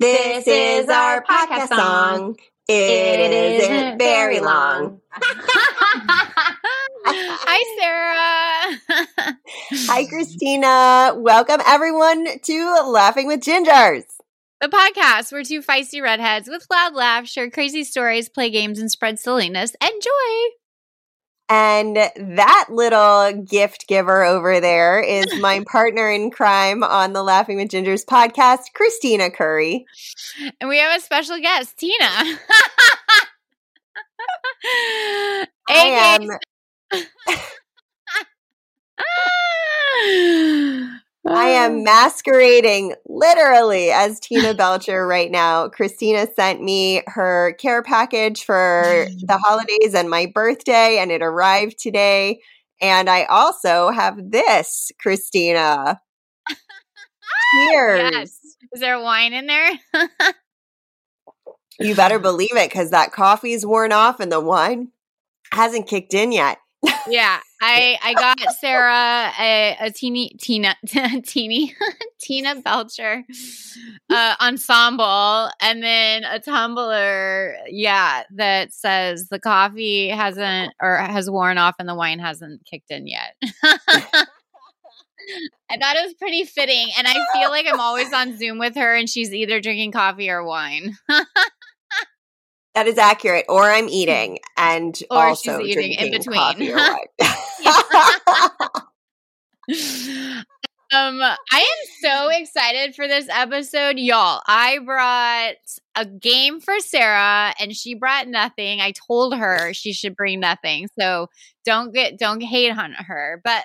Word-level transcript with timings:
This 0.00 0.46
is 0.48 0.88
our 0.88 1.22
podcast 1.22 1.68
song. 1.68 2.36
It 2.66 3.60
isn't 3.60 3.98
very 3.98 4.40
long. 4.40 5.00
Hi, 7.06 7.60
Sara. 7.78 9.36
Hi, 9.86 10.04
Kristina. 10.06 11.16
Welcome, 11.16 11.60
everyone, 11.64 12.26
to 12.42 12.82
Laughing 12.86 13.28
with 13.28 13.40
Gingers. 13.40 14.04
The 14.60 14.68
podcast 14.68 15.30
where 15.30 15.44
two 15.44 15.60
feisty 15.62 16.02
redheads 16.02 16.48
with 16.48 16.66
loud 16.70 16.94
laughs 16.94 17.30
share 17.30 17.50
crazy 17.50 17.84
stories, 17.84 18.28
play 18.28 18.50
games, 18.50 18.80
and 18.80 18.90
spread 18.90 19.18
silliness 19.20 19.76
and 19.80 19.92
joy. 20.02 20.63
And 21.48 21.96
that 21.96 22.66
little 22.70 23.32
gift 23.44 23.86
giver 23.86 24.24
over 24.24 24.60
there 24.60 25.00
is 25.00 25.26
my 25.40 25.62
partner 25.70 26.10
in 26.10 26.30
crime 26.30 26.82
on 26.82 27.12
the 27.12 27.22
Laughing 27.22 27.56
with 27.56 27.68
Gingers 27.68 28.04
podcast, 28.04 28.62
Kristina 28.78 29.32
Curry. 29.32 29.84
And 30.60 30.68
we 30.68 30.78
have 30.78 30.98
a 30.98 31.02
special 31.02 31.38
guest, 31.40 31.78
Tina. 31.78 31.94
I 35.68 36.88
am. 36.90 37.08
I 41.26 41.46
am 41.46 41.78
ah. 41.78 41.82
masquerading 41.82 42.94
literally 43.06 43.90
as 43.90 44.20
Tina 44.20 44.54
Belcher 44.54 45.06
right 45.06 45.30
now. 45.30 45.68
Kristina 45.68 46.32
sent 46.34 46.62
me 46.62 47.02
her 47.06 47.54
care 47.58 47.82
package 47.82 48.44
for 48.44 49.06
the 49.22 49.38
holidays 49.38 49.94
and 49.94 50.10
my 50.10 50.26
birthday, 50.26 50.98
and 50.98 51.10
it 51.10 51.22
arrived 51.22 51.78
today. 51.78 52.40
And 52.80 53.08
I 53.08 53.24
also 53.24 53.90
have 53.90 54.30
this, 54.30 54.92
Kristina. 55.04 55.98
Cheers. 57.70 58.12
Yes. 58.12 58.40
Is 58.72 58.80
there 58.80 59.00
wine 59.00 59.32
in 59.32 59.46
there? 59.46 59.70
you 61.80 61.94
better 61.94 62.18
believe 62.18 62.56
it 62.56 62.68
because 62.68 62.90
that 62.90 63.12
coffee's 63.12 63.64
worn 63.64 63.92
off 63.92 64.20
and 64.20 64.30
the 64.30 64.40
wine 64.40 64.88
hasn't 65.52 65.86
kicked 65.86 66.12
in 66.12 66.32
yet. 66.32 66.58
Yeah, 67.08 67.38
I 67.60 67.98
I 68.02 68.14
got 68.14 68.38
Sara 68.58 69.32
a, 69.38 69.76
a 69.80 69.90
teeny 69.90 70.36
Tina 70.40 70.74
teeny 71.26 71.74
Tina 72.20 72.60
Belcher 72.60 73.24
uh, 74.10 74.34
ensemble, 74.40 75.50
and 75.60 75.82
then 75.82 76.24
a 76.24 76.40
tumbler. 76.40 77.56
Yeah, 77.68 78.22
that 78.34 78.72
says 78.72 79.28
the 79.28 79.38
coffee 79.38 80.08
hasn't 80.08 80.72
or 80.80 80.96
has 80.96 81.30
worn 81.30 81.58
off 81.58 81.76
and 81.78 81.88
the 81.88 81.94
wine 81.94 82.18
hasn't 82.18 82.64
kicked 82.64 82.90
in 82.90 83.06
yet. 83.06 83.34
I 85.70 85.78
thought 85.78 85.96
it 85.96 86.04
was 86.04 86.14
pretty 86.14 86.44
fitting, 86.44 86.88
and 86.98 87.06
I 87.06 87.14
feel 87.32 87.50
like 87.50 87.66
I'm 87.66 87.80
always 87.80 88.12
on 88.12 88.36
Zoom 88.36 88.58
with 88.58 88.74
her, 88.76 88.94
and 88.94 89.08
she's 89.08 89.32
either 89.32 89.60
drinking 89.60 89.92
coffee 89.92 90.28
or 90.30 90.44
wine. 90.44 90.96
That 92.74 92.86
is 92.86 92.98
accurate. 92.98 93.46
Or 93.48 93.62
I'm 93.62 93.88
eating 93.88 94.38
and 94.56 94.98
or 95.10 95.26
also 95.26 95.60
she's 95.60 95.76
eating 95.76 95.92
in 95.92 96.10
between. 96.10 96.76
um, 100.92 101.20
I 101.22 101.34
am 101.52 101.88
so 102.00 102.28
excited 102.30 102.94
for 102.94 103.08
this 103.08 103.26
episode, 103.30 103.98
y'all. 103.98 104.42
I 104.46 104.78
brought 104.84 105.54
a 105.96 106.04
game 106.04 106.60
for 106.60 106.78
Sara, 106.80 107.54
and 107.58 107.74
she 107.74 107.94
brought 107.94 108.28
nothing. 108.28 108.80
I 108.80 108.92
told 108.92 109.34
her 109.34 109.72
she 109.72 109.92
should 109.92 110.16
bring 110.16 110.40
nothing, 110.40 110.88
so 110.98 111.28
don't 111.64 111.94
get 111.94 112.18
don't 112.18 112.42
hate 112.42 112.76
on 112.76 112.92
her. 112.92 113.40
But 113.42 113.64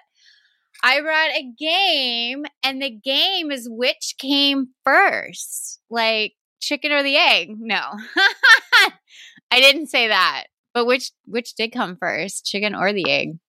I 0.81 1.01
brought 1.01 1.31
a 1.31 1.51
game, 1.57 2.45
and 2.63 2.81
the 2.81 2.91
game 2.91 3.51
is 3.51 3.67
which 3.69 4.15
came 4.17 4.69
first, 4.85 5.81
like 5.89 6.33
chicken 6.61 6.91
or 6.91 7.03
the 7.03 7.17
egg. 7.17 7.55
No, 7.59 7.81
I 9.51 9.59
didn't 9.59 9.87
say 9.87 10.07
that. 10.07 10.45
But 10.73 10.85
which 10.85 11.11
which 11.25 11.55
did 11.55 11.71
come 11.71 11.97
first, 11.97 12.45
chicken 12.45 12.75
or 12.75 12.93
the 12.93 13.09
egg? 13.09 13.39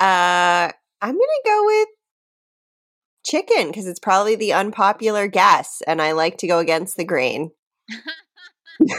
Uh, 0.00 0.70
I'm 1.02 1.14
gonna 1.14 1.44
go 1.44 1.64
with 1.66 1.88
chicken 3.26 3.68
because 3.68 3.86
it's 3.86 3.98
probably 3.98 4.36
the 4.36 4.52
unpopular 4.52 5.26
guess, 5.26 5.82
and 5.86 6.00
I 6.00 6.12
like 6.12 6.38
to 6.38 6.46
go 6.46 6.58
against 6.60 6.96
the 6.96 7.04
grain. 7.04 7.50
uh, 8.80 8.94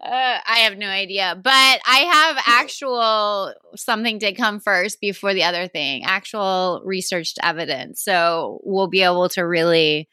I 0.00 0.58
have 0.58 0.76
no 0.76 0.86
idea, 0.86 1.38
but 1.42 1.50
I 1.50 2.08
have 2.12 2.44
actual 2.46 3.54
something 3.76 4.18
did 4.18 4.36
come 4.36 4.60
first 4.60 5.00
before 5.00 5.32
the 5.32 5.44
other 5.44 5.66
thing, 5.66 6.04
actual 6.04 6.82
researched 6.84 7.38
evidence. 7.42 8.02
So 8.02 8.60
we'll 8.62 8.88
be 8.88 9.02
able 9.02 9.30
to 9.30 9.42
really 9.42 10.08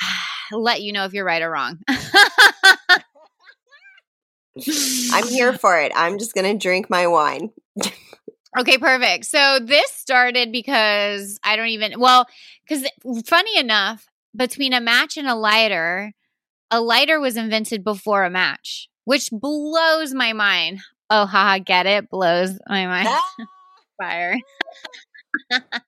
let 0.52 0.82
you 0.82 0.92
know 0.92 1.04
if 1.04 1.14
you're 1.14 1.24
right 1.24 1.42
or 1.42 1.50
wrong. 1.50 1.78
I'm 5.12 5.26
here 5.28 5.52
for 5.52 5.78
it. 5.78 5.92
I'm 5.94 6.18
just 6.18 6.34
going 6.34 6.50
to 6.50 6.58
drink 6.58 6.88
my 6.90 7.06
wine. 7.06 7.50
okay, 8.58 8.78
perfect. 8.78 9.26
So 9.26 9.58
this 9.62 9.90
started 9.92 10.52
because 10.52 11.38
I 11.42 11.56
don't 11.56 11.68
even, 11.68 11.98
well, 11.98 12.26
because 12.66 12.88
funny 13.26 13.58
enough, 13.58 14.06
between 14.36 14.72
a 14.72 14.80
match 14.80 15.16
and 15.16 15.28
a 15.28 15.34
lighter, 15.34 16.12
a 16.70 16.80
lighter 16.80 17.20
was 17.20 17.36
invented 17.36 17.84
before 17.84 18.24
a 18.24 18.30
match, 18.30 18.88
which 19.04 19.30
blows 19.30 20.14
my 20.14 20.32
mind. 20.32 20.80
Oh, 21.10 21.26
haha, 21.26 21.58
get 21.58 21.86
it? 21.86 22.10
Blows 22.10 22.58
my 22.68 22.86
mind. 22.86 23.08
Ah! 23.10 23.46
Fire. 24.02 24.36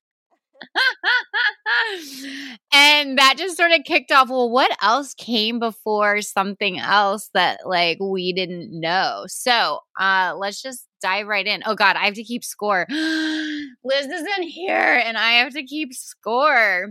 and 2.72 3.18
that 3.18 3.34
just 3.38 3.56
sort 3.56 3.72
of 3.72 3.84
kicked 3.84 4.12
off 4.12 4.28
well 4.28 4.50
what 4.50 4.70
else 4.82 5.14
came 5.14 5.58
before 5.58 6.20
something 6.22 6.78
else 6.78 7.30
that 7.34 7.60
like 7.66 7.98
we 8.00 8.32
didn't 8.32 8.70
know? 8.78 9.24
So 9.28 9.80
uh 9.98 10.34
let's 10.36 10.62
just 10.62 10.86
dive 11.02 11.26
right 11.26 11.46
in. 11.46 11.62
Oh 11.66 11.74
god 11.74 11.96
i 11.96 12.04
have 12.04 12.14
to 12.14 12.24
keep 12.24 12.44
score. 12.44 12.86
Liz 12.90 14.06
isn't 14.06 14.42
here 14.42 15.02
and 15.04 15.16
i 15.18 15.32
have 15.32 15.52
to 15.54 15.62
keep 15.64 15.92
score. 15.94 16.88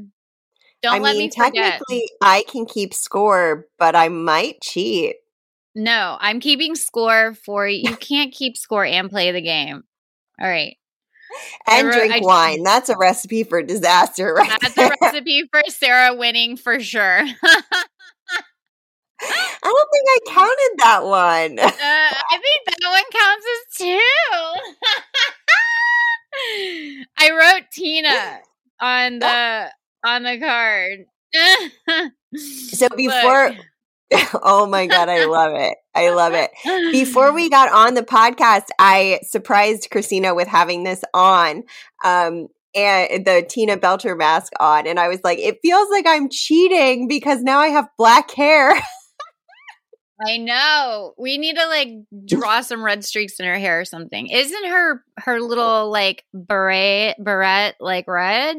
Don't 0.81 0.95
I 0.95 0.99
let 0.99 1.17
mean, 1.17 1.27
me 1.27 1.31
forget. 1.35 1.71
technically 1.73 2.09
I 2.21 2.43
can 2.47 2.65
keep 2.65 2.93
score, 2.93 3.67
but 3.77 3.95
I 3.95 4.07
might 4.09 4.61
cheat. 4.61 5.15
no 5.75 6.17
i'm 6.19 6.39
keeping 6.39 6.75
score 6.75 7.35
for 7.45 7.67
you 7.67 7.95
can't 7.97 8.33
keep 8.33 8.57
score 8.57 8.85
and 8.85 9.09
play 9.09 9.31
the 9.31 9.41
game. 9.41 9.83
All 10.41 10.47
right 10.47 10.77
And 11.67 11.87
wrote- 11.87 11.93
drink 11.95 12.13
I- 12.13 12.19
wine. 12.21 12.63
That's 12.63 12.89
a 12.89 12.97
recipe 12.97 13.43
for 13.43 13.61
disaster, 13.61 14.33
right? 14.37 14.49
that's 14.61 14.73
there. 14.75 14.91
a 14.91 14.95
recipe 15.01 15.43
for 15.51 15.61
sara 15.67 16.15
winning 16.15 16.57
for 16.57 16.79
sure 16.79 17.21
I 19.21 19.59
don't 19.63 19.89
think 19.91 20.07
I 20.07 20.19
counted 20.33 20.73
that 20.77 21.03
one. 21.03 21.59
Uh, 21.59 21.69
I 21.69 22.39
think 22.39 22.65
that 22.67 22.89
one 22.89 23.03
counts 23.11 23.45
as 23.51 23.77
two. 23.77 24.01
I 27.17 27.31
wrote 27.31 27.65
Tina 27.71 28.39
on 28.79 29.19
the 29.19 29.69
on 30.05 30.23
the 30.23 30.39
card. 30.39 31.05
So 32.71 32.87
before, 32.95 33.51
oh 34.43 34.65
my 34.65 34.87
god, 34.87 35.09
I 35.09 35.25
love 35.25 35.53
it. 35.55 35.77
I 35.93 36.09
love 36.09 36.33
it. 36.33 36.51
Before 36.91 37.31
we 37.33 37.49
got 37.49 37.71
on 37.71 37.93
the 37.93 38.01
podcast, 38.03 38.67
I 38.79 39.19
surprised 39.23 39.89
Kristina 39.91 40.35
with 40.35 40.47
having 40.47 40.83
this 40.83 41.03
on. 41.13 41.63
Um, 42.03 42.47
and 42.75 43.25
the 43.25 43.45
Tina 43.49 43.77
Belcher 43.77 44.15
mask 44.15 44.53
on, 44.59 44.85
and 44.85 44.99
I 44.99 45.07
was 45.07 45.21
like, 45.23 45.39
it 45.39 45.57
feels 45.61 45.89
like 45.89 46.05
I'm 46.07 46.29
cheating 46.29 47.07
because 47.07 47.41
now 47.41 47.59
I 47.59 47.67
have 47.67 47.87
black 47.97 48.29
hair. 48.31 48.79
I 50.25 50.37
know. 50.37 51.13
We 51.17 51.37
need 51.37 51.55
to 51.55 51.65
like 51.67 51.89
draw 52.25 52.61
some 52.61 52.83
red 52.83 53.05
streaks 53.05 53.39
in 53.39 53.45
her 53.45 53.57
hair 53.57 53.79
or 53.79 53.85
something. 53.85 54.27
Isn't 54.27 54.65
her 54.67 55.03
her 55.17 55.39
little 55.39 55.89
like 55.89 56.25
beret 56.33 57.15
beret 57.23 57.75
like 57.79 58.07
red? 58.07 58.57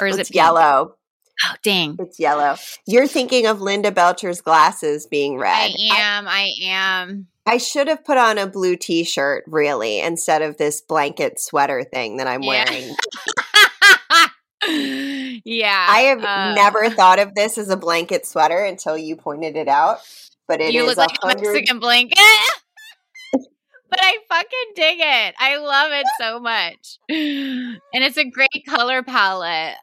Or 0.00 0.06
is 0.08 0.18
it's 0.18 0.30
it 0.30 0.32
pink? 0.32 0.42
yellow. 0.42 0.96
Oh 1.44 1.54
dang. 1.62 1.96
It's 1.98 2.18
yellow. 2.18 2.56
You're 2.86 3.06
thinking 3.06 3.46
of 3.46 3.60
Linda 3.60 3.92
Belcher's 3.92 4.40
glasses 4.40 5.06
being 5.06 5.38
red. 5.38 5.70
I 5.70 5.74
am, 5.96 6.28
I 6.28 6.50
am. 6.62 7.26
I 7.46 7.58
should 7.58 7.88
have 7.88 8.04
put 8.04 8.18
on 8.18 8.38
a 8.38 8.46
blue 8.46 8.76
t-shirt, 8.76 9.44
really, 9.46 10.00
instead 10.00 10.42
of 10.42 10.56
this 10.56 10.80
blanket 10.80 11.38
sweater 11.38 11.84
thing 11.84 12.16
that 12.16 12.26
I'm 12.26 12.42
Yeah. 12.42 12.64
wearing. 12.68 12.96
yeah. 15.44 15.86
I 15.88 16.00
have 16.08 16.24
uh, 16.24 16.54
never 16.54 16.90
thought 16.90 17.20
of 17.20 17.34
this 17.34 17.56
as 17.58 17.68
a 17.68 17.76
blanket 17.76 18.26
sweater 18.26 18.64
until 18.64 18.98
you 18.98 19.14
pointed 19.14 19.56
it 19.56 19.68
out. 19.68 19.98
But 20.48 20.60
it 20.60 20.68
is 20.68 20.74
you 20.74 20.86
look 20.86 20.96
like 20.96 21.16
a 21.22 21.26
Mexican 21.26 21.78
blanket. 21.78 22.18
but 23.32 24.00
I 24.02 24.18
fucking 24.28 24.72
dig 24.74 24.98
it. 25.00 25.34
I 25.38 25.56
love 25.58 25.92
it 25.92 26.06
so 26.20 26.40
much. 26.40 26.98
And 27.08 28.04
it's 28.04 28.16
a 28.16 28.24
great 28.28 28.64
color 28.68 29.02
palette. 29.02 29.76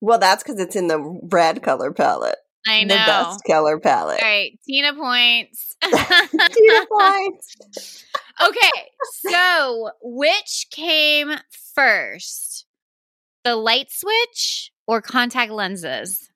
Well, 0.00 0.18
that's 0.18 0.42
because 0.42 0.60
it's 0.60 0.76
in 0.76 0.88
the 0.88 0.98
red 1.30 1.62
color 1.62 1.92
palette. 1.92 2.38
I 2.66 2.84
know. 2.84 2.94
The 2.94 2.98
best 2.98 3.44
color 3.46 3.78
palette. 3.78 4.22
All 4.22 4.28
right, 4.28 4.58
Tina 4.66 4.92
points. 4.94 5.76
Tina 5.82 6.86
points. 6.86 8.04
okay, 8.42 8.88
so 9.28 9.90
which 10.02 10.66
came 10.70 11.30
first? 11.74 12.66
The 13.44 13.54
light 13.54 13.90
switch 13.90 14.72
or 14.86 15.00
contact 15.00 15.52
lenses? 15.52 16.28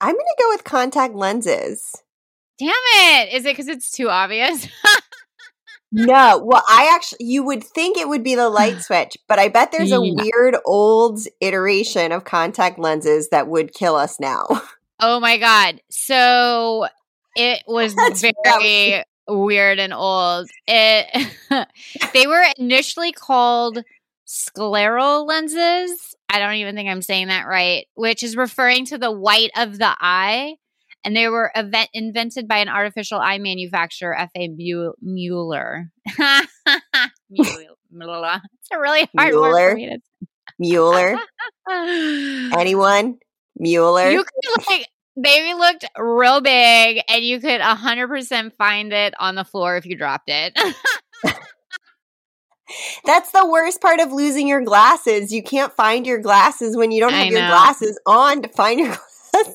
I'm 0.00 0.14
going 0.14 0.24
to 0.24 0.42
go 0.42 0.48
with 0.50 0.64
contact 0.64 1.14
lenses. 1.14 1.94
Damn 2.58 2.70
it. 2.70 3.32
Is 3.34 3.44
it 3.44 3.52
because 3.52 3.68
it's 3.68 3.90
too 3.90 4.08
obvious? 4.08 4.68
no. 5.94 6.42
Well, 6.44 6.62
I 6.68 6.90
actually, 6.94 7.26
you 7.26 7.44
would 7.44 7.62
think 7.62 7.96
it 7.96 8.08
would 8.08 8.24
be 8.24 8.34
the 8.34 8.48
light 8.48 8.80
switch, 8.82 9.16
but 9.28 9.38
I 9.38 9.48
bet 9.48 9.72
there's 9.72 9.92
a 9.92 10.00
yeah. 10.02 10.12
weird 10.16 10.56
old 10.64 11.20
iteration 11.40 12.12
of 12.12 12.24
contact 12.24 12.78
lenses 12.78 13.28
that 13.30 13.48
would 13.48 13.72
kill 13.72 13.96
us 13.96 14.18
now. 14.20 14.46
Oh 15.00 15.18
my 15.18 15.38
God. 15.38 15.80
So 15.90 16.86
it 17.36 17.62
was 17.66 17.94
very 18.44 19.02
weird 19.26 19.78
and 19.78 19.92
old. 19.92 20.48
It 20.66 21.28
they 22.14 22.26
were 22.26 22.44
initially 22.58 23.12
called 23.12 23.82
scleral 24.26 25.26
lenses. 25.26 26.14
I 26.28 26.38
don't 26.38 26.54
even 26.54 26.74
think 26.74 26.88
I'm 26.88 27.02
saying 27.02 27.28
that 27.28 27.46
right, 27.46 27.86
which 27.94 28.22
is 28.22 28.36
referring 28.36 28.86
to 28.86 28.98
the 28.98 29.10
white 29.10 29.50
of 29.56 29.78
the 29.78 29.94
eye. 30.00 30.56
And 31.04 31.14
they 31.14 31.28
were 31.28 31.50
event- 31.54 31.90
invented 31.92 32.48
by 32.48 32.58
an 32.58 32.68
artificial 32.68 33.18
eye 33.20 33.38
manufacturer, 33.38 34.18
F.A. 34.18 34.48
Mueller. 34.48 35.90
Mueller. 37.30 38.40
It's 38.60 38.70
a 38.72 38.80
really 38.80 39.08
hard 39.16 39.32
Mueller. 39.32 39.50
word 39.50 39.70
for 39.70 39.76
me 39.76 39.90
to 39.90 39.98
Mueller. 40.58 41.18
Anyone? 42.58 43.18
Mueller. 43.56 44.10
You 44.10 44.24
could 44.24 44.66
like 44.68 44.86
they 45.16 45.54
looked 45.54 45.84
real 45.96 46.40
big 46.40 47.00
and 47.08 47.24
you 47.24 47.40
could 47.40 47.60
100% 47.60 48.52
find 48.56 48.92
it 48.92 49.14
on 49.18 49.36
the 49.36 49.44
floor 49.44 49.76
if 49.76 49.86
you 49.86 49.96
dropped 49.96 50.28
it. 50.28 50.58
That's 53.04 53.30
the 53.30 53.46
worst 53.46 53.80
part 53.80 54.00
of 54.00 54.10
losing 54.12 54.48
your 54.48 54.62
glasses. 54.62 55.32
You 55.32 55.42
can't 55.42 55.72
find 55.72 56.04
your 56.06 56.18
glasses 56.18 56.76
when 56.76 56.90
you 56.90 57.00
don't 57.00 57.12
have 57.12 57.26
your 57.28 57.46
glasses 57.46 58.00
on 58.06 58.42
to 58.42 58.48
find 58.48 58.80
your 58.80 58.88
glasses. 58.88 59.13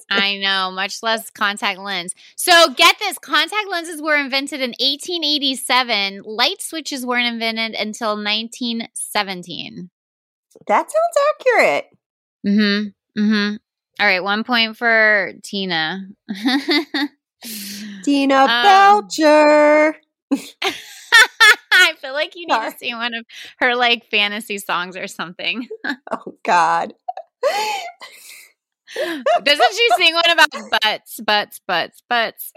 I 0.09 0.37
know, 0.37 0.71
much 0.71 1.01
less 1.03 1.29
contact 1.29 1.79
lens. 1.79 2.13
So 2.35 2.73
get 2.73 2.97
this 2.99 3.17
contact 3.17 3.67
lenses 3.69 4.01
were 4.01 4.15
invented 4.15 4.61
in 4.61 4.71
1887. 4.71 6.23
Light 6.25 6.61
switches 6.61 7.05
weren't 7.05 7.27
invented 7.27 7.79
until 7.79 8.09
1917. 8.09 9.89
That 10.67 10.91
sounds 10.91 11.17
accurate. 11.39 11.85
Mm 12.45 12.93
hmm. 13.15 13.21
Mm 13.21 13.27
hmm. 13.27 13.55
All 13.99 14.07
right, 14.07 14.23
one 14.23 14.43
point 14.45 14.77
for 14.77 15.33
Tina. 15.43 16.07
Tina 18.03 18.35
um, 18.35 18.47
Belcher. 18.47 19.97
I 21.71 21.93
feel 21.99 22.13
like 22.13 22.35
you 22.35 22.45
need 22.47 22.53
Sorry. 22.53 22.71
to 22.71 22.77
sing 22.77 22.95
one 22.95 23.13
of 23.13 23.25
her 23.59 23.75
like 23.75 24.05
fantasy 24.05 24.57
songs 24.57 24.95
or 24.95 25.07
something. 25.07 25.67
oh 26.11 26.35
God. 26.43 26.93
Doesn't 28.95 29.73
she 29.73 29.89
sing 29.97 30.13
one 30.13 30.31
about 30.31 30.49
butts, 30.81 31.19
butts, 31.19 31.61
butts, 31.67 32.01
butts? 32.09 32.53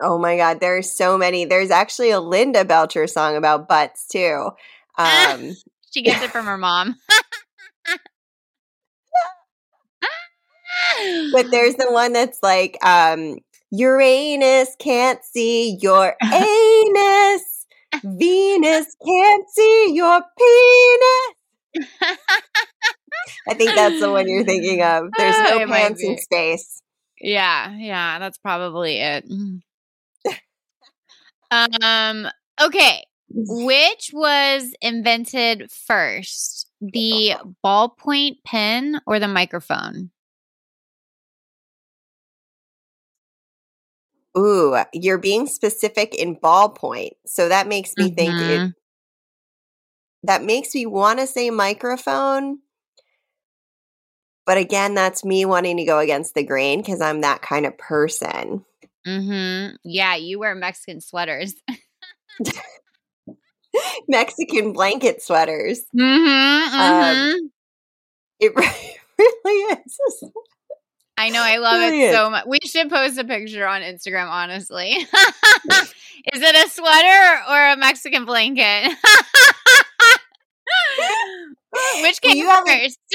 Oh 0.00 0.18
my 0.18 0.36
God, 0.36 0.60
there's 0.60 0.90
so 0.90 1.16
many. 1.16 1.44
There's 1.44 1.70
actually 1.70 2.10
a 2.10 2.20
Linda 2.20 2.64
Belcher 2.64 3.06
song 3.06 3.36
about 3.36 3.68
butts 3.68 4.08
too. 4.08 4.50
Um, 4.98 5.56
she 5.92 6.02
gets 6.02 6.22
it 6.22 6.30
from 6.30 6.46
her 6.46 6.58
mom. 6.58 6.96
but 11.32 11.50
there's 11.50 11.74
the 11.76 11.90
one 11.90 12.12
that's 12.12 12.38
like, 12.42 12.78
um, 12.84 13.36
Uranus 13.70 14.74
can't 14.78 15.24
see 15.24 15.78
your 15.80 16.14
anus. 16.32 17.66
Venus 18.04 18.96
can't 19.06 19.48
see 19.50 19.92
your 19.94 20.20
penis. 20.38 21.41
I 23.48 23.54
think 23.54 23.74
that's 23.74 24.00
the 24.00 24.10
one 24.10 24.28
you're 24.28 24.44
thinking 24.44 24.82
of. 24.82 25.10
There's 25.16 25.38
no 25.50 25.60
it 25.60 25.68
pants 25.68 26.02
in 26.02 26.18
space. 26.18 26.82
Yeah, 27.20 27.74
yeah, 27.76 28.18
that's 28.18 28.38
probably 28.38 28.98
it. 28.98 29.24
um, 31.50 32.28
okay. 32.60 33.04
Which 33.34 34.10
was 34.12 34.74
invented 34.82 35.70
first? 35.70 36.68
The 36.80 37.34
ballpoint 37.64 38.44
pen 38.44 39.00
or 39.06 39.18
the 39.18 39.28
microphone? 39.28 40.10
Ooh, 44.36 44.76
you're 44.92 45.18
being 45.18 45.46
specific 45.46 46.14
in 46.14 46.36
ballpoint. 46.36 47.12
So 47.26 47.48
that 47.48 47.68
makes 47.68 47.92
me 47.96 48.06
mm-hmm. 48.06 48.14
think 48.14 48.34
it 48.34 48.60
mm-hmm. 48.60 48.66
That 50.24 50.44
makes 50.44 50.74
me 50.74 50.86
want 50.86 51.18
to 51.18 51.26
say 51.26 51.50
microphone. 51.50 52.58
But 54.44 54.58
again, 54.58 54.94
that's 54.94 55.24
me 55.24 55.44
wanting 55.44 55.76
to 55.76 55.84
go 55.84 55.98
against 55.98 56.34
the 56.34 56.44
grain 56.44 56.80
because 56.80 57.00
I'm 57.00 57.20
that 57.20 57.42
kind 57.42 57.64
of 57.64 57.78
person. 57.78 58.64
Mm-hmm. 59.06 59.76
Yeah, 59.84 60.16
you 60.16 60.38
wear 60.38 60.54
Mexican 60.54 61.00
sweaters. 61.00 61.54
Mexican 64.08 64.72
blanket 64.72 65.22
sweaters. 65.22 65.84
Mm-hmm, 65.96 66.76
mm-hmm. 66.76 67.36
Um, 67.36 67.50
it 68.40 68.52
really 69.18 69.76
is. 69.86 70.24
I 71.16 71.28
know. 71.28 71.40
I 71.40 71.58
love 71.58 71.78
Brilliant. 71.78 72.12
it 72.12 72.16
so 72.16 72.30
much. 72.30 72.46
We 72.46 72.58
should 72.64 72.90
post 72.90 73.18
a 73.18 73.24
picture 73.24 73.66
on 73.66 73.82
Instagram, 73.82 74.28
honestly. 74.28 74.90
Is 76.32 76.40
it 76.40 76.66
a 76.66 76.68
sweater 76.70 77.42
or 77.48 77.72
a 77.72 77.76
Mexican 77.76 78.24
blanket? 78.24 78.96
Which 82.02 82.20
came 82.20 82.36
you 82.36 82.50
first? 82.66 82.98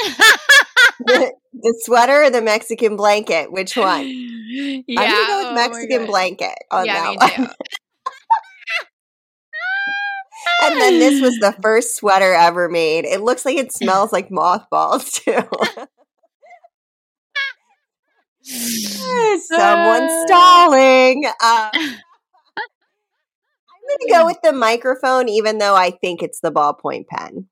the, 1.00 1.34
the, 1.54 1.82
sweater 1.84 2.24
or 2.24 2.30
the 2.30 2.42
Mexican 2.42 2.96
blanket? 2.96 3.52
Which 3.52 3.76
one? 3.76 4.08
Yeah, 4.08 5.00
I'm 5.00 5.10
gonna 5.10 5.28
go 5.28 5.38
with 5.40 5.48
oh 5.48 5.56
Mexican 5.56 6.06
blanket 6.06 6.56
on 6.72 6.86
yeah, 6.86 7.14
that 7.20 7.38
one. 7.38 7.50
and 10.64 10.82
then 10.82 11.00
this 11.00 11.22
was 11.22 11.38
the 11.40 11.56
first 11.62 11.96
sweater 11.96 12.34
ever 12.34 12.70
made. 12.70 13.06
It 13.06 13.22
looks 13.22 13.46
like 13.46 13.58
it 13.58 13.72
smells 13.72 14.12
like 14.12 14.32
mothballs 14.32 15.12
too. 15.12 15.44
Someone 19.50 20.10
stalling. 20.26 21.26
Uh, 21.26 21.70
I'm 23.88 24.00
going 24.00 24.08
to 24.08 24.14
go 24.14 24.26
with 24.26 24.38
the 24.44 24.54
microphone, 24.54 25.30
even 25.30 25.58
though 25.58 25.76
I 25.76 25.92
think 25.92 26.24
it's 26.24 26.40
the 26.40 26.52
ballpoint 26.52 27.08
pen. 27.08 27.48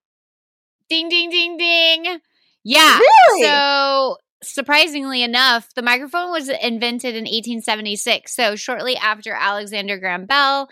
Ding, 0.90 1.10
ding, 1.10 1.30
ding, 1.30 1.58
ding. 1.58 2.20
Yeah. 2.64 2.98
Really? 3.00 3.44
So, 3.44 4.18
surprisingly 4.44 5.24
enough, 5.24 5.74
the 5.76 5.82
microphone 5.82 6.32
was 6.32 6.50
invented 6.50 7.16
in 7.16 7.24
1876. 7.24 8.36
So, 8.36 8.56
shortly 8.56 8.96
after 8.96 9.34
Alexander 9.34 9.98
Graham 9.98 10.26
Bell 10.26 10.70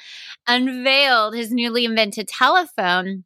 unveiled 0.48 1.36
his 1.36 1.52
newly 1.52 1.86
invented 1.86 2.28
telephone, 2.28 3.24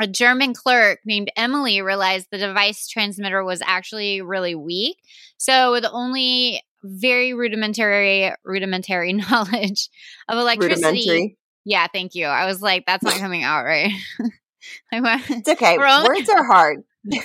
a 0.00 0.06
German 0.06 0.54
clerk 0.54 1.00
named 1.04 1.30
Emily 1.36 1.80
realized 1.82 2.28
the 2.30 2.38
device 2.38 2.88
transmitter 2.88 3.44
was 3.44 3.62
actually 3.64 4.20
really 4.20 4.54
weak. 4.54 4.98
So, 5.38 5.72
with 5.72 5.84
only 5.90 6.62
very 6.84 7.32
rudimentary 7.34 8.32
rudimentary 8.44 9.12
knowledge 9.30 9.88
of 10.28 10.38
electricity. 10.38 11.36
Yeah, 11.64 11.86
thank 11.92 12.14
you. 12.14 12.26
I 12.26 12.46
was 12.46 12.60
like, 12.60 12.84
that's 12.86 13.04
not 13.04 13.14
coming 13.20 13.44
out 13.44 13.64
right. 13.64 13.92
it's 14.92 15.48
okay. 15.48 15.76
Only, 15.78 16.08
Words 16.08 16.28
are 16.28 16.44
hard. 16.44 16.84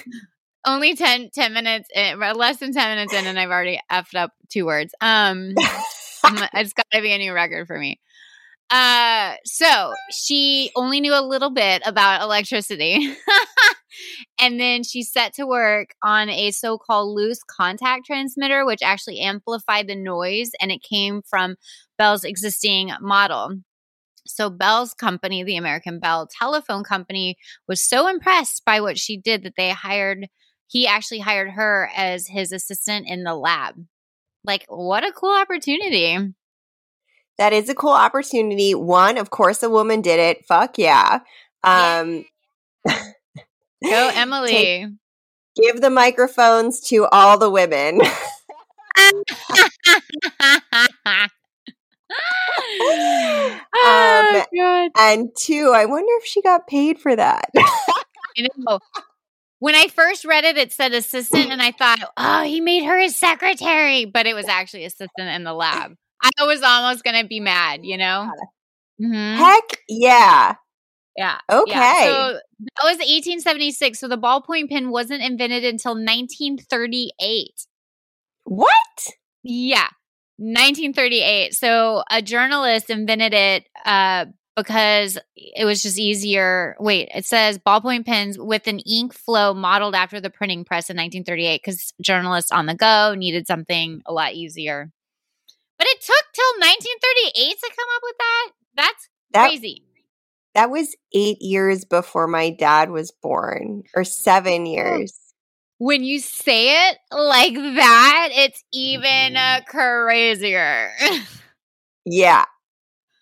only 0.65 0.95
10, 0.95 1.29
10 1.33 1.53
minutes, 1.53 1.89
in, 1.95 2.19
less 2.19 2.57
than 2.57 2.73
10 2.73 2.95
minutes 2.95 3.13
in, 3.13 3.25
and 3.25 3.39
I've 3.39 3.49
already 3.49 3.79
effed 3.91 4.15
up 4.15 4.31
two 4.49 4.65
words. 4.65 4.93
Um, 5.01 5.53
it's 6.53 6.73
got 6.73 6.85
to 6.91 7.01
be 7.01 7.13
a 7.13 7.17
new 7.17 7.33
record 7.33 7.67
for 7.67 7.77
me. 7.77 7.99
Uh, 8.69 9.35
so 9.45 9.93
she 10.11 10.71
only 10.75 10.99
knew 10.99 11.13
a 11.13 11.23
little 11.25 11.51
bit 11.51 11.81
about 11.85 12.21
electricity. 12.21 13.15
and 14.39 14.59
then 14.59 14.83
she 14.83 15.03
set 15.03 15.33
to 15.33 15.47
work 15.47 15.95
on 16.03 16.29
a 16.29 16.51
so 16.51 16.77
called 16.77 17.15
loose 17.15 17.39
contact 17.43 18.05
transmitter, 18.05 18.65
which 18.65 18.81
actually 18.83 19.19
amplified 19.19 19.87
the 19.87 19.95
noise 19.95 20.51
and 20.59 20.71
it 20.71 20.83
came 20.83 21.21
from 21.21 21.55
Bell's 21.97 22.25
existing 22.25 22.91
model. 22.99 23.55
So 24.29 24.49
Bell's 24.49 24.93
company, 24.93 25.43
the 25.43 25.57
American 25.57 25.99
Bell 25.99 26.27
Telephone 26.27 26.83
Company, 26.83 27.37
was 27.67 27.81
so 27.81 28.07
impressed 28.07 28.63
by 28.65 28.81
what 28.81 28.97
she 28.97 29.17
did 29.17 29.43
that 29.43 29.53
they 29.57 29.71
hired, 29.71 30.27
he 30.67 30.87
actually 30.87 31.19
hired 31.19 31.51
her 31.51 31.89
as 31.95 32.27
his 32.27 32.51
assistant 32.51 33.07
in 33.07 33.23
the 33.23 33.35
lab. 33.35 33.75
Like, 34.43 34.65
what 34.69 35.05
a 35.05 35.11
cool 35.11 35.35
opportunity 35.35 36.33
that 37.37 37.53
is 37.53 37.69
a 37.69 37.75
cool 37.75 37.91
opportunity. 37.91 38.73
One, 38.73 39.17
of 39.17 39.29
course, 39.29 39.63
a 39.63 39.69
woman 39.69 40.01
did 40.01 40.19
it. 40.19 40.45
Fuck 40.45 40.77
yeah. 40.77 41.19
Um, 41.63 42.25
Go, 42.85 42.93
Emily. 43.83 44.51
Take, 44.51 44.87
give 45.55 45.81
the 45.81 45.89
microphones 45.89 46.79
to 46.89 47.07
all 47.11 47.37
the 47.37 47.49
women. 47.49 48.01
oh, 52.81 53.59
um, 53.85 54.89
and 54.97 55.29
two, 55.37 55.71
I 55.73 55.85
wonder 55.85 56.11
if 56.17 56.25
she 56.25 56.41
got 56.41 56.67
paid 56.67 56.99
for 56.99 57.15
that. 57.15 57.49
When 59.59 59.73
I 59.73 59.87
first 59.87 60.23
read 60.23 60.43
it, 60.43 60.55
it 60.55 60.71
said 60.71 60.93
assistant, 60.93 61.51
and 61.51 61.63
I 61.63 61.71
thought, 61.71 61.97
oh, 62.15 62.43
he 62.43 62.61
made 62.61 62.83
her 62.83 62.99
his 62.99 63.15
secretary, 63.15 64.05
but 64.05 64.27
it 64.27 64.35
was 64.35 64.47
actually 64.47 64.85
assistant 64.85 65.29
in 65.29 65.43
the 65.43 65.53
lab. 65.53 65.95
I 66.21 66.45
was 66.45 66.61
almost 66.61 67.03
going 67.03 67.19
to 67.19 67.27
be 67.27 67.39
mad, 67.39 67.83
you 67.83 67.97
know? 67.97 68.29
Mm-hmm. 69.01 69.43
Heck 69.43 69.81
yeah. 69.89 70.55
Yeah. 71.15 71.39
Okay. 71.51 71.71
Yeah. 71.71 72.03
So 72.03 72.33
that 72.33 72.83
was 72.83 72.97
1876. 72.97 73.99
So 73.99 74.07
the 74.07 74.17
ballpoint 74.17 74.69
pen 74.69 74.91
wasn't 74.91 75.23
invented 75.23 75.63
until 75.63 75.93
1938. 75.93 77.49
What? 78.43 79.07
Yeah. 79.43 79.87
1938. 80.37 81.53
So 81.55 82.03
a 82.11 82.21
journalist 82.21 82.89
invented 82.89 83.33
it 83.33 83.65
uh, 83.85 84.25
because 84.55 85.17
it 85.35 85.65
was 85.65 85.81
just 85.81 85.99
easier. 85.99 86.75
Wait, 86.79 87.09
it 87.13 87.25
says 87.25 87.59
ballpoint 87.59 88.05
pens 88.05 88.37
with 88.37 88.67
an 88.67 88.79
ink 88.79 89.13
flow 89.13 89.53
modeled 89.53 89.95
after 89.95 90.19
the 90.19 90.29
printing 90.29 90.65
press 90.65 90.89
in 90.89 90.97
1938 90.97 91.61
because 91.63 91.93
journalists 92.01 92.51
on 92.51 92.65
the 92.65 92.75
go 92.75 93.13
needed 93.15 93.47
something 93.47 94.01
a 94.05 94.13
lot 94.13 94.33
easier. 94.33 94.91
But 95.77 95.87
it 95.87 96.01
took 96.01 96.25
till 96.33 96.53
1938 96.59 97.59
to 97.59 97.71
come 97.75 97.87
up 97.95 98.01
with 98.03 98.17
that. 98.17 98.49
That's 98.75 99.09
that, 99.33 99.47
crazy. 99.47 99.83
That 100.55 100.71
was 100.71 100.95
eight 101.13 101.39
years 101.39 101.85
before 101.85 102.27
my 102.27 102.49
dad 102.49 102.89
was 102.89 103.11
born, 103.11 103.83
or 103.95 104.03
seven 104.03 104.65
years. 104.65 105.13
When 105.79 106.03
you 106.03 106.19
say 106.19 106.89
it 106.89 106.97
like 107.11 107.53
that, 107.53 108.29
it's 108.31 108.63
even 108.73 109.35
uh, 109.37 109.61
crazier. 109.67 110.91
yeah. 112.05 112.45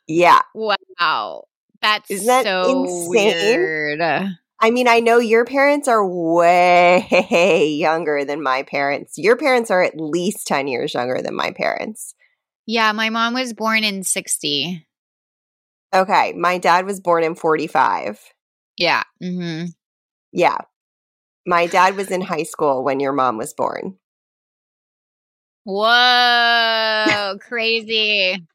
Yeah. 0.08 0.42
Wow. 0.54 1.46
That's 1.82 2.10
Isn't 2.10 2.28
that 2.28 2.44
so 2.44 2.84
insane? 2.84 3.10
weird. 3.10 4.02
I 4.62 4.72
mean, 4.72 4.88
I 4.88 5.02
know 5.02 5.20
your 5.20 5.46
parents 5.46 5.88
are 5.88 6.06
way 6.08 7.68
younger 7.78 8.24
than 8.24 8.42
my 8.42 8.64
parents. 8.64 9.18
Your 9.18 9.36
parents 9.36 9.70
are 9.70 9.84
at 9.84 10.00
least 10.00 10.48
10 10.48 10.68
years 10.68 10.94
younger 10.94 11.22
than 11.22 11.36
my 11.36 11.52
parents. 11.52 12.16
Yeah, 12.66 12.92
my 12.94 13.10
mom 13.10 13.34
was 13.34 13.54
born 13.54 13.84
in 13.84 14.04
60. 14.04 14.88
Okay, 15.94 16.34
my 16.34 16.58
dad 16.58 16.86
was 16.86 17.00
born 17.00 17.24
in 17.24 17.36
45. 17.36 18.20
Yeah. 18.78 19.04
Mm-hmm. 19.22 19.68
Yeah. 20.32 20.58
My 21.46 21.68
dad 21.68 21.96
was 21.96 22.10
in 22.10 22.22
high 22.22 22.44
school 22.44 22.84
when 22.84 23.00
your 23.00 23.14
mom 23.14 23.38
was 23.38 23.54
born. 23.54 23.98
Whoa, 25.64 27.38
crazy. 27.42 28.46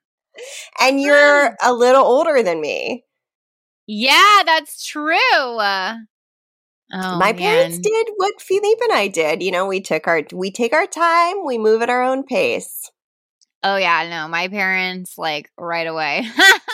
And 0.81 1.01
you're 1.01 1.51
hmm. 1.51 1.55
a 1.63 1.73
little 1.73 2.05
older 2.05 2.43
than 2.43 2.61
me. 2.61 3.05
Yeah, 3.87 4.43
that's 4.47 4.87
true. 4.87 5.19
Oh, 5.23 5.99
my 6.93 7.33
parents 7.33 7.79
did 7.79 8.09
what 8.17 8.41
Philippe 8.41 8.81
and 8.83 8.93
I 8.93 9.09
did. 9.09 9.43
You 9.43 9.51
know, 9.51 9.67
we 9.67 9.81
took 9.81 10.07
our 10.07 10.23
we 10.33 10.51
take 10.51 10.73
our 10.73 10.87
time, 10.87 11.45
we 11.45 11.59
move 11.59 11.83
at 11.83 11.91
our 11.91 12.03
own 12.03 12.25
pace. 12.25 12.91
Oh 13.63 13.77
yeah, 13.77 14.09
no, 14.09 14.29
my 14.29 14.49
parents 14.49 15.19
like 15.19 15.51
right 15.59 15.87
away. 15.87 16.27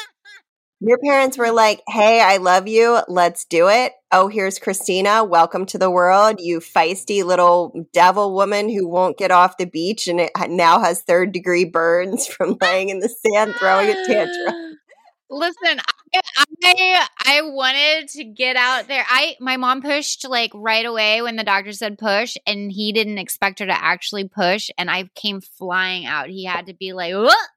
Your 0.81 0.99
parents 0.99 1.39
were 1.39 1.53
like, 1.53 1.81
"Hey, 1.89 2.21
I 2.21 2.37
love 2.37 2.69
you. 2.69 3.01
Let's 3.09 3.47
do 3.47 3.69
it." 3.69 3.93
Oh, 4.13 4.29
here's 4.29 4.59
Kristina. 4.59 5.27
Welcome 5.27 5.65
to 5.67 5.79
the 5.79 5.91
world, 5.91 6.37
you 6.39 6.61
feisty 6.61 7.25
little 7.25 7.87
devil 7.95 8.35
woman 8.35 8.69
who 8.69 8.87
won't 8.87 9.17
get 9.17 9.31
off 9.31 9.57
the 9.57 9.65
beach 9.65 10.07
and 10.07 10.21
it 10.21 10.31
now 10.49 10.81
has 10.81 11.01
third 11.01 11.33
degree 11.33 11.65
burns 11.65 12.27
from 12.35 12.57
laying 12.61 12.91
in 12.91 13.01
the 13.01 13.09
sand 13.09 13.55
throwing 13.59 13.89
a 13.89 14.07
tantrum. 14.07 14.77
Listen, 15.31 15.81
I, 16.15 16.21
I, 16.63 17.07
I 17.25 17.43
wanted 17.43 18.09
to 18.11 18.25
get 18.25 18.57
out 18.57 18.87
there. 18.87 19.05
I 19.09 19.37
my 19.41 19.57
mom 19.57 19.81
pushed 19.81 20.29
like 20.29 20.53
right 20.55 20.87
away 20.87 21.23
when 21.23 21.37
the 21.37 21.43
doctor 21.43 21.73
said 21.73 21.99
push, 21.99 22.37
and 22.47 22.71
he 22.71 22.93
didn't 22.93 23.19
expect 23.19 23.61
her 23.61 23.67
to 23.67 23.85
actually 23.85 24.29
push, 24.29 24.71
and 24.77 24.91
I 24.91 25.11
came 25.15 25.41
flying 25.41 26.05
out. 26.07 26.29
He 26.29 26.45
had 26.45 26.67
to 26.67 26.75
be 26.75 26.93
like 26.93 27.15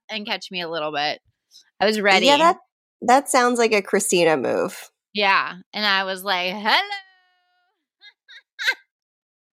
and 0.10 0.26
catch 0.26 0.50
me 0.52 0.62
a 0.62 0.70
little 0.70 0.94
bit. 0.94 1.20
I 1.80 1.86
was 1.86 2.02
ready. 2.02 2.26
Yeah, 2.26 2.38
that 2.38 2.58
that 3.02 3.30
sounds 3.30 3.60
like 3.60 3.74
a 3.74 3.82
Kristina 3.82 4.40
move. 4.40 4.90
Yeah. 5.14 5.56
And 5.74 5.86
I 5.86 6.04
was 6.04 6.24
like, 6.24 6.54
hello. 6.54 6.66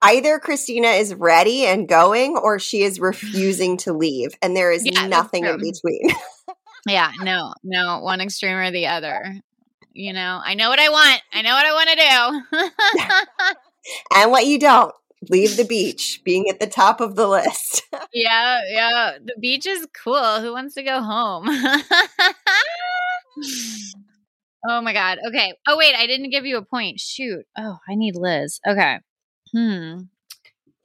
Either 0.03 0.39
Kristina 0.39 0.99
is 0.99 1.15
ready 1.15 1.67
and 1.67 1.89
going 1.89 2.37
or 2.37 2.59
she 2.59 2.83
is 2.83 3.01
refusing 3.01 3.77
to 3.79 3.93
leave. 3.93 4.35
And 4.43 4.57
there 4.57 4.71
is 4.71 4.85
yeah, 4.85 5.07
nothing 5.07 5.45
in 5.45 5.59
between. 5.59 6.11
yeah, 6.87 7.11
no, 7.21 7.55
no, 7.63 8.01
one 8.01 8.21
extreme 8.21 8.57
or 8.57 8.71
the 8.71 8.89
other. 8.89 9.41
You 9.93 10.13
know, 10.13 10.41
I 10.45 10.55
know 10.55 10.69
what 10.69 10.79
I 10.79 10.91
want. 10.91 11.23
I 11.33 11.43
know 11.43 11.55
what 11.55 11.65
I 11.65 11.73
want 11.73 11.89
to 11.89 11.97
do. 11.97 12.43
and 14.15 14.31
what 14.31 14.47
you 14.47 14.59
don't. 14.59 14.93
Leave 15.31 15.57
the 15.57 15.65
beach, 15.65 16.21
being 16.25 16.51
at 16.51 16.61
the 16.61 16.67
top 16.67 17.01
of 17.01 17.17
the 17.17 17.27
list. 17.27 17.83
yeah, 18.13 18.61
yeah. 18.69 19.13
The 19.25 19.35
beach 19.41 19.67
is 19.67 19.89
cool. 20.05 20.41
Who 20.41 20.53
wants 20.53 20.75
to 20.75 20.83
go 20.83 21.01
home? 21.01 21.49
Oh 24.69 24.81
my 24.81 24.93
god. 24.93 25.19
Okay. 25.29 25.53
Oh 25.67 25.77
wait, 25.77 25.95
I 25.95 26.07
didn't 26.07 26.31
give 26.31 26.47
you 26.47 26.57
a 26.57 26.65
point. 26.65 27.01
Shoot. 27.01 27.45
Oh, 27.57 27.79
I 27.89 27.95
need 27.95 28.17
Liz. 28.17 28.61
Okay. 28.67 28.99
Hmm. 29.53 29.99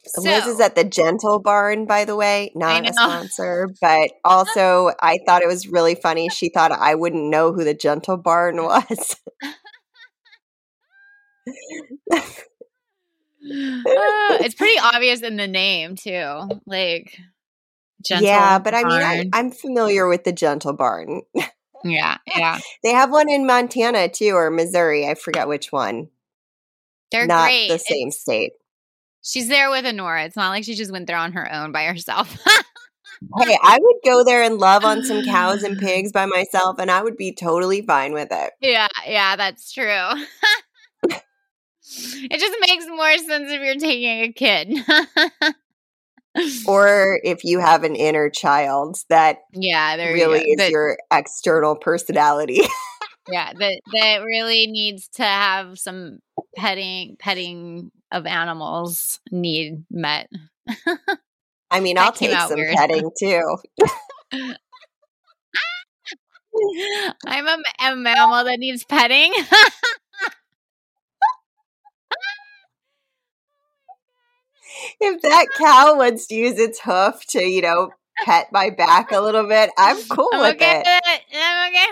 So, 0.06 0.22
Liz 0.22 0.48
is 0.48 0.60
at 0.60 0.76
the 0.76 0.84
Gentle 0.84 1.40
Barn, 1.40 1.86
by 1.86 2.06
the 2.06 2.16
way, 2.16 2.52
not 2.56 2.90
a 2.90 2.94
sponsor, 2.94 3.70
but 3.80 4.12
also 4.24 4.92
I 5.00 5.20
thought 5.26 5.44
it 5.44 5.48
was 5.48 5.68
really 5.68 5.96
funny. 5.96 6.28
She 6.30 6.50
thought 6.50 6.72
I 6.72 6.96
wouldn't 6.96 7.30
know 7.30 7.54
who 7.54 7.64
the 7.64 7.76
Gentle 7.76 8.18
Barn 8.18 8.58
was. 8.64 9.16
uh, 12.12 12.22
it's 13.44 14.56
pretty 14.56 14.80
obvious 14.84 15.22
in 15.22 15.38
the 15.38 15.48
name 15.48 15.96
too. 15.96 16.50
Like, 16.66 17.20
Gentle 18.04 18.28
yeah, 18.28 18.58
but 18.58 18.74
Barn. 18.74 18.86
I 18.86 19.18
mean, 19.18 19.30
I, 19.34 19.38
I'm 19.38 19.52
familiar 19.52 20.08
with 20.08 20.24
the 20.24 20.34
Gentle 20.34 20.74
Barn. 20.74 21.22
Yeah, 21.84 22.18
yeah. 22.36 22.60
they 22.84 22.92
have 22.92 23.12
one 23.12 23.30
in 23.30 23.46
Montana 23.46 24.10
too, 24.10 24.32
or 24.32 24.50
Missouri. 24.50 25.08
I 25.08 25.16
forget 25.16 25.48
which 25.48 25.72
one. 25.72 26.10
They're 27.12 27.28
not 27.28 27.46
great. 27.46 27.70
the 27.70 27.78
same 27.78 28.10
it's, 28.10 28.22
state. 28.22 28.54
She's 29.22 29.48
there 29.48 29.70
with 29.70 29.86
Honora. 29.86 30.26
It's 30.26 30.36
not 30.36 30.50
like 30.50 30.64
she 30.64 30.76
just 30.76 30.92
went 30.92 31.08
there 31.08 31.18
on 31.18 31.34
her 31.34 31.52
own 31.52 31.72
by 31.72 31.86
herself. 31.86 32.32
hey, 33.40 33.58
I 33.64 33.80
would 33.82 33.96
go 34.06 34.24
there 34.24 34.44
and 34.44 34.58
love 34.58 34.86
on 34.86 35.04
some 35.04 35.24
cows 35.24 35.64
and 35.64 35.78
pigs 35.78 36.12
by 36.12 36.26
myself, 36.26 36.80
and 36.80 36.90
I 36.90 37.04
would 37.04 37.18
be 37.18 37.34
totally 37.34 37.82
fine 37.82 38.14
with 38.14 38.30
it. 38.32 38.54
Yeah, 38.62 38.88
yeah, 39.06 39.36
that's 39.36 39.72
true. 39.72 40.10
it 41.04 42.40
just 42.40 42.58
makes 42.62 42.88
more 42.88 43.18
sense 43.18 43.52
if 43.52 43.62
you're 43.62 43.76
taking 43.76 44.22
a 44.22 44.32
kid 44.32 45.54
or 46.68 47.20
if 47.24 47.44
you 47.44 47.60
have 47.60 47.84
an 47.84 47.96
inner 47.96 48.30
child 48.30 48.98
that 49.10 49.40
yeah 49.54 49.98
there 49.98 50.14
really 50.14 50.40
is 50.40 50.58
but, 50.58 50.72
your 50.72 50.98
external 51.12 51.76
personality. 51.76 52.62
Yeah 53.30 53.54
that 53.54 53.82
that 53.94 54.24
really 54.26 54.66
needs 54.66 55.08
to 55.10 55.24
have 55.24 55.78
some 55.78 56.20
petting 56.58 57.18
petting 57.20 57.92
of 58.12 58.26
animals 58.26 59.20
need 59.32 59.86
met. 59.92 60.28
I 61.70 61.80
mean 61.80 62.00
i'll 62.00 62.12
take 62.12 62.36
some 62.36 62.56
weird. 62.56 62.74
petting 62.76 63.12
too. 63.18 63.58
I'm 67.28 67.48
a, 67.48 67.58
a 67.80 67.96
mammal 67.96 68.44
that 68.44 68.58
needs 68.58 68.84
petting 68.86 69.34
if 75.00 75.22
that 75.22 75.48
cow 75.58 75.98
wants 75.98 76.28
to 76.28 76.36
use 76.36 76.58
its 76.60 76.80
hoof 76.80 77.26
to, 77.30 77.44
you 77.44 77.62
know, 77.62 77.92
pet 78.24 78.48
my 78.52 78.70
back 78.70 79.12
a 79.12 79.22
little 79.22 79.48
bit, 79.48 79.70
I'm 79.78 79.98
cool 80.10 80.30
I'm 80.34 80.42
with 80.42 80.56
okay 80.56 80.84
it. 80.86 81.22
I'm 81.34 81.70
okay. 81.70 81.86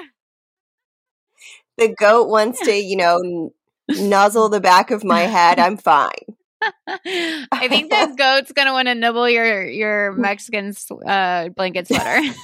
The 1.78 1.96
goat 1.96 2.28
wants 2.28 2.60
to, 2.62 2.74
you 2.74 2.98
know, 2.98 3.52
nuzzle 3.88 4.50
the 4.50 4.60
back 4.60 4.92
of 4.92 5.04
my 5.04 5.22
head. 5.22 5.60
I'm 5.60 5.78
fine. 5.78 6.36
I 6.62 7.68
think 7.70 7.90
that 7.92 8.18
goat's 8.18 8.52
gonna 8.52 8.74
want 8.74 8.90
to 8.90 8.96
nibble 8.96 9.30
your 9.30 9.66
your 9.66 10.12
Mexican 10.14 10.74
uh, 11.08 11.50
blanket 11.50 11.88
sweater. 11.88 12.22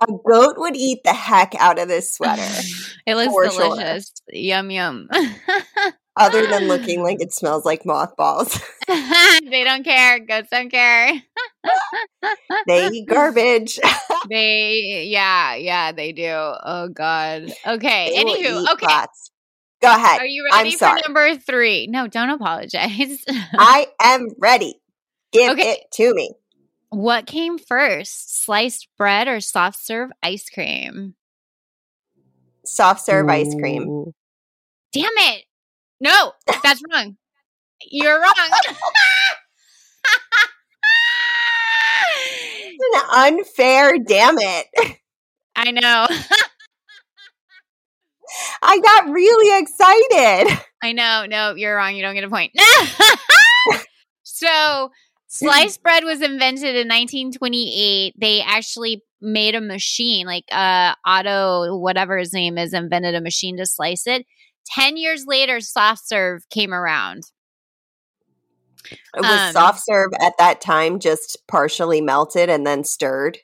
A 0.00 0.06
goat 0.06 0.54
would 0.58 0.76
eat 0.76 0.98
the 1.04 1.12
heck 1.12 1.54
out 1.60 1.78
of 1.78 1.86
this 1.86 2.14
sweater. 2.14 2.42
It 3.06 3.14
looks 3.14 3.56
delicious. 3.56 4.12
Sure. 4.30 4.40
Yum 4.40 4.70
yum 4.70 5.08
other 6.16 6.46
than 6.46 6.68
looking 6.68 7.02
like 7.04 7.20
it 7.20 7.32
smells 7.32 7.64
like 7.64 7.84
mothballs. 7.86 8.60
they 8.88 9.64
don't 9.64 9.84
care. 9.84 10.20
Goats 10.20 10.48
don't 10.50 10.70
care. 10.70 11.22
they 12.66 12.88
eat 12.88 13.08
garbage. 13.08 13.78
they, 14.28 15.04
yeah, 15.08 15.54
yeah, 15.54 15.92
they 15.92 16.12
do. 16.12 16.32
Oh 16.32 16.88
God. 16.88 17.52
Okay. 17.66 18.12
They 18.14 18.24
Anywho, 18.24 18.72
okay. 18.72 18.86
Pots. 18.86 19.30
Go 19.80 19.88
ahead. 19.88 20.20
Are 20.20 20.26
you 20.26 20.48
ready 20.52 20.68
I'm 20.68 20.72
for 20.72 20.78
sorry. 20.78 21.00
number 21.04 21.36
three? 21.36 21.88
No, 21.88 22.06
don't 22.06 22.30
apologize. 22.30 23.24
I 23.28 23.88
am 24.00 24.28
ready. 24.38 24.80
Give 25.32 25.52
okay. 25.52 25.72
it 25.72 25.80
to 25.94 26.14
me. 26.14 26.34
What 26.90 27.26
came 27.26 27.58
first, 27.58 28.44
sliced 28.44 28.86
bread 28.98 29.26
or 29.26 29.40
soft 29.40 29.82
serve 29.82 30.10
ice 30.22 30.48
cream? 30.50 31.14
Soft 32.64 33.00
serve 33.00 33.26
Ooh. 33.26 33.30
ice 33.30 33.54
cream. 33.54 34.12
Damn 34.92 35.10
it. 35.16 35.44
No, 36.02 36.32
that's 36.64 36.82
wrong. 36.92 37.16
You're 37.88 38.20
wrong. 38.20 38.34
An 42.94 43.38
unfair, 43.38 43.98
damn 44.04 44.36
it. 44.38 44.66
I 45.54 45.70
know. 45.70 46.08
I 48.62 48.80
got 48.80 49.10
really 49.10 49.62
excited. 49.62 50.58
I 50.82 50.90
know. 50.92 51.26
No, 51.28 51.54
you're 51.54 51.76
wrong. 51.76 51.94
You 51.94 52.02
don't 52.02 52.16
get 52.16 52.24
a 52.24 52.28
point. 52.28 52.50
so, 54.24 54.90
sliced 55.28 55.84
bread 55.84 56.02
was 56.02 56.20
invented 56.20 56.74
in 56.74 56.88
1928. 56.88 58.14
They 58.20 58.42
actually 58.42 59.04
made 59.20 59.54
a 59.54 59.60
machine, 59.60 60.26
like 60.26 60.46
uh, 60.50 60.94
Otto, 61.06 61.76
whatever 61.76 62.18
his 62.18 62.32
name 62.32 62.58
is, 62.58 62.74
invented 62.74 63.14
a 63.14 63.20
machine 63.20 63.56
to 63.58 63.66
slice 63.66 64.08
it. 64.08 64.26
10 64.66 64.96
years 64.96 65.26
later, 65.26 65.60
soft 65.60 66.06
serve 66.06 66.48
came 66.50 66.72
around. 66.72 67.24
Was 69.16 69.24
um, 69.24 69.52
soft 69.52 69.84
serve 69.84 70.10
at 70.20 70.34
that 70.38 70.60
time 70.60 70.98
just 70.98 71.38
partially 71.46 72.00
melted 72.00 72.48
and 72.48 72.66
then 72.66 72.84
stirred? 72.84 73.38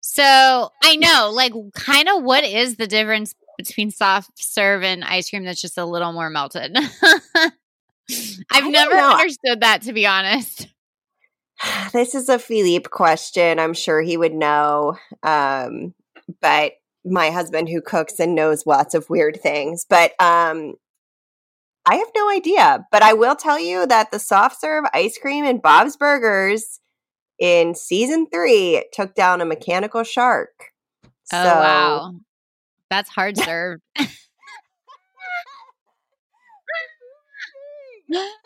So 0.00 0.70
I 0.82 0.96
know, 0.96 1.30
like, 1.34 1.52
kind 1.74 2.08
of 2.08 2.22
what 2.22 2.44
is 2.44 2.76
the 2.76 2.86
difference 2.86 3.34
between 3.58 3.90
soft 3.90 4.30
serve 4.36 4.84
and 4.84 5.02
ice 5.02 5.30
cream 5.30 5.44
that's 5.44 5.60
just 5.60 5.78
a 5.78 5.84
little 5.84 6.12
more 6.12 6.30
melted? 6.30 6.76
I've 8.50 8.70
never 8.70 8.94
know. 8.94 9.16
understood 9.16 9.60
that, 9.60 9.82
to 9.82 9.92
be 9.92 10.06
honest. 10.06 10.68
This 11.92 12.14
is 12.14 12.28
a 12.28 12.38
Philippe 12.38 12.90
question. 12.90 13.58
I'm 13.58 13.72
sure 13.72 14.02
he 14.02 14.16
would 14.16 14.34
know. 14.34 14.98
Um, 15.22 15.94
but 16.40 16.72
my 17.06 17.30
husband, 17.30 17.68
who 17.68 17.80
cooks 17.80 18.18
and 18.18 18.34
knows 18.34 18.66
lots 18.66 18.94
of 18.94 19.08
weird 19.08 19.40
things, 19.40 19.86
but 19.88 20.12
um, 20.20 20.74
I 21.86 21.96
have 21.96 22.08
no 22.16 22.30
idea. 22.30 22.86
But 22.90 23.02
I 23.02 23.12
will 23.12 23.36
tell 23.36 23.60
you 23.60 23.86
that 23.86 24.10
the 24.10 24.18
soft 24.18 24.60
serve 24.60 24.84
ice 24.92 25.16
cream 25.18 25.44
and 25.44 25.62
Bob's 25.62 25.96
Burgers 25.96 26.80
in 27.38 27.74
season 27.74 28.26
three 28.32 28.84
took 28.92 29.14
down 29.14 29.40
a 29.40 29.44
mechanical 29.44 30.02
shark. 30.02 30.72
Oh, 31.32 31.42
so, 31.42 31.44
wow. 31.44 32.14
That's 32.90 33.10
hard 33.10 33.36
served. 33.38 33.82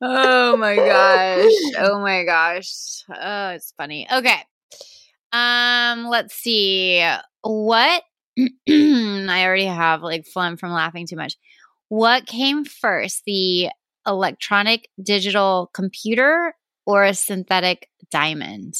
oh 0.00 0.56
my 0.56 0.76
gosh. 0.76 1.52
Oh 1.78 2.00
my 2.00 2.24
gosh. 2.24 3.04
Oh, 3.08 3.48
it's 3.50 3.72
funny. 3.76 4.06
Okay. 4.12 4.40
Um, 5.32 6.06
let's 6.06 6.34
see. 6.34 7.04
What 7.42 8.02
I 8.38 9.44
already 9.44 9.66
have 9.66 10.02
like 10.02 10.26
phlegm 10.26 10.56
from 10.56 10.72
laughing 10.72 11.06
too 11.06 11.16
much. 11.16 11.36
What 11.88 12.26
came 12.26 12.64
first, 12.64 13.22
the 13.26 13.70
electronic 14.06 14.88
digital 15.02 15.70
computer 15.72 16.54
or 16.86 17.04
a 17.04 17.14
synthetic 17.14 17.88
diamond? 18.10 18.74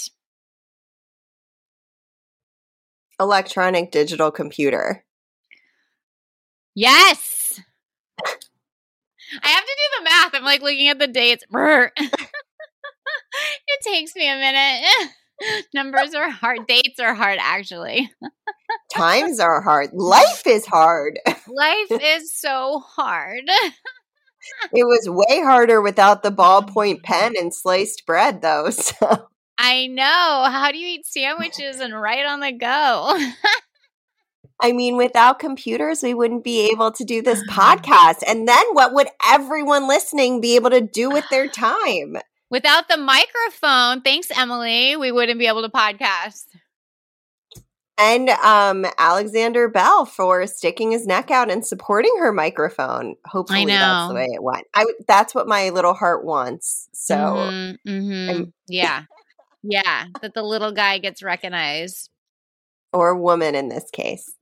Electronic 3.20 3.90
digital 3.90 4.30
computer. 4.30 5.04
Yes. 6.74 7.43
I 9.42 9.48
have 9.48 9.64
to 9.64 9.66
do 9.66 9.98
the 9.98 10.04
math. 10.04 10.34
I'm 10.34 10.44
like 10.44 10.62
looking 10.62 10.88
at 10.88 10.98
the 10.98 11.06
dates. 11.06 11.44
it 11.50 11.92
takes 13.82 14.14
me 14.14 14.30
a 14.30 14.36
minute. 14.36 14.84
Numbers 15.74 16.14
are 16.14 16.30
hard. 16.30 16.66
Dates 16.66 17.00
are 17.00 17.14
hard, 17.14 17.38
actually. 17.40 18.10
Times 18.94 19.40
are 19.40 19.60
hard. 19.60 19.90
Life 19.92 20.46
is 20.46 20.66
hard. 20.66 21.18
Life 21.26 21.90
is 21.90 22.32
so 22.32 22.80
hard. 22.80 23.42
it 24.72 24.84
was 24.84 25.08
way 25.08 25.42
harder 25.42 25.80
without 25.80 26.22
the 26.22 26.30
ballpoint 26.30 27.02
pen 27.02 27.34
and 27.38 27.54
sliced 27.54 28.06
bread, 28.06 28.42
though. 28.42 28.70
So. 28.70 29.28
I 29.58 29.86
know. 29.86 30.48
How 30.50 30.70
do 30.72 30.78
you 30.78 30.98
eat 30.98 31.06
sandwiches 31.06 31.80
and 31.80 32.00
write 32.00 32.26
on 32.26 32.40
the 32.40 32.52
go? 32.52 33.18
I 34.60 34.72
mean, 34.72 34.96
without 34.96 35.38
computers, 35.38 36.02
we 36.02 36.14
wouldn't 36.14 36.44
be 36.44 36.70
able 36.70 36.92
to 36.92 37.04
do 37.04 37.22
this 37.22 37.42
podcast. 37.50 38.22
And 38.26 38.46
then 38.48 38.64
what 38.72 38.94
would 38.94 39.08
everyone 39.26 39.88
listening 39.88 40.40
be 40.40 40.56
able 40.56 40.70
to 40.70 40.80
do 40.80 41.10
with 41.10 41.24
their 41.30 41.48
time? 41.48 42.16
Without 42.50 42.88
the 42.88 42.96
microphone, 42.96 44.02
thanks, 44.02 44.28
Emily, 44.36 44.96
we 44.96 45.10
wouldn't 45.10 45.38
be 45.38 45.46
able 45.46 45.62
to 45.62 45.68
podcast. 45.68 46.44
And 47.96 48.28
um, 48.28 48.86
Alexander 48.98 49.68
Bell 49.68 50.04
for 50.04 50.46
sticking 50.46 50.90
his 50.90 51.06
neck 51.06 51.30
out 51.30 51.50
and 51.50 51.64
supporting 51.64 52.14
her 52.18 52.32
microphone. 52.32 53.14
Hopefully, 53.24 53.66
that's 53.66 54.08
the 54.08 54.14
way 54.14 54.28
it 54.32 54.42
went. 54.42 54.66
I 54.74 54.84
that's 55.06 55.32
what 55.32 55.46
my 55.46 55.70
little 55.70 55.94
heart 55.94 56.24
wants. 56.24 56.88
So, 56.92 57.14
mm-hmm, 57.14 57.88
mm-hmm. 57.88 58.42
yeah, 58.66 59.04
yeah, 59.62 60.06
that 60.22 60.34
the 60.34 60.42
little 60.42 60.72
guy 60.72 60.98
gets 60.98 61.22
recognized, 61.22 62.10
or 62.92 63.16
woman 63.16 63.54
in 63.54 63.68
this 63.68 63.90
case. 63.92 64.34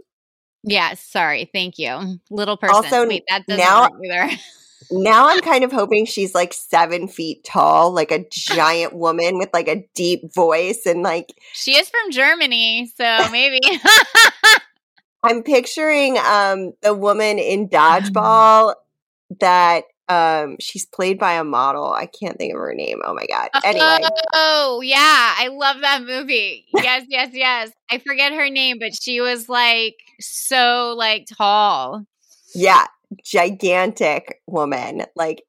Yes, 0.64 1.00
sorry, 1.00 1.50
thank 1.52 1.78
you, 1.78 2.20
little 2.30 2.56
person. 2.56 2.76
Also, 2.76 3.06
Wait, 3.08 3.24
that 3.28 3.46
doesn't 3.46 3.62
now, 3.62 3.90
work 3.90 4.00
either. 4.04 4.30
now 4.90 5.28
I'm 5.28 5.40
kind 5.40 5.64
of 5.64 5.72
hoping 5.72 6.06
she's 6.06 6.34
like 6.34 6.52
seven 6.52 7.08
feet 7.08 7.44
tall, 7.44 7.92
like 7.92 8.12
a 8.12 8.24
giant 8.30 8.94
woman 8.94 9.38
with 9.38 9.50
like 9.52 9.68
a 9.68 9.84
deep 9.94 10.32
voice 10.34 10.86
and 10.86 11.02
like 11.02 11.34
she 11.52 11.76
is 11.76 11.88
from 11.88 12.10
Germany, 12.10 12.92
so 12.96 13.28
maybe. 13.30 13.60
I'm 15.24 15.42
picturing 15.42 16.18
um 16.18 16.72
the 16.82 16.94
woman 16.94 17.38
in 17.38 17.68
dodgeball 17.68 18.74
that 19.40 19.84
um 20.08 20.56
she's 20.60 20.86
played 20.86 21.18
by 21.18 21.34
a 21.34 21.44
model. 21.44 21.92
I 21.92 22.06
can't 22.06 22.36
think 22.38 22.54
of 22.54 22.60
her 22.60 22.74
name. 22.74 23.00
Oh 23.04 23.14
my 23.14 23.26
god. 23.26 23.48
Anyway. 23.64 24.00
Oh, 24.34 24.80
yeah, 24.82 25.34
I 25.38 25.48
love 25.48 25.80
that 25.80 26.02
movie. 26.02 26.66
Yes, 26.74 27.04
yes, 27.08 27.30
yes. 27.32 27.70
I 27.90 27.98
forget 27.98 28.32
her 28.32 28.50
name, 28.50 28.78
but 28.80 28.92
she 29.00 29.20
was 29.20 29.48
like 29.48 29.94
so 30.22 30.94
like 30.96 31.26
tall. 31.26 32.04
Yeah, 32.54 32.86
gigantic 33.24 34.40
woman, 34.46 35.04
like 35.16 35.42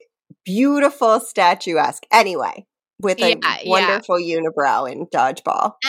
beautiful 0.45 1.19
statuesque. 1.19 2.03
Anyway, 2.11 2.65
with 2.99 3.21
a 3.21 3.37
yeah, 3.41 3.57
wonderful 3.65 4.19
yeah. 4.19 4.37
unibrow 4.37 4.91
in 4.91 5.05
dodgeball. 5.07 5.73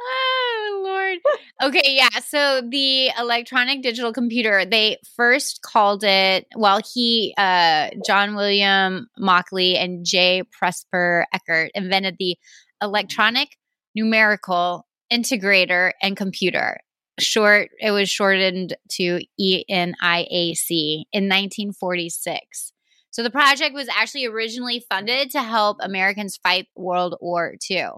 oh 0.00 0.82
Lord. 0.84 1.18
Okay, 1.62 1.96
yeah. 1.96 2.20
So 2.20 2.62
the 2.68 3.10
electronic 3.18 3.82
digital 3.82 4.12
computer, 4.12 4.64
they 4.64 4.98
first 5.16 5.62
called 5.62 6.04
it 6.04 6.46
well, 6.56 6.80
he 6.94 7.34
uh 7.36 7.90
John 8.06 8.34
William 8.34 9.08
Mauchly 9.18 9.76
and 9.76 10.04
J. 10.04 10.42
Presper 10.50 11.24
Eckert 11.32 11.70
invented 11.74 12.16
the 12.18 12.36
electronic 12.82 13.56
numerical 13.94 14.86
integrator 15.12 15.92
and 16.02 16.16
computer 16.16 16.78
short 17.18 17.70
it 17.80 17.90
was 17.90 18.08
shortened 18.08 18.76
to 18.92 19.20
ENIAC 19.40 21.04
in 21.12 21.24
1946. 21.24 22.72
So 23.10 23.22
the 23.22 23.30
project 23.30 23.74
was 23.74 23.88
actually 23.88 24.26
originally 24.26 24.84
funded 24.88 25.30
to 25.32 25.42
help 25.42 25.78
Americans 25.80 26.38
fight 26.42 26.68
World 26.76 27.16
War 27.20 27.54
II. 27.68 27.88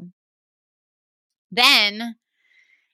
Then, 1.51 2.17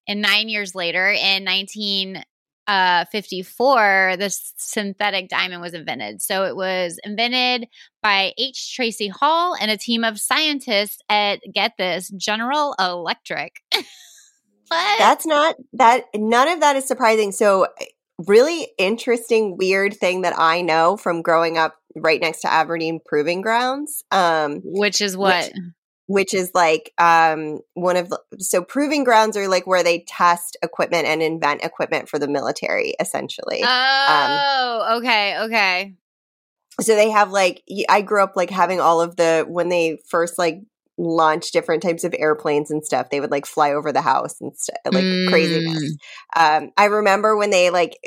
in 0.06 0.20
nine 0.20 0.48
years 0.48 0.74
later, 0.74 1.10
in 1.10 1.44
1954, 1.44 4.08
uh, 4.08 4.16
the 4.16 4.36
synthetic 4.56 5.28
diamond 5.28 5.60
was 5.60 5.74
invented. 5.74 6.22
So 6.22 6.44
it 6.44 6.56
was 6.56 6.98
invented 7.04 7.68
by 8.02 8.32
H. 8.38 8.74
Tracy 8.74 9.08
Hall 9.08 9.54
and 9.60 9.70
a 9.70 9.76
team 9.76 10.02
of 10.02 10.18
scientists 10.18 10.98
at, 11.08 11.40
get 11.52 11.72
this, 11.78 12.08
General 12.08 12.74
Electric. 12.80 13.60
What? 14.68 14.98
That's 14.98 15.26
not 15.26 15.56
that 15.74 16.04
none 16.14 16.48
of 16.48 16.60
that 16.60 16.76
is 16.76 16.86
surprising. 16.86 17.32
So 17.32 17.68
really 18.26 18.68
interesting 18.78 19.56
weird 19.56 19.94
thing 19.94 20.22
that 20.22 20.38
I 20.38 20.62
know 20.62 20.96
from 20.96 21.22
growing 21.22 21.58
up 21.58 21.76
right 21.94 22.20
next 22.20 22.42
to 22.42 22.52
Aberdeen 22.52 23.00
Proving 23.04 23.42
Grounds. 23.42 24.04
Um 24.10 24.60
which 24.64 25.00
is 25.00 25.16
what 25.16 25.44
which, 25.44 25.52
which 26.06 26.34
is 26.34 26.50
like 26.54 26.92
um 26.98 27.60
one 27.74 27.96
of 27.96 28.08
the 28.08 28.20
so 28.38 28.62
proving 28.62 29.04
grounds 29.04 29.36
are 29.36 29.48
like 29.48 29.66
where 29.66 29.82
they 29.82 30.04
test 30.08 30.56
equipment 30.62 31.06
and 31.06 31.22
invent 31.22 31.62
equipment 31.62 32.08
for 32.08 32.18
the 32.18 32.28
military 32.28 32.94
essentially. 32.98 33.62
Um, 33.62 33.68
oh, 33.70 34.84
um, 34.88 34.98
okay, 34.98 35.38
okay. 35.40 35.94
So 36.80 36.94
they 36.94 37.10
have 37.10 37.30
like 37.30 37.62
I 37.88 38.02
grew 38.02 38.22
up 38.22 38.34
like 38.36 38.50
having 38.50 38.80
all 38.80 39.00
of 39.00 39.16
the 39.16 39.44
when 39.48 39.68
they 39.68 39.98
first 40.08 40.38
like 40.38 40.60
launch 40.98 41.50
different 41.50 41.82
types 41.82 42.04
of 42.04 42.14
airplanes 42.18 42.70
and 42.70 42.84
stuff. 42.84 43.10
They 43.10 43.20
would 43.20 43.30
like 43.30 43.46
fly 43.46 43.72
over 43.72 43.92
the 43.92 44.00
house 44.00 44.40
and 44.40 44.56
st- 44.56 44.78
like 44.86 45.04
mm. 45.04 45.28
craziness. 45.28 45.96
Um, 46.34 46.70
I 46.76 46.86
remember 46.86 47.36
when 47.36 47.50
they 47.50 47.70
like 47.70 47.98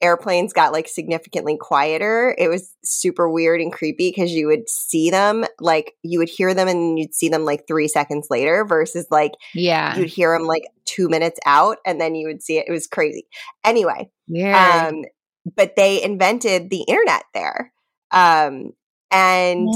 airplanes 0.00 0.52
got 0.52 0.72
like 0.72 0.86
significantly 0.86 1.56
quieter, 1.58 2.34
it 2.36 2.48
was 2.48 2.74
super 2.84 3.28
weird 3.30 3.60
and 3.60 3.72
creepy 3.72 4.10
because 4.10 4.32
you 4.32 4.46
would 4.46 4.68
see 4.68 5.10
them 5.10 5.44
like 5.60 5.94
you 6.02 6.18
would 6.18 6.28
hear 6.28 6.52
them 6.52 6.68
and 6.68 6.98
you'd 6.98 7.14
see 7.14 7.28
them 7.28 7.44
like 7.44 7.66
three 7.66 7.88
seconds 7.88 8.26
later 8.30 8.64
versus 8.66 9.06
like 9.10 9.32
yeah 9.54 9.96
you'd 9.96 10.10
hear 10.10 10.36
them 10.36 10.46
like 10.46 10.64
two 10.84 11.08
minutes 11.08 11.40
out 11.46 11.78
and 11.86 12.00
then 12.00 12.14
you 12.14 12.26
would 12.26 12.42
see 12.42 12.58
it. 12.58 12.66
It 12.68 12.72
was 12.72 12.86
crazy. 12.86 13.26
Anyway, 13.64 14.10
yeah. 14.28 14.88
um, 14.88 15.04
but 15.56 15.76
they 15.76 16.02
invented 16.02 16.70
the 16.70 16.82
internet 16.82 17.24
there. 17.32 17.72
Um, 18.10 18.72
and 19.14 19.74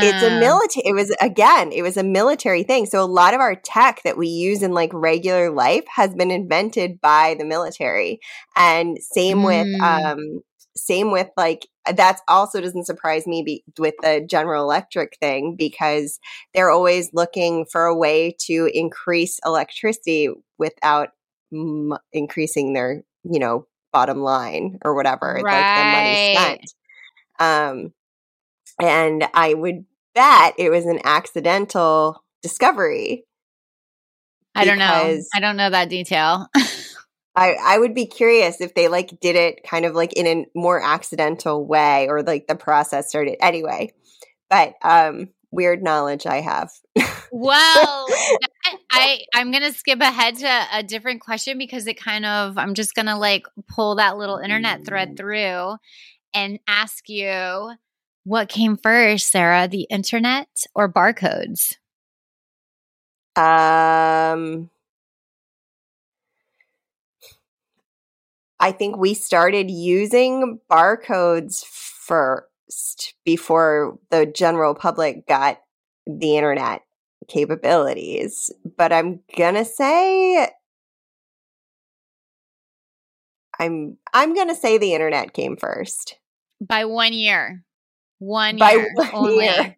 it's 0.00 0.22
a 0.22 0.30
military 0.30 0.82
it 0.86 0.92
was 0.94 1.14
again 1.20 1.72
it 1.72 1.82
was 1.82 1.96
a 1.96 2.04
military 2.04 2.62
thing 2.64 2.86
so 2.86 3.02
a 3.02 3.06
lot 3.06 3.34
of 3.34 3.40
our 3.40 3.54
tech 3.56 4.02
that 4.04 4.18
we 4.18 4.28
use 4.28 4.62
in 4.62 4.72
like 4.72 4.90
regular 4.92 5.50
life 5.50 5.84
has 5.94 6.14
been 6.14 6.30
invented 6.30 7.00
by 7.00 7.34
the 7.38 7.44
military 7.44 8.20
and 8.56 8.98
same 9.00 9.42
with 9.44 9.68
Mm. 9.68 9.80
um 9.82 10.42
same 10.76 11.10
with 11.12 11.28
like 11.36 11.66
that's 11.94 12.22
also 12.28 12.60
doesn't 12.60 12.86
surprise 12.86 13.26
me 13.26 13.42
be, 13.44 13.64
with 13.78 13.94
the 14.02 14.26
general 14.28 14.62
electric 14.64 15.16
thing 15.20 15.56
because 15.56 16.18
they're 16.54 16.70
always 16.70 17.10
looking 17.14 17.66
for 17.70 17.86
a 17.86 17.96
way 17.96 18.36
to 18.40 18.70
increase 18.74 19.38
electricity 19.46 20.28
without 20.58 21.10
m- 21.52 21.96
increasing 22.12 22.72
their 22.74 23.02
you 23.24 23.38
know 23.40 23.66
bottom 23.92 24.20
line 24.20 24.78
or 24.84 24.94
whatever 24.94 25.44
like 25.50 25.72
the 25.74 25.84
money 25.84 26.16
Right. 26.16 26.16
spent 26.16 26.74
um 27.40 27.92
and 28.80 29.26
I 29.34 29.54
would 29.54 29.84
bet 30.14 30.54
it 30.58 30.70
was 30.70 30.86
an 30.86 31.00
accidental 31.04 32.22
discovery. 32.42 33.24
I 34.54 34.64
don't 34.64 34.78
know. 34.78 35.20
I 35.34 35.40
don't 35.40 35.56
know 35.56 35.70
that 35.70 35.88
detail. 35.88 36.48
I, 37.36 37.56
I 37.62 37.78
would 37.78 37.94
be 37.94 38.06
curious 38.06 38.62
if 38.62 38.74
they 38.74 38.88
like 38.88 39.20
did 39.20 39.36
it 39.36 39.62
kind 39.62 39.84
of 39.84 39.94
like 39.94 40.14
in 40.14 40.26
a 40.26 40.46
more 40.54 40.82
accidental 40.82 41.66
way 41.66 42.08
or 42.08 42.22
like 42.22 42.46
the 42.46 42.56
process 42.56 43.10
started 43.10 43.36
anyway. 43.44 43.92
But 44.48 44.74
um 44.82 45.28
weird 45.50 45.82
knowledge 45.82 46.26
I 46.26 46.40
have. 46.40 46.70
well, 47.30 48.06
that- 48.40 48.78
I 48.90 49.20
I'm 49.34 49.52
gonna 49.52 49.72
skip 49.72 50.00
ahead 50.00 50.36
to 50.36 50.66
a 50.72 50.82
different 50.82 51.20
question 51.20 51.58
because 51.58 51.86
it 51.86 52.00
kind 52.00 52.24
of 52.24 52.56
I'm 52.56 52.72
just 52.74 52.94
gonna 52.94 53.18
like 53.18 53.46
pull 53.68 53.96
that 53.96 54.16
little 54.16 54.38
internet 54.38 54.86
thread 54.86 55.16
through 55.16 55.76
and 56.32 56.58
ask 56.66 57.08
you 57.08 57.72
what 58.26 58.48
came 58.48 58.76
first, 58.76 59.30
Sara, 59.30 59.68
the 59.68 59.86
internet 59.88 60.48
or 60.74 60.92
barcodes? 60.92 61.76
Um 63.36 64.68
I 68.58 68.72
think 68.72 68.96
we 68.96 69.14
started 69.14 69.70
using 69.70 70.58
barcodes 70.68 71.64
first 71.64 73.14
before 73.24 73.96
the 74.10 74.26
general 74.26 74.74
public 74.74 75.28
got 75.28 75.60
the 76.06 76.36
internet 76.36 76.82
capabilities. 77.28 78.50
But 78.76 78.92
I'm 78.92 79.20
gonna 79.38 79.64
say 79.64 80.48
I'm 83.60 83.98
I'm 84.12 84.34
gonna 84.34 84.56
say 84.56 84.78
the 84.78 84.94
internet 84.94 85.32
came 85.32 85.56
first. 85.56 86.18
By 86.60 86.86
one 86.86 87.12
year. 87.12 87.62
One 88.18 88.56
By 88.56 88.72
year 88.72 88.90
only. 89.12 89.44
year. 89.44 89.76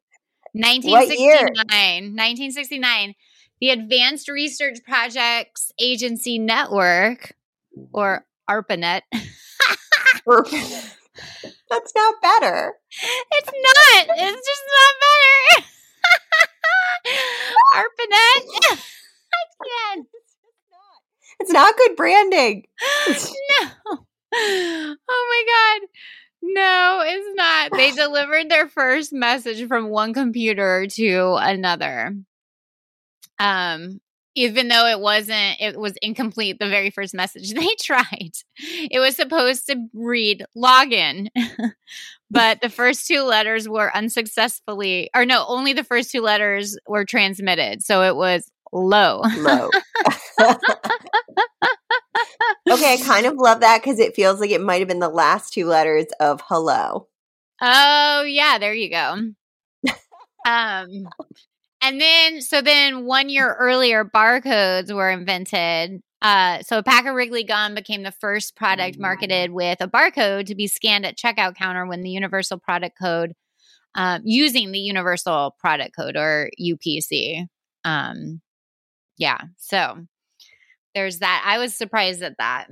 1969. 0.52 2.04
1969. 2.16 3.14
The 3.60 3.70
Advanced 3.70 4.28
Research 4.28 4.78
Projects 4.86 5.72
Agency 5.80 6.38
Network, 6.38 7.34
or 7.92 8.24
ARPANET. 8.50 9.02
That's 11.70 11.92
not 11.94 12.14
better. 12.22 12.74
It's 13.32 13.50
not. 13.52 14.16
It's 14.16 14.46
just 14.46 14.62
not 14.76 14.94
better. 15.04 15.66
ARPANET. 17.76 18.78
I 19.34 19.94
can't. 19.94 20.06
It's 21.40 21.52
not 21.52 21.76
good 21.76 21.96
branding. 21.96 22.64
No. 23.08 23.70
Oh 24.34 24.96
my 25.30 25.44
God. 25.80 25.88
No, 26.42 27.02
it's 27.04 27.36
not. 27.36 27.72
They 27.72 27.90
delivered 28.02 28.48
their 28.50 28.68
first 28.68 29.12
message 29.12 29.66
from 29.68 29.88
one 29.88 30.14
computer 30.14 30.86
to 30.92 31.36
another. 31.40 32.14
Um, 33.38 34.00
even 34.34 34.68
though 34.68 34.86
it 34.86 35.00
wasn't, 35.00 35.60
it 35.60 35.78
was 35.78 35.94
incomplete, 36.00 36.58
the 36.60 36.68
very 36.68 36.90
first 36.90 37.12
message 37.12 37.52
they 37.54 37.74
tried. 37.80 38.32
It 38.56 39.00
was 39.00 39.16
supposed 39.16 39.66
to 39.66 39.86
read 39.92 40.44
login, 40.56 41.28
but 42.30 42.60
the 42.60 42.68
first 42.68 43.06
two 43.06 43.22
letters 43.22 43.68
were 43.68 43.94
unsuccessfully, 43.94 45.10
or 45.14 45.26
no, 45.26 45.44
only 45.48 45.72
the 45.72 45.84
first 45.84 46.12
two 46.12 46.20
letters 46.20 46.78
were 46.86 47.04
transmitted. 47.04 47.82
So 47.82 48.02
it 48.02 48.14
was 48.14 48.50
low. 48.72 49.22
Low. 49.38 49.70
okay, 52.70 52.94
I 52.94 52.96
kind 53.04 53.26
of 53.26 53.34
love 53.36 53.60
that 53.60 53.82
because 53.82 53.98
it 53.98 54.14
feels 54.14 54.40
like 54.40 54.50
it 54.50 54.60
might 54.60 54.80
have 54.80 54.88
been 54.88 54.98
the 54.98 55.08
last 55.08 55.52
two 55.52 55.66
letters 55.66 56.06
of 56.20 56.40
hello. 56.46 57.08
Oh 57.60 58.22
yeah, 58.22 58.58
there 58.58 58.74
you 58.74 58.90
go. 58.90 59.16
um 60.46 61.08
and 61.82 62.00
then 62.00 62.40
so 62.40 62.60
then 62.62 63.04
one 63.04 63.28
year 63.28 63.54
earlier 63.58 64.04
barcodes 64.04 64.92
were 64.94 65.10
invented. 65.10 66.00
Uh 66.22 66.62
so 66.62 66.78
a 66.78 66.82
pack 66.82 67.06
of 67.06 67.14
Wrigley 67.14 67.44
gum 67.44 67.74
became 67.74 68.02
the 68.02 68.12
first 68.12 68.56
product 68.56 68.98
marketed 68.98 69.50
with 69.50 69.80
a 69.80 69.88
barcode 69.88 70.46
to 70.46 70.54
be 70.54 70.66
scanned 70.66 71.06
at 71.06 71.16
checkout 71.16 71.56
counter 71.56 71.86
when 71.86 72.02
the 72.02 72.10
universal 72.10 72.58
product 72.58 72.96
code 73.00 73.34
um, 73.94 74.22
using 74.24 74.70
the 74.70 74.78
universal 74.78 75.56
product 75.58 75.96
code 75.96 76.16
or 76.16 76.50
UPC. 76.60 77.46
Um 77.84 78.40
yeah, 79.16 79.40
so 79.56 80.06
there's 80.98 81.20
that. 81.20 81.44
I 81.46 81.58
was 81.58 81.74
surprised 81.74 82.22
at 82.22 82.38
that. 82.38 82.66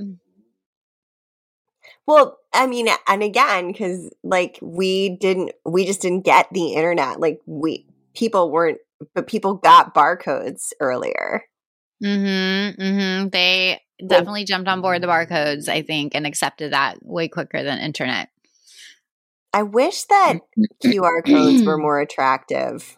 Well, 2.08 2.38
I 2.52 2.66
mean, 2.66 2.88
and 3.06 3.22
again, 3.22 3.70
because 3.70 4.10
like 4.24 4.58
we 4.60 5.16
didn't, 5.20 5.52
we 5.64 5.86
just 5.86 6.02
didn't 6.02 6.24
get 6.24 6.48
the 6.52 6.74
internet. 6.74 7.20
Like 7.20 7.40
we, 7.46 7.86
people 8.14 8.50
weren't, 8.50 8.78
but 9.14 9.28
people 9.28 9.54
got 9.54 9.94
barcodes 9.94 10.72
earlier. 10.80 11.44
Mm-hmm. 12.02 12.82
Mm-hmm. 12.82 13.28
They 13.28 13.80
definitely 14.04 14.44
jumped 14.44 14.68
on 14.68 14.80
board 14.80 15.02
the 15.02 15.06
barcodes, 15.06 15.68
I 15.68 15.82
think, 15.82 16.16
and 16.16 16.26
accepted 16.26 16.72
that 16.72 16.98
way 17.04 17.28
quicker 17.28 17.62
than 17.62 17.78
internet. 17.78 18.28
I 19.52 19.62
wish 19.62 20.02
that 20.04 20.40
QR 20.84 21.24
codes 21.24 21.64
were 21.64 21.78
more 21.78 22.00
attractive. 22.00 22.96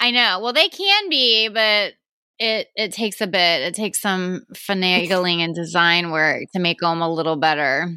I 0.00 0.10
know. 0.10 0.40
Well, 0.42 0.52
they 0.52 0.68
can 0.68 1.10
be, 1.10 1.48
but 1.48 1.94
it 2.38 2.68
it 2.76 2.92
takes 2.92 3.20
a 3.20 3.26
bit. 3.26 3.62
It 3.62 3.74
takes 3.74 4.00
some 4.00 4.42
finagling 4.54 5.38
and 5.40 5.54
design 5.54 6.10
work 6.10 6.44
to 6.54 6.60
make 6.60 6.78
them 6.80 7.00
a 7.02 7.12
little 7.12 7.36
better. 7.36 7.88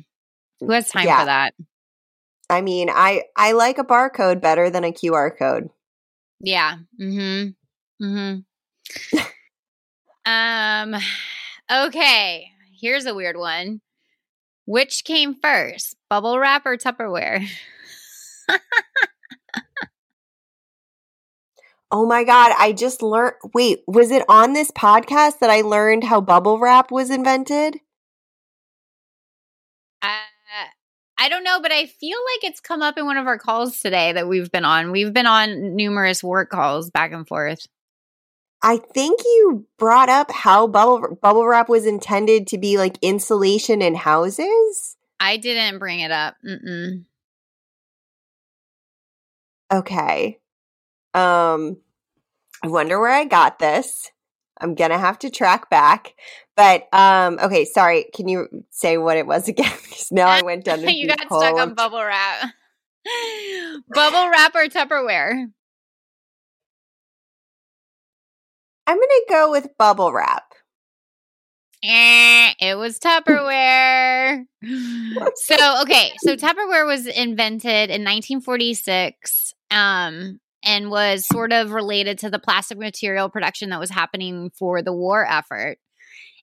Who 0.60 0.72
has 0.72 0.90
time 0.90 1.06
Yeah. 1.06 1.20
for 1.20 1.26
that? 1.26 1.54
I 2.50 2.62
mean, 2.62 2.90
I 2.90 3.24
I 3.36 3.54
like 3.54 3.78
a 3.78 3.84
barcode 3.84 4.42
better 4.42 4.70
than 4.70 4.84
a 4.84 4.92
QR 4.92 5.32
code. 5.38 5.70
Yeah. 6.40 6.78
Mm-hmm. 7.00 8.04
Mm-hmm. 8.04 9.20
um. 10.26 10.96
Okay. 11.72 12.48
Here's 12.80 13.06
a 13.06 13.14
weird 13.14 13.38
one. 13.38 13.82
Which 14.66 15.04
came 15.04 15.36
first, 15.42 15.96
bubble 16.10 16.40
wrap 16.40 16.66
or 16.66 16.78
Tupperware? 16.78 17.48
Oh 21.92 22.06
my 22.06 22.24
god, 22.24 22.54
I 22.58 22.72
just 22.72 23.02
learned. 23.02 23.36
Wait, 23.54 23.84
was 23.86 24.12
it 24.12 24.24
on 24.30 24.54
this 24.54 24.72
podcast 24.72 25.40
that 25.40 25.50
I 25.50 25.62
learned 25.62 26.06
how 26.06 26.22
bubble 26.22 26.58
wrap 26.58 26.90
was 26.90 27.10
invented? 27.10 27.80
Uh, 30.02 30.08
I 31.18 31.30
don't 31.30 31.44
know, 31.44 31.60
but 31.62 31.72
I 31.72 31.86
feel 31.86 32.18
like 32.34 32.50
it's 32.50 32.60
come 32.60 32.82
up 32.82 32.98
in 32.98 33.06
one 33.06 33.18
of 33.18 33.28
our 33.28 33.38
calls 33.38 33.80
today 33.80 34.14
that 34.14 34.28
we've 34.28 34.52
been 34.52 34.66
on. 34.66 34.92
We've 34.92 35.14
been 35.14 35.28
on 35.28 35.76
numerous 35.76 36.24
work 36.24 36.50
calls 36.50 36.90
back 36.90 37.12
and 37.12 37.28
forth. 37.28 37.68
I 38.64 38.78
think 38.78 39.22
you 39.24 39.68
brought 39.78 40.10
up 40.10 40.32
how 40.32 40.68
bubble 40.68 41.18
bubble 41.22 41.46
wrap 41.46 41.70
was 41.70 41.86
intended 41.86 42.48
to 42.48 42.58
be 42.58 42.78
like 42.78 42.98
insulation 43.02 43.82
in 43.82 43.96
houses. 43.96 44.98
I 45.20 45.38
didn't 45.38 45.78
bring 45.78 46.00
it 46.00 46.12
up. 46.12 46.36
Mm-mm. 46.44 47.04
Okay. 49.72 50.40
Um 51.14 51.78
I 52.64 52.68
wonder 52.68 53.00
where 53.00 53.12
I 53.12 53.26
got 53.26 53.60
this. 53.60 54.12
I'm 54.60 54.76
to 54.92 54.98
have 54.98 55.18
to 55.20 55.30
track 55.30 55.70
back. 55.70 56.14
But 56.56 56.88
um 56.94 57.40
okay, 57.42 57.66
sorry. 57.66 58.06
Can 58.14 58.28
you 58.28 58.48
say 58.70 58.98
what 58.98 59.18
it 59.18 59.28
was 59.28 59.48
again? 59.50 59.74
Because 59.84 60.12
now 60.12 60.28
I 60.28 60.42
went 60.42 60.66
down 60.66 60.82
the 60.82 60.94
you 60.94 61.08
got 61.08 61.26
hole 61.26 61.42
stuck 61.42 61.56
on 61.56 61.74
bubble 61.74 62.04
wrap. 62.04 62.52
bubble 63.94 64.30
wrap 64.30 64.56
or 64.56 64.68
Tupperware? 64.68 65.48
I'm 68.88 68.98
to 68.98 69.26
go 69.30 69.52
with 69.52 69.78
bubble 69.78 70.12
wrap. 70.12 70.52
Eh, 71.84 72.54
it 72.60 72.76
was 72.76 73.00
Tupperware. 73.00 74.46
so, 75.36 75.82
okay. 75.82 76.12
So, 76.20 76.36
Tupperware 76.36 76.86
was 76.86 77.08
invented 77.08 77.90
in 77.90 78.04
1946 78.04 79.54
um, 79.72 80.40
and 80.64 80.90
was 80.90 81.26
sort 81.26 81.52
of 81.52 81.72
related 81.72 82.20
to 82.20 82.30
the 82.30 82.40
plastic 82.40 82.78
material 82.78 83.30
production 83.30 83.70
that 83.70 83.80
was 83.80 83.90
happening 83.90 84.52
for 84.58 84.82
the 84.82 84.94
war 84.94 85.26
effort. 85.26 85.78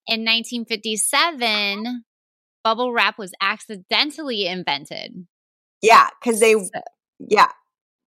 In 0.07 0.20
1957, 0.20 2.04
bubble 2.64 2.92
wrap 2.92 3.18
was 3.18 3.33
accidentally 3.40 4.46
invented. 4.46 5.26
Yeah, 5.83 6.09
because 6.20 6.40
they, 6.40 6.54
yeah. 7.18 7.48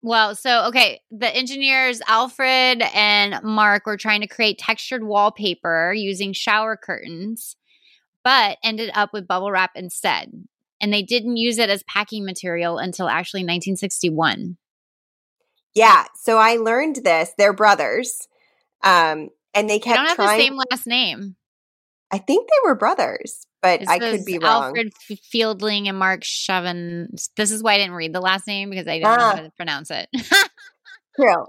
Well, 0.01 0.35
so 0.35 0.65
okay, 0.65 0.99
the 1.11 1.33
engineers 1.33 2.01
Alfred 2.07 2.83
and 2.93 3.41
Mark 3.41 3.85
were 3.85 3.95
trying 3.95 4.19
to 4.19 4.27
create 4.27 4.57
textured 4.57 5.03
wallpaper 5.03 5.93
using 5.95 6.33
shower 6.33 6.75
curtains, 6.75 7.55
but 8.21 8.57
ended 8.63 8.91
up 8.95 9.13
with 9.13 9.27
bubble 9.27 9.49
wrap 9.49 9.71
instead. 9.75 10.29
And 10.81 10.91
they 10.91 11.03
didn't 11.03 11.37
use 11.37 11.57
it 11.57 11.69
as 11.69 11.83
packing 11.83 12.25
material 12.25 12.77
until 12.79 13.07
actually 13.07 13.43
1961. 13.43 14.57
Yeah, 15.75 16.05
so 16.21 16.37
I 16.37 16.55
learned 16.57 16.97
this. 16.97 17.31
They're 17.37 17.53
brothers, 17.53 18.27
um, 18.83 19.29
and 19.53 19.69
they 19.69 19.79
kept. 19.79 19.95
They 19.95 19.95
don't 19.95 20.07
have 20.07 20.15
trying, 20.15 20.37
the 20.37 20.43
same 20.43 20.59
last 20.71 20.87
name. 20.87 21.35
I 22.11 22.19
think 22.19 22.47
they 22.47 22.67
were 22.69 22.75
brothers, 22.75 23.47
but 23.61 23.79
This 23.79 23.89
I 23.89 23.97
could 23.97 24.23
be 24.25 24.37
wrong. 24.37 24.65
Alfred 24.65 24.93
Fielding 25.31 25.87
and 25.87 25.97
Mark 25.97 26.21
Chevin. 26.21 27.07
This 27.35 27.49
is 27.51 27.63
why 27.63 27.73
I 27.73 27.77
didn't 27.79 27.95
read 27.95 28.13
the 28.13 28.21
last 28.21 28.45
name 28.45 28.69
because 28.69 28.87
I 28.87 28.99
didn't 28.99 29.03
know 29.17 29.17
Ah. 29.19 29.35
how 29.35 29.41
to 29.41 29.51
pronounce 29.57 29.89
it. 29.89 30.09
True. 31.15 31.45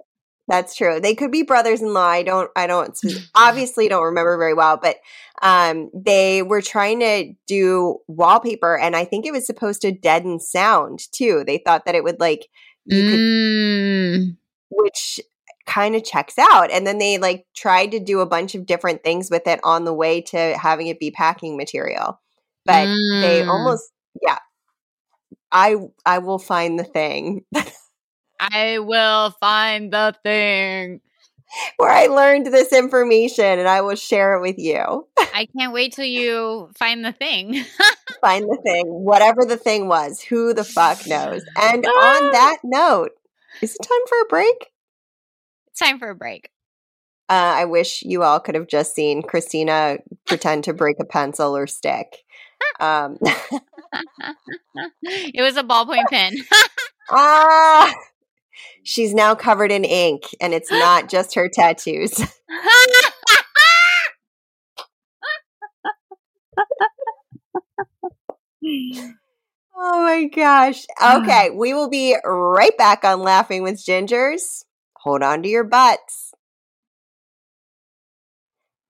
That's 0.46 0.74
true. 0.76 1.00
They 1.00 1.14
could 1.14 1.30
be 1.30 1.42
brothers-in-law. 1.42 2.06
I 2.06 2.22
don't 2.22 2.50
I 2.54 2.66
don't 2.66 2.98
obviously 3.34 3.88
don't 3.88 4.04
remember 4.04 4.36
very 4.38 4.52
well, 4.54 4.76
but 4.76 4.96
um 5.42 5.90
they 5.94 6.42
were 6.42 6.60
trying 6.62 7.00
to 7.00 7.32
do 7.46 7.98
wallpaper 8.08 8.78
and 8.78 8.94
I 8.94 9.04
think 9.06 9.24
it 9.24 9.32
was 9.32 9.46
supposed 9.46 9.80
to 9.82 9.92
deaden 9.92 10.38
sound 10.40 11.00
too. 11.12 11.44
They 11.46 11.58
thought 11.64 11.86
that 11.86 11.94
it 11.94 12.04
would 12.04 12.20
like 12.20 12.48
you 12.86 13.04
could 13.04 13.20
Mm. 13.20 14.36
which 14.70 15.20
kind 15.66 15.94
of 15.96 16.04
checks 16.04 16.38
out. 16.38 16.70
And 16.70 16.86
then 16.86 16.98
they 16.98 17.18
like 17.18 17.46
tried 17.54 17.92
to 17.92 18.00
do 18.00 18.20
a 18.20 18.26
bunch 18.26 18.54
of 18.54 18.66
different 18.66 19.02
things 19.02 19.30
with 19.30 19.46
it 19.46 19.60
on 19.64 19.84
the 19.84 19.94
way 19.94 20.20
to 20.22 20.38
having 20.58 20.88
it 20.88 21.00
be 21.00 21.10
packing 21.10 21.56
material. 21.56 22.20
But 22.66 22.88
they 23.20 23.42
Mm. 23.42 23.48
almost 23.48 23.90
yeah. 24.22 24.38
I 25.52 25.76
I 26.04 26.18
will 26.18 26.38
find 26.38 26.78
the 26.78 26.84
thing 26.84 27.44
I 28.40 28.78
will 28.78 29.30
find 29.40 29.92
the 29.92 30.14
thing. 30.22 31.00
where 31.76 31.90
I 31.90 32.06
learned 32.06 32.46
this 32.46 32.72
information 32.72 33.44
and 33.58 33.68
I 33.68 33.80
will 33.80 33.94
share 33.96 34.34
it 34.34 34.40
with 34.40 34.58
you. 34.58 35.06
I 35.18 35.46
can't 35.56 35.72
wait 35.72 35.92
till 35.92 36.04
you 36.04 36.70
find 36.76 37.04
the 37.04 37.12
thing. 37.12 37.64
find 38.20 38.44
the 38.44 38.58
thing, 38.64 38.86
whatever 38.86 39.44
the 39.44 39.56
thing 39.56 39.88
was. 39.88 40.20
Who 40.20 40.54
the 40.54 40.64
fuck 40.64 41.06
knows? 41.06 41.42
And 41.60 41.84
Ah. 41.88 42.16
on 42.26 42.32
that 42.32 42.58
note, 42.64 43.10
is 43.62 43.74
it 43.74 43.82
time 43.82 44.06
for 44.08 44.20
a 44.22 44.26
break? 44.28 44.70
it's 45.68 45.80
time 45.80 45.98
for 45.98 46.08
a 46.10 46.14
break. 46.14 46.50
Uh, 47.28 47.32
I 47.56 47.64
wish 47.64 48.02
you 48.02 48.22
all 48.22 48.38
could 48.38 48.54
have 48.54 48.68
just 48.68 48.94
seen 48.94 49.22
Kristina 49.22 49.98
pretend 50.26 50.64
to 50.64 50.72
break 50.74 50.96
a 51.00 51.04
pencil 51.04 51.56
or 51.56 51.66
stick. 51.66 52.18
Um, 52.80 53.18
it 55.02 55.42
was 55.42 55.56
a 55.56 55.62
ballpoint 55.64 56.06
pen. 56.10 56.34
ah, 57.10 57.92
she's 58.84 59.14
now 59.14 59.34
covered 59.34 59.72
in 59.72 59.84
ink, 59.84 60.22
and 60.40 60.54
it's 60.54 60.70
not 60.70 61.08
just 61.08 61.34
her 61.34 61.48
tattoos. 61.48 62.22
Oh 69.76 70.02
my 70.02 70.24
gosh. 70.24 70.86
Okay, 71.04 71.50
we 71.50 71.74
will 71.74 71.90
be 71.90 72.16
right 72.24 72.76
back 72.78 73.04
on 73.04 73.20
Laughing 73.20 73.62
with 73.62 73.76
Gingers. 73.76 74.64
Hold 74.98 75.22
on 75.22 75.42
to 75.42 75.48
your 75.48 75.64
butts. 75.64 76.32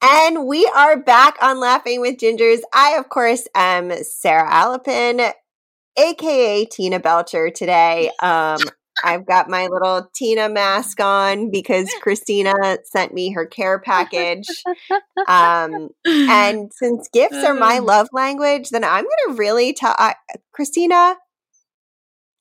And 0.03 0.47
we 0.47 0.71
are 0.77 1.01
back 1.01 1.39
on 1.43 1.59
Laughing 1.59 2.01
with 2.01 2.19
Gingers. 2.19 2.61
I, 2.73 2.97
of 2.99 3.09
course, 3.09 3.49
am 3.55 3.91
Sara 4.05 4.49
Alapin, 4.49 5.33
aka 5.97 6.65
Tina 6.67 7.01
Belcher 7.01 7.51
today. 7.51 8.11
Um, 8.23 8.59
I've 9.03 9.27
got 9.27 9.49
my 9.49 9.67
little 9.67 10.09
Tina 10.15 10.49
mask 10.49 11.01
on 11.01 11.51
because 11.51 11.89
Kristina 12.05 12.77
sent 12.85 13.13
me 13.13 13.33
her 13.33 13.47
care 13.47 13.79
package. 13.79 14.49
Um, 15.27 15.89
and 16.07 16.71
since 16.73 17.09
gifts 17.13 17.43
are 17.45 17.55
my 17.55 17.79
Um. 17.79 17.87
love 17.87 18.09
language, 18.13 18.71
then 18.71 18.85
I'm 18.85 19.05
going 19.05 19.29
to 19.29 19.35
really 19.35 19.73
tell 19.73 19.95
I 19.99 20.15
Kristina, 20.59 21.17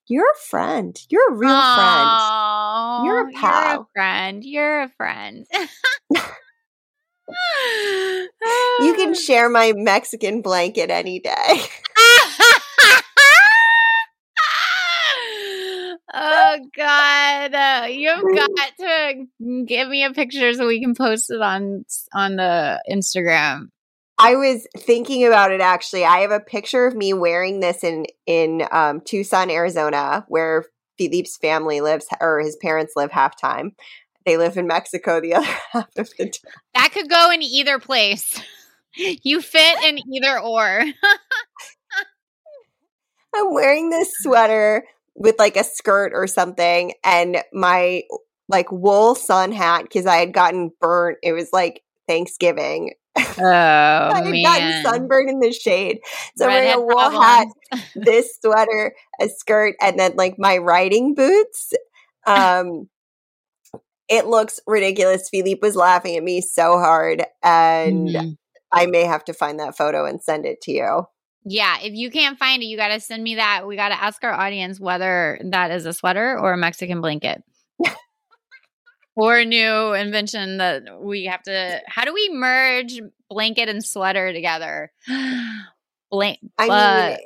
you're 0.07 0.29
a 0.29 0.37
friend. 0.49 0.99
You're 1.09 1.29
a 1.29 1.33
real 1.33 1.61
friend. 1.75 2.19
You're 3.05 3.27
a 3.29 3.31
pal. 3.31 3.73
You're 3.73 3.81
a 3.81 3.85
friend. 3.93 4.43
You're 4.43 4.81
a 4.83 4.89
friend. 4.89 5.45
You 8.81 8.93
can 8.95 9.13
share 9.13 9.49
my 9.49 9.73
Mexican 9.75 10.41
blanket 10.41 10.89
any 10.89 11.19
day. 11.19 11.61
Oh 16.13 16.60
God! 16.76 17.54
Uh, 17.54 17.88
you've 17.89 18.36
got 18.36 18.49
to 18.80 19.26
give 19.65 19.88
me 19.88 20.04
a 20.04 20.12
picture 20.12 20.54
so 20.54 20.67
we 20.67 20.82
can 20.82 20.95
post 20.95 21.32
it 21.32 21.41
on 21.41 21.86
on 22.13 22.36
the 22.36 22.82
Instagram. 22.89 23.67
I 24.17 24.36
was 24.36 24.67
thinking 24.78 25.26
about 25.26 25.52
it 25.52 25.62
actually. 25.62 26.06
I 26.06 26.19
have 26.19 26.32
a 26.32 26.39
picture 26.39 26.86
of 26.86 26.95
me 26.95 27.13
wearing 27.13 27.60
this 27.60 27.84
in 27.84 28.06
in 28.26 28.67
um, 28.71 29.02
Tucson, 29.02 29.49
Arizona, 29.49 30.26
where 30.28 30.65
Philippe's 30.97 31.38
family 31.38 31.82
lives, 31.82 32.08
or 32.21 32.39
his 32.39 32.56
parents 32.58 32.93
live 32.95 33.12
half 33.12 33.39
time. 33.39 33.76
They 34.26 34.38
live 34.38 34.58
in 34.58 34.67
Mexico 34.67 35.19
the 35.19 35.34
other 35.36 35.47
half 35.71 35.89
of 35.97 36.10
the 36.17 36.30
time. 36.30 36.54
That 36.76 36.91
could 36.93 37.10
go 37.10 37.32
in 37.32 37.41
either 37.41 37.80
place. 37.80 38.39
You 38.95 39.41
fit 39.41 39.84
in 39.86 39.97
either 40.13 40.39
or. 40.39 40.84
I'm 43.36 43.52
wearing 43.52 43.89
this 43.89 44.13
sweater 44.19 44.84
with 45.15 45.36
like 45.39 45.58
a 45.58 45.63
skirt 45.63 46.12
or 46.13 46.28
something, 46.28 46.93
and 47.04 47.43
my 47.54 48.04
like 48.49 48.71
wool 48.71 49.15
sun 49.15 49.52
hat 49.52 49.84
because 49.84 50.06
I 50.06 50.17
had 50.17 50.34
gotten 50.34 50.71
burnt. 50.80 51.17
It 51.23 51.34
was 51.34 51.49
like 51.54 51.82
Thanksgiving. 52.08 52.93
Oh 53.39 54.13
I 54.15 54.21
had 54.28 54.41
gotten 54.41 54.73
sunburned 54.73 55.30
in 55.30 55.39
the 55.39 55.52
shade. 55.52 55.99
So 56.38 56.45
I'm 56.45 56.52
wearing 56.52 56.71
a 56.73 56.80
wool 56.82 57.10
hat, 57.21 57.47
this 57.95 58.38
sweater, 58.41 58.93
a 59.21 59.30
skirt, 59.30 59.76
and 59.82 59.99
then 59.99 60.13
like 60.15 60.36
my 60.38 60.58
riding 60.58 61.15
boots. 61.15 61.73
Um 62.26 62.88
it 64.10 64.26
looks 64.28 64.60
ridiculous. 64.67 65.30
Philippe 65.30 65.60
was 65.62 65.76
laughing 65.76 66.15
at 66.17 66.23
me 66.23 66.41
so 66.41 66.78
hard, 66.80 67.23
and 67.43 68.15
Mhm. 68.15 68.38
I 68.71 68.86
may 68.88 69.04
have 69.06 69.23
to 69.26 69.34
find 69.34 69.60
that 69.60 69.78
photo 69.78 70.06
and 70.06 70.21
send 70.21 70.45
it 70.45 70.62
to 70.62 70.71
you. 70.71 71.08
Yeah, 71.45 71.77
if 71.82 71.93
you 71.93 72.10
can't 72.10 72.38
find 72.39 72.62
it, 72.63 72.67
you 72.67 72.77
got 72.77 72.89
to 72.89 72.99
send 72.99 73.21
me 73.23 73.36
that. 73.36 73.67
We 73.67 73.75
got 73.75 73.89
to 73.89 74.01
ask 74.01 74.23
our 74.23 74.34
audience 74.34 74.79
whether 74.79 75.39
that 75.43 75.71
is 75.71 75.86
a 75.86 75.93
sweater 75.93 76.39
or 76.39 76.53
a 76.53 76.58
Mexican 76.58 77.01
blanket. 77.01 77.43
or 79.15 79.38
a 79.38 79.45
new 79.45 79.93
invention 79.93 80.58
that 80.58 81.01
we 81.01 81.25
have 81.25 81.43
to. 81.43 81.82
How 81.88 82.06
do 82.06 82.13
we 82.13 82.29
merge 82.34 82.99
blanket 83.29 83.69
and 83.69 83.84
sweater 83.84 84.32
together? 84.34 84.91
Blank, 86.12 86.39
I 86.60 86.67
uh, 86.69 87.10
mean, 87.10 87.17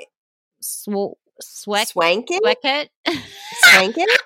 sw- 0.61 1.17
sweat, 1.41 1.89
swanking, 1.89 2.39
sweat 2.41 2.57
swanking. 2.61 2.89
Swink 3.53 3.95
it. 3.97 4.21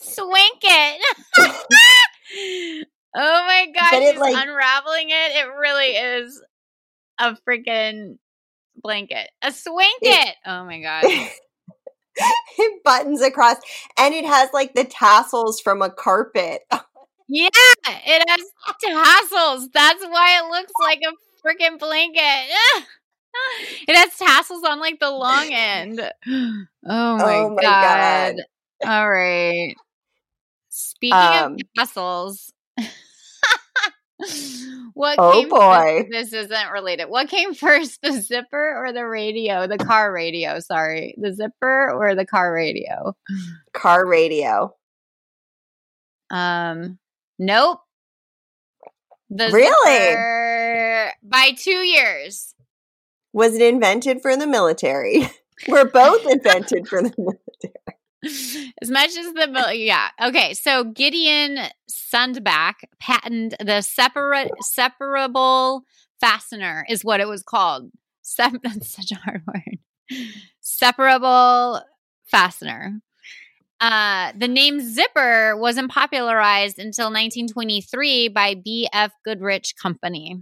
Swank 0.00 0.60
it. 0.62 1.16
oh 3.14 3.44
my 3.46 3.66
gosh, 3.74 3.90
But 3.90 4.02
it, 4.02 4.18
like- 4.18 4.34
unraveling 4.34 5.10
it. 5.10 5.36
It 5.36 5.48
really 5.60 5.90
is 5.96 6.42
a 7.18 7.36
freaking 7.46 8.16
blanket. 8.86 9.30
A 9.42 9.52
it. 10.02 10.36
Oh 10.46 10.64
my 10.64 10.80
god. 10.82 11.04
it 12.58 12.82
buttons 12.84 13.20
across, 13.20 13.56
and 13.98 14.14
it 14.14 14.24
has 14.24 14.48
like 14.52 14.74
the 14.74 14.84
tassels 14.84 15.60
from 15.60 15.82
a 15.82 15.90
carpet. 15.90 16.62
Yeah, 17.28 17.48
it 17.88 18.24
has 18.28 18.40
tassels. 18.80 19.68
That's 19.74 20.04
why 20.04 20.38
it 20.38 20.48
looks 20.48 20.72
like 20.80 21.00
a 21.02 21.12
freaking 21.44 21.76
blanket. 21.76 22.20
it 23.88 23.96
has 23.96 24.16
tassels 24.16 24.62
on 24.62 24.78
like 24.78 25.00
the 25.00 25.10
long 25.10 25.48
end. 25.52 26.00
Oh 26.88 27.16
my, 27.18 27.24
Oh 27.24 27.50
my 27.50 27.62
god. 27.62 28.34
God. 28.36 28.88
All 28.88 29.10
right. 29.10 29.74
Speaking 30.68 31.16
Um, 31.16 31.54
of 31.54 31.60
tassels, 31.76 32.52
what 34.94 35.16
Oh, 35.18 35.32
came 35.32 35.48
boy. 35.48 36.04
First? 36.04 36.10
This 36.10 36.32
isn't 36.32 36.70
related. 36.72 37.06
What 37.06 37.28
came 37.28 37.54
first, 37.54 38.00
the 38.02 38.12
zipper 38.20 38.74
or 38.76 38.92
the 38.92 39.06
radio? 39.06 39.66
The 39.66 39.78
car 39.78 40.12
radio, 40.12 40.60
sorry. 40.60 41.14
The 41.18 41.32
zipper 41.34 41.90
or 41.92 42.14
the 42.14 42.26
car 42.26 42.52
radio? 42.52 43.14
Car 43.72 44.06
radio. 44.06 44.74
Um, 46.30 46.98
nope. 47.38 47.80
The 49.30 49.50
Really? 49.50 49.98
zipper 49.98 51.12
by 51.22 51.50
two 51.56 51.70
years. 51.84 52.54
Was 53.32 53.54
it 53.54 53.62
invented 53.62 54.22
for 54.22 54.36
the 54.36 54.46
military? 54.46 55.28
We're 55.68 55.84
both 55.90 56.24
invented 56.30 56.88
for 56.88 57.02
the 57.02 57.12
military. 57.18 57.40
As 58.24 58.90
much 58.90 59.16
as 59.16 59.32
the 59.34 59.72
yeah 59.74 60.08
okay, 60.22 60.54
so 60.54 60.84
Gideon 60.84 61.58
Sundback 61.90 62.74
patented 62.98 63.58
the 63.66 63.82
separate 63.82 64.50
separable 64.62 65.82
fastener 66.20 66.86
is 66.88 67.04
what 67.04 67.20
it 67.20 67.28
was 67.28 67.42
called. 67.42 67.90
Sep- 68.22 68.54
that's 68.62 68.90
such 68.90 69.12
a 69.12 69.16
hard 69.16 69.42
word. 69.46 70.20
Separable 70.60 71.82
fastener. 72.24 73.00
Uh, 73.78 74.32
the 74.36 74.48
name 74.48 74.80
zipper 74.80 75.54
wasn't 75.56 75.90
popularized 75.90 76.78
until 76.78 77.06
1923 77.06 78.28
by 78.28 78.54
B.F. 78.54 79.12
Goodrich 79.22 79.74
Company. 79.80 80.40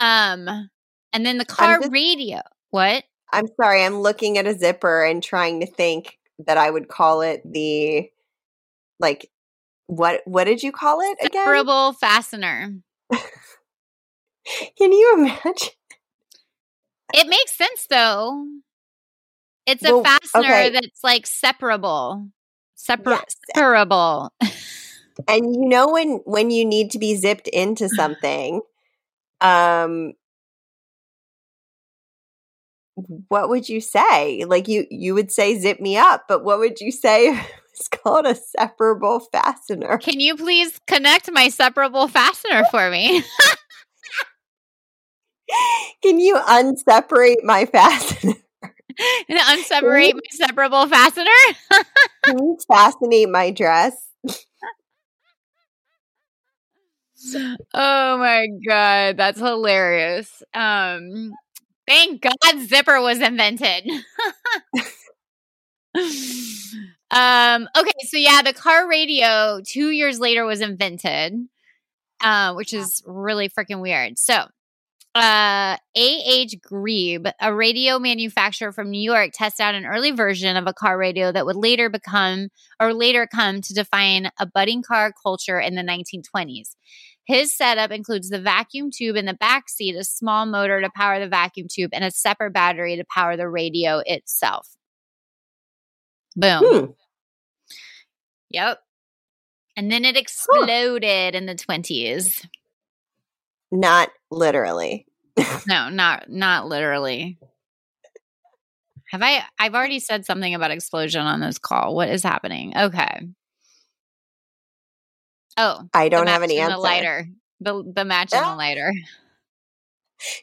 Um, 0.00 0.70
and 1.12 1.24
then 1.26 1.38
the 1.38 1.44
car 1.44 1.78
just, 1.78 1.92
radio. 1.92 2.40
What? 2.70 3.04
I'm 3.32 3.46
sorry, 3.60 3.84
I'm 3.84 4.00
looking 4.00 4.38
at 4.38 4.46
a 4.46 4.58
zipper 4.58 5.04
and 5.04 5.22
trying 5.22 5.60
to 5.60 5.66
think 5.66 6.18
that 6.46 6.58
I 6.58 6.70
would 6.70 6.88
call 6.88 7.20
it 7.22 7.42
the 7.44 8.10
like 8.98 9.30
what 9.86 10.22
what 10.24 10.44
did 10.44 10.62
you 10.62 10.72
call 10.72 11.00
it 11.00 11.18
again? 11.20 11.44
Separable 11.44 11.92
fastener. 11.94 12.74
Can 14.78 14.92
you 14.92 15.14
imagine? 15.18 15.74
It 17.12 17.26
makes 17.28 17.56
sense 17.56 17.86
though. 17.90 18.46
It's 19.66 19.84
a 19.84 19.94
well, 19.94 20.04
fastener 20.04 20.44
okay. 20.44 20.70
that's 20.70 21.04
like 21.04 21.26
separable. 21.26 22.28
Separ- 22.74 23.12
yes. 23.12 23.36
Separable. 23.54 24.32
and 25.28 25.54
you 25.54 25.68
know 25.68 25.88
when 25.88 26.20
when 26.24 26.50
you 26.50 26.64
need 26.64 26.92
to 26.92 26.98
be 26.98 27.16
zipped 27.16 27.48
into 27.48 27.88
something, 27.88 28.62
um 29.40 30.14
what 33.28 33.48
would 33.48 33.68
you 33.68 33.80
say? 33.80 34.44
Like 34.44 34.68
you 34.68 34.86
you 34.90 35.14
would 35.14 35.30
say 35.30 35.58
zip 35.58 35.80
me 35.80 35.96
up, 35.96 36.24
but 36.28 36.44
what 36.44 36.58
would 36.58 36.80
you 36.80 36.92
say 36.92 37.28
it's 37.74 37.88
called 37.88 38.26
a 38.26 38.34
separable 38.34 39.20
fastener? 39.32 39.98
Can 39.98 40.20
you 40.20 40.36
please 40.36 40.78
connect 40.86 41.30
my 41.32 41.48
separable 41.48 42.08
fastener 42.08 42.64
for 42.70 42.90
me? 42.90 43.22
Can 46.02 46.20
you 46.20 46.38
unseparate 46.46 47.44
my 47.44 47.66
fastener? 47.66 48.34
unseparate 49.28 50.14
my 50.14 50.20
separable 50.30 50.86
fastener? 50.86 51.24
Can 52.24 52.38
you 52.38 52.56
fascinate 52.68 53.28
my 53.28 53.50
dress? 53.50 53.96
oh 57.74 58.18
my 58.18 58.46
god, 58.66 59.16
that's 59.16 59.38
hilarious. 59.38 60.42
Um 60.54 61.32
thank 61.90 62.22
God 62.22 62.66
zipper 62.66 63.00
was 63.00 63.20
invented. 63.20 63.90
um 67.10 67.68
okay, 67.76 67.92
so 68.06 68.16
yeah, 68.16 68.42
the 68.42 68.52
car 68.52 68.88
radio 68.88 69.60
2 69.66 69.90
years 69.90 70.20
later 70.20 70.44
was 70.44 70.60
invented. 70.60 71.34
Uh, 72.22 72.54
which 72.54 72.72
is 72.74 73.02
really 73.06 73.48
freaking 73.48 73.80
weird. 73.80 74.18
So, 74.18 74.46
uh, 75.14 75.76
A.H. 75.96 76.56
Grebe, 76.62 77.26
a 77.40 77.54
radio 77.54 77.98
manufacturer 77.98 78.72
from 78.72 78.90
New 78.90 79.00
York, 79.02 79.30
tested 79.34 79.64
out 79.64 79.74
an 79.74 79.86
early 79.86 80.12
version 80.12 80.56
of 80.56 80.66
a 80.66 80.72
car 80.74 80.98
radio 80.98 81.32
that 81.32 81.46
would 81.46 81.56
later 81.56 81.90
become 81.90 82.48
or 82.80 82.94
later 82.94 83.26
come 83.26 83.62
to 83.62 83.74
define 83.74 84.30
a 84.38 84.46
budding 84.46 84.82
car 84.82 85.12
culture 85.22 85.60
in 85.60 85.76
the 85.76 85.82
1920s. 85.82 86.76
His 87.26 87.56
setup 87.56 87.90
includes 87.90 88.28
the 88.28 88.40
vacuum 88.40 88.90
tube 88.90 89.16
in 89.16 89.26
the 89.26 89.34
back 89.34 89.68
seat, 89.68 89.94
a 89.94 90.04
small 90.04 90.46
motor 90.46 90.80
to 90.80 90.90
power 90.94 91.20
the 91.20 91.28
vacuum 91.28 91.68
tube, 91.70 91.90
and 91.92 92.04
a 92.04 92.10
separate 92.10 92.52
battery 92.52 92.96
to 92.96 93.04
power 93.04 93.36
the 93.36 93.48
radio 93.48 94.02
itself. 94.04 94.68
Boom. 96.36 96.62
Hmm. 96.64 96.84
Yep. 98.50 98.78
And 99.76 99.90
then 99.90 100.04
it 100.04 100.16
exploded 100.16 101.34
huh. 101.34 101.38
in 101.38 101.46
the 101.46 101.54
20s. 101.54 102.44
Not 103.70 104.10
literally. 104.30 105.06
no, 105.66 105.88
not 105.88 106.28
not 106.28 106.66
literally. 106.66 107.38
Have 109.10 109.22
I 109.22 109.44
I've 109.58 109.74
already 109.74 110.00
said 110.00 110.24
something 110.24 110.54
about 110.54 110.70
explosion 110.70 111.22
on 111.22 111.40
this 111.40 111.58
call. 111.58 111.94
What 111.94 112.08
is 112.08 112.22
happening? 112.22 112.76
Okay. 112.76 113.28
Oh, 115.60 115.82
I 115.92 116.08
don't 116.08 116.28
have 116.28 116.42
any 116.42 116.58
answer. 116.58 116.76
The 116.76 116.80
lighter. 116.80 117.28
The 117.60 117.92
the 117.94 118.04
match 118.04 118.32
and 118.32 118.42
the 118.42 118.48
ah. 118.48 118.56
lighter. 118.56 118.92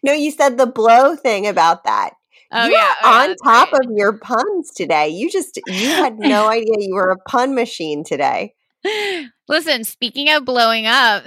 No, 0.04 0.14
you 0.14 0.32
said 0.32 0.58
the 0.58 0.68
blow 0.68 1.16
thing 1.16 1.48
about 1.48 1.84
that. 1.86 2.12
Oh, 2.52 2.68
yeah. 2.68 2.94
Oh, 3.04 3.30
on 3.30 3.36
top 3.44 3.72
right. 3.72 3.86
of 3.86 3.92
your 3.96 4.18
puns 4.18 4.72
today. 4.76 5.10
You 5.10 5.30
just 5.30 5.60
you 5.68 5.90
had 5.90 6.18
no 6.18 6.48
idea 6.50 6.76
you 6.80 6.96
were 6.96 7.10
a 7.10 7.18
pun 7.30 7.56
machine 7.56 8.04
today. 8.04 8.54
Listen, 9.48 9.84
speaking 9.84 10.30
of 10.30 10.46
blowing 10.46 10.86
up, 10.86 11.26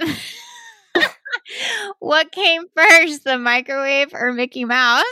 what 1.99 2.31
came 2.31 2.63
first, 2.75 3.23
the 3.23 3.37
microwave 3.37 4.13
or 4.13 4.33
Mickey 4.33 4.65
Mouse? 4.65 5.03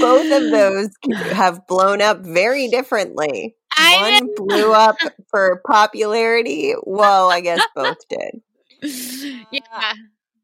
Both 0.00 0.32
of 0.32 0.50
those 0.50 0.88
have 1.32 1.66
blown 1.66 2.02
up 2.02 2.20
very 2.20 2.68
differently. 2.68 3.56
I 3.76 4.18
One 4.20 4.26
know. 4.26 4.34
blew 4.36 4.72
up 4.72 4.96
for 5.30 5.62
popularity. 5.66 6.74
Well, 6.82 7.30
I 7.30 7.40
guess 7.40 7.60
both 7.74 7.98
did. 8.08 8.42
Yeah. 9.52 9.92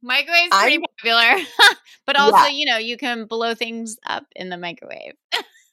Microwave's 0.01 0.51
pretty 0.53 0.77
I'm, 0.77 0.83
popular. 0.97 1.45
but 2.07 2.17
also, 2.17 2.37
yeah. 2.37 2.49
you 2.49 2.67
know, 2.67 2.79
you 2.79 2.97
can 2.97 3.25
blow 3.25 3.55
things 3.55 3.97
up 4.07 4.27
in 4.37 4.49
the 4.49 4.57
microwave. 4.57 5.15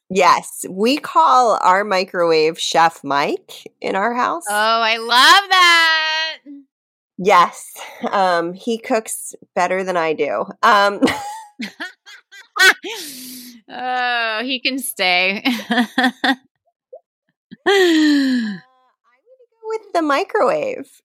Yes, 0.10 0.66
we 0.70 0.98
call 0.98 1.60
our 1.62 1.84
microwave 1.84 2.60
Chef 2.60 3.04
Mike 3.04 3.72
in 3.82 3.96
our 3.96 4.14
house. 4.16 4.44
Oh, 4.50 4.54
I 4.54 4.98
love 4.98 5.50
that. 5.50 6.38
Yes, 7.18 7.72
um, 8.12 8.54
he 8.54 8.78
cooks 8.78 9.36
better 9.56 9.84
than 9.84 9.96
I 9.96 10.14
do. 10.14 10.46
Um, 10.64 11.02
oh, 13.70 14.42
he 14.44 14.60
can 14.60 14.80
stay. 14.80 15.44
uh, 15.70 15.78
I'm 15.78 16.36
gonna 17.66 18.60
go 19.52 19.62
with 19.64 19.94
the 19.94 20.02
microwave. 20.02 21.02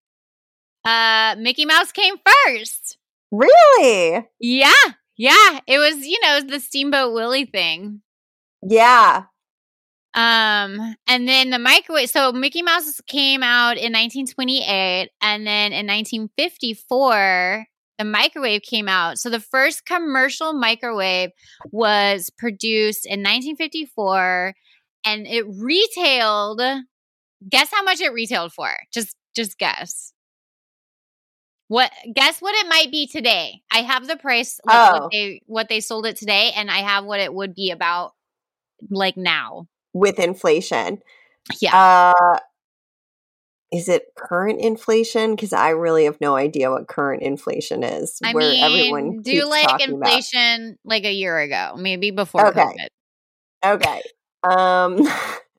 Uh, 0.85 1.37
Mickey 1.39 1.65
Mouse 1.65 1.93
came 1.93 2.15
first. 2.47 2.99
Really? 3.31 4.27
Yeah, 4.41 4.73
yeah. 5.17 5.61
It 5.67 5.79
was, 5.79 6.07
you 6.07 6.19
know, 6.23 6.41
the 6.41 6.61
Steamboat 6.61 7.13
Willie 7.13 7.47
thing. 7.47 8.03
Yeah. 8.63 9.25
Um, 10.15 10.97
and 11.07 11.29
then 11.29 11.51
the 11.51 11.59
microwave. 11.59 12.11
So 12.11 12.33
Mickey 12.33 12.63
Mouse 12.63 13.01
came 13.07 13.43
out 13.43 13.77
in 13.77 13.93
1928, 13.93 15.11
and 15.23 15.47
then 15.47 15.73
in 15.73 15.87
1954, 15.87 17.67
the 18.01 18.05
microwave 18.07 18.63
came 18.63 18.89
out. 18.89 19.19
So 19.19 19.29
the 19.29 19.41
first 19.41 19.85
commercial 19.85 20.55
microwave 20.55 21.33
was 21.71 22.31
produced 22.31 23.05
in 23.05 23.21
1954, 23.21 24.55
and 25.05 25.27
it 25.27 25.45
retailed. 25.47 26.63
Guess 27.47 27.71
how 27.71 27.83
much 27.83 28.01
it 28.01 28.15
retailed 28.15 28.55
for? 28.55 28.71
Just, 28.91 29.15
just 29.37 29.59
guess. 29.59 30.15
What 31.69 31.93
guess 32.15 32.41
what 32.41 32.55
it 32.55 32.69
might 32.71 32.91
be 32.91 33.07
today? 33.07 33.61
I 33.71 33.83
have 33.83 34.09
the 34.09 34.17
price 34.17 34.59
like 34.65 34.93
oh. 34.93 35.03
what 35.03 35.13
they 35.13 35.43
what 35.47 35.69
they 35.69 35.81
sold 35.81 36.05
it 36.05 36.17
today 36.17 36.51
and 36.57 36.69
I 36.69 36.79
have 36.79 37.05
what 37.05 37.21
it 37.21 37.33
would 37.33 37.55
be 37.55 37.71
about 37.71 38.15
like 38.91 39.17
now 39.17 39.69
with 39.93 40.19
inflation. 40.19 40.99
Yeah. 41.61 41.77
Uh, 41.77 42.41
is 43.73 43.89
it 43.89 44.07
current 44.17 44.61
inflation? 44.61 45.35
Because 45.35 45.53
I 45.53 45.71
really 45.71 46.05
have 46.05 46.21
no 46.21 46.35
idea 46.35 46.71
what 46.71 46.89
current 46.89 47.23
inflation 47.23 47.83
is. 47.83 48.19
I 48.25 48.33
where 48.33 48.51
mean, 48.51 48.63
everyone 48.63 49.23
do 49.23 49.49
like 49.49 49.81
inflation 49.81 50.65
about. 50.65 50.79
like 50.85 51.05
a 51.05 51.13
year 51.13 51.39
ago, 51.39 51.75
maybe 51.79 52.11
before 52.11 52.49
okay. 52.49 52.61
COVID. 52.61 53.75
Okay. 53.75 54.03
Um, 54.43 55.07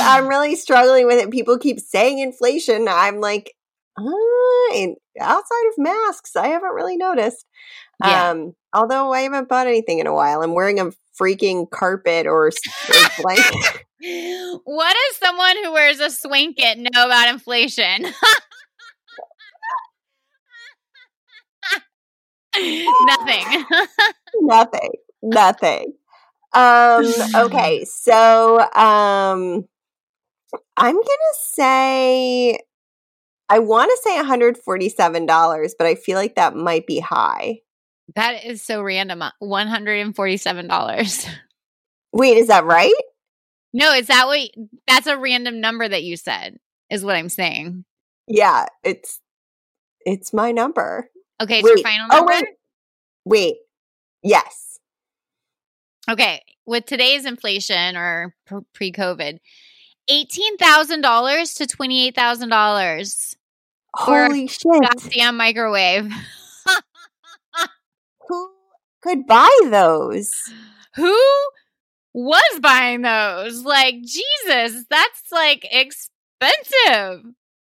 I'm 0.00 0.28
really 0.28 0.56
struggling 0.56 1.06
with 1.06 1.22
it. 1.22 1.30
People 1.30 1.58
keep 1.58 1.80
saying 1.80 2.18
inflation. 2.18 2.88
I'm 2.88 3.20
like, 3.20 3.54
uh, 3.98 4.86
outside 5.20 5.68
of 5.68 5.78
masks, 5.78 6.36
I 6.36 6.48
haven't 6.48 6.74
really 6.74 6.96
noticed. 6.96 7.46
Yeah. 8.02 8.30
Um, 8.30 8.54
although 8.72 9.12
I 9.12 9.20
haven't 9.20 9.48
bought 9.48 9.66
anything 9.66 9.98
in 9.98 10.06
a 10.06 10.14
while. 10.14 10.42
I'm 10.42 10.54
wearing 10.54 10.80
a 10.80 10.90
freaking 11.20 11.70
carpet 11.70 12.26
or, 12.26 12.46
or 12.46 12.52
blanket. 13.22 13.84
What 14.64 14.94
does 14.94 15.16
someone 15.16 15.56
who 15.62 15.72
wears 15.72 16.00
a 16.00 16.10
swanket 16.10 16.78
know 16.78 17.06
about 17.06 17.28
inflation? 17.28 18.06
Nothing. 23.06 23.64
Nothing. 24.40 24.90
Nothing. 25.22 25.92
Um, 26.52 27.06
okay, 27.36 27.84
so 27.88 28.58
um 28.60 29.64
I'm 30.76 30.94
going 30.94 31.04
to 31.04 31.34
say 31.34 32.58
I 33.48 33.58
want 33.58 33.90
to 33.90 33.98
say 34.02 34.16
$147, 34.18 35.70
but 35.78 35.86
I 35.86 35.94
feel 35.94 36.16
like 36.16 36.34
that 36.36 36.54
might 36.56 36.86
be 36.86 37.00
high. 37.00 37.60
That 38.14 38.44
is 38.44 38.62
so 38.62 38.82
random. 38.82 39.22
$147. 39.42 41.28
Wait, 42.12 42.36
is 42.36 42.46
that 42.48 42.64
right? 42.64 42.94
No, 43.72 43.92
is 43.94 44.08
that 44.08 44.26
what 44.26 44.50
that's 44.86 45.06
a 45.06 45.16
random 45.16 45.60
number 45.60 45.88
that 45.88 46.02
you 46.02 46.16
said, 46.16 46.58
is 46.90 47.04
what 47.04 47.16
I'm 47.16 47.28
saying. 47.28 47.84
Yeah, 48.26 48.66
it's 48.84 49.20
it's 50.04 50.32
my 50.32 50.52
number. 50.52 51.08
Okay, 51.40 51.58
it's 51.58 51.64
wait, 51.64 51.76
your 51.76 51.82
final 51.82 52.08
oh, 52.10 52.16
number. 52.16 52.32
Oh, 52.32 52.36
wait. 52.36 52.46
wait. 53.24 53.56
Yes. 54.22 54.78
Okay, 56.10 56.42
with 56.66 56.84
today's 56.86 57.24
inflation 57.24 57.96
or 57.96 58.34
pre-COVID, 58.74 59.38
eighteen 60.08 60.56
thousand 60.58 61.00
dollars 61.00 61.54
to 61.54 61.66
twenty-eight 61.66 62.14
thousand 62.14 62.50
dollars. 62.50 63.36
Holy 63.94 64.46
shit! 64.48 64.82
Goddamn 64.82 65.36
microwave. 65.36 66.10
Who 68.28 68.50
could 69.02 69.26
buy 69.26 69.50
those? 69.64 70.30
Who 70.96 71.16
was 72.14 72.60
buying 72.60 73.02
those? 73.02 73.62
Like 73.64 73.96
Jesus, 74.02 74.84
that's 74.88 75.32
like 75.32 75.66
expensive. 75.70 77.24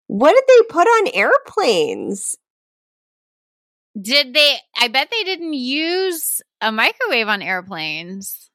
What 0.07 0.33
did 0.33 0.43
they 0.47 0.67
put 0.69 0.87
on 0.87 1.07
airplanes? 1.13 2.37
Did 3.99 4.33
they? 4.33 4.57
I 4.79 4.87
bet 4.87 5.09
they 5.11 5.23
didn't 5.23 5.53
use 5.53 6.41
a 6.61 6.71
microwave 6.71 7.27
on 7.27 7.41
airplanes. 7.41 8.49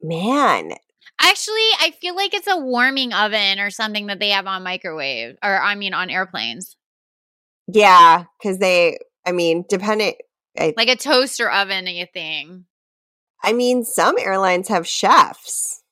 Man. 0.00 0.72
Actually, 1.20 1.68
I 1.80 1.92
feel 2.00 2.16
like 2.16 2.34
it's 2.34 2.48
a 2.48 2.56
warming 2.56 3.12
oven 3.12 3.60
or 3.60 3.70
something 3.70 4.06
that 4.06 4.18
they 4.18 4.30
have 4.30 4.46
on 4.46 4.64
microwave, 4.64 5.36
or 5.42 5.60
I 5.60 5.74
mean, 5.74 5.94
on 5.94 6.10
airplanes. 6.10 6.76
Yeah, 7.68 8.24
because 8.40 8.58
they, 8.58 8.98
I 9.24 9.32
mean, 9.32 9.64
depending. 9.68 10.14
I, 10.58 10.74
like 10.76 10.88
a 10.88 10.96
toaster 10.96 11.50
oven, 11.50 11.86
thing. 12.12 12.64
I 13.42 13.52
mean, 13.52 13.84
some 13.84 14.16
airlines 14.18 14.68
have 14.68 14.86
chefs. 14.86 15.82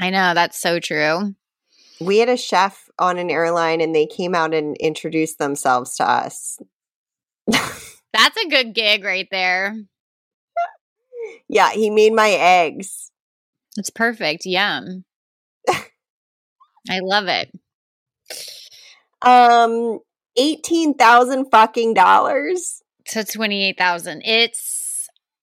I 0.00 0.10
know, 0.10 0.34
that's 0.34 0.58
so 0.58 0.80
true. 0.80 1.34
We 2.00 2.18
had 2.18 2.28
a 2.28 2.36
chef 2.36 2.90
on 2.98 3.18
an 3.18 3.30
airline 3.30 3.80
and 3.80 3.94
they 3.94 4.06
came 4.06 4.34
out 4.34 4.54
and 4.54 4.76
introduced 4.78 5.38
themselves 5.38 5.96
to 5.96 6.04
us. 6.04 6.58
That's 7.46 8.36
a 8.44 8.48
good 8.48 8.74
gig 8.74 9.04
right 9.04 9.28
there. 9.30 9.76
Yeah, 11.48 11.70
he 11.70 11.90
made 11.90 12.12
my 12.12 12.30
eggs. 12.30 13.10
It's 13.76 13.90
perfect. 13.90 14.46
Yum. 14.46 15.04
I 15.68 17.00
love 17.00 17.26
it. 17.28 17.50
Um, 19.22 20.00
eighteen 20.36 20.92
thousand 20.92 21.46
fucking 21.50 21.94
dollars 21.94 22.82
to 23.06 23.24
twenty 23.24 23.64
eight 23.64 23.78
thousand. 23.78 24.20
It's 24.22 24.83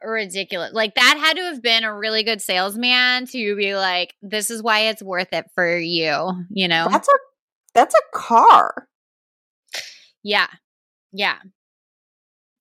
ridiculous. 0.03 0.73
Like 0.73 0.95
that 0.95 1.17
had 1.17 1.37
to 1.37 1.43
have 1.43 1.61
been 1.61 1.83
a 1.83 1.95
really 1.95 2.23
good 2.23 2.41
salesman 2.41 3.25
to 3.27 3.55
be 3.55 3.75
like, 3.75 4.15
"This 4.21 4.49
is 4.49 4.61
why 4.63 4.81
it's 4.81 5.01
worth 5.01 5.33
it 5.33 5.49
for 5.55 5.77
you." 5.77 6.45
You 6.49 6.67
know, 6.67 6.87
that's 6.89 7.07
a 7.07 7.17
that's 7.73 7.95
a 7.95 8.17
car. 8.17 8.87
Yeah, 10.23 10.47
yeah. 11.11 11.37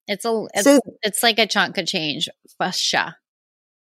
It's 0.07 0.25
a 0.25 0.47
it's, 0.53 0.63
so, 0.63 0.79
it's 1.03 1.23
like 1.23 1.39
a 1.39 1.47
chunk 1.47 1.77
of 1.77 1.87
change. 1.87 2.27
Fasha. 2.59 3.15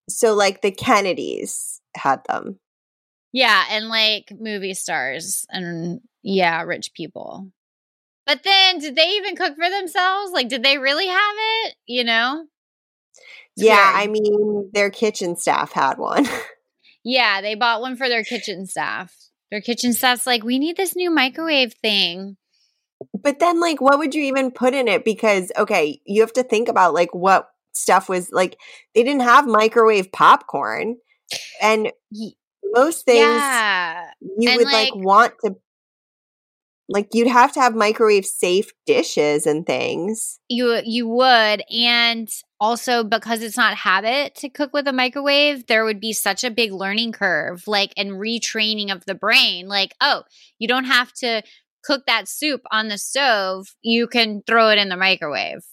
So 0.10 0.34
like 0.34 0.62
the 0.62 0.72
Kennedys 0.72 1.82
had 1.96 2.22
them. 2.28 2.60
Yeah, 3.34 3.66
and 3.70 3.90
like 3.90 4.32
movie 4.40 4.74
stars 4.74 5.46
and 5.50 6.02
yeah, 6.24 6.62
rich 6.64 6.94
people. 6.94 7.52
But 8.26 8.44
then 8.44 8.80
did 8.80 8.96
they 8.96 9.10
even 9.12 9.36
cook 9.36 9.56
for 9.56 9.70
themselves? 9.70 10.32
Like 10.32 10.50
did 10.50 10.64
they 10.64 10.78
really 10.78 11.08
have 11.08 11.36
it? 11.64 11.76
You 11.86 12.04
know? 12.04 12.46
Yeah. 13.58 13.92
I 13.94 14.08
mean 14.08 14.70
their 14.74 14.90
kitchen 14.90 15.36
staff 15.36 15.72
had 15.72 15.98
one. 15.98 16.28
yeah, 17.04 17.42
they 17.42 17.56
bought 17.56 17.82
one 17.82 17.96
for 17.96 18.10
their 18.10 18.24
kitchen 18.24 18.66
staff. 18.66 19.14
Their 19.52 19.62
kitchen 19.62 19.94
staff's 19.94 20.28
like, 20.28 20.44
"We 20.44 20.60
need 20.60 20.78
this 20.78 20.96
new 20.96 21.10
microwave 21.10 21.74
thing." 21.82 22.38
But 23.14 23.40
then, 23.40 23.60
like, 23.60 23.80
what 23.80 24.00
would 24.00 24.16
you 24.16 24.24
even 24.24 24.52
put 24.52 24.74
in 24.74 24.88
it? 24.88 25.06
Because, 25.06 25.52
okay, 25.58 26.02
you 26.06 26.22
have 26.22 26.34
to 26.34 26.44
think 26.44 26.68
about 26.68 26.94
like 26.94 27.14
what 27.14 27.48
stuff 27.72 28.10
was 28.10 28.32
like. 28.32 28.58
They 28.94 29.04
didn't 29.04 29.22
have 29.22 29.48
microwave 29.48 30.12
popcorn, 30.12 30.98
and 31.62 31.92
most 32.74 33.06
things 33.06 33.20
yeah. 33.20 34.10
you 34.38 34.50
and 34.50 34.58
would 34.58 34.66
like, 34.66 34.94
like 34.94 34.96
want 34.96 35.34
to 35.46 35.56
like 36.90 37.10
you'd 37.14 37.28
have 37.28 37.52
to 37.52 37.60
have 37.60 37.76
microwave 37.76 38.26
safe 38.26 38.72
dishes 38.86 39.46
and 39.46 39.66
things 39.66 40.40
you 40.50 40.82
you 40.86 41.08
would 41.08 41.64
and 41.72 42.30
also 42.60 43.04
because 43.04 43.42
it's 43.42 43.58
not 43.58 43.76
habit 43.76 44.34
to 44.36 44.50
cook 44.50 44.72
with 44.74 44.88
a 44.88 44.94
microwave 44.94 45.68
there 45.68 45.86
would 45.86 46.00
be 46.00 46.14
such 46.14 46.44
a 46.44 46.52
big 46.52 46.72
learning 46.72 47.12
curve 47.12 47.64
like 47.68 47.94
and 47.98 48.12
retraining 48.12 48.92
of 48.92 49.06
the 49.06 49.16
brain 49.16 49.68
like 49.68 49.94
oh 50.02 50.24
you 50.60 50.68
don't 50.68 50.86
have 50.86 51.12
to 51.14 51.42
cook 51.88 52.06
that 52.06 52.28
soup 52.28 52.62
on 52.70 52.90
the 52.90 52.98
stove, 52.98 53.74
you 53.82 54.08
can 54.08 54.44
throw 54.46 54.70
it 54.70 54.78
in 54.78 54.90
the 54.90 54.98
microwave. 54.98 55.66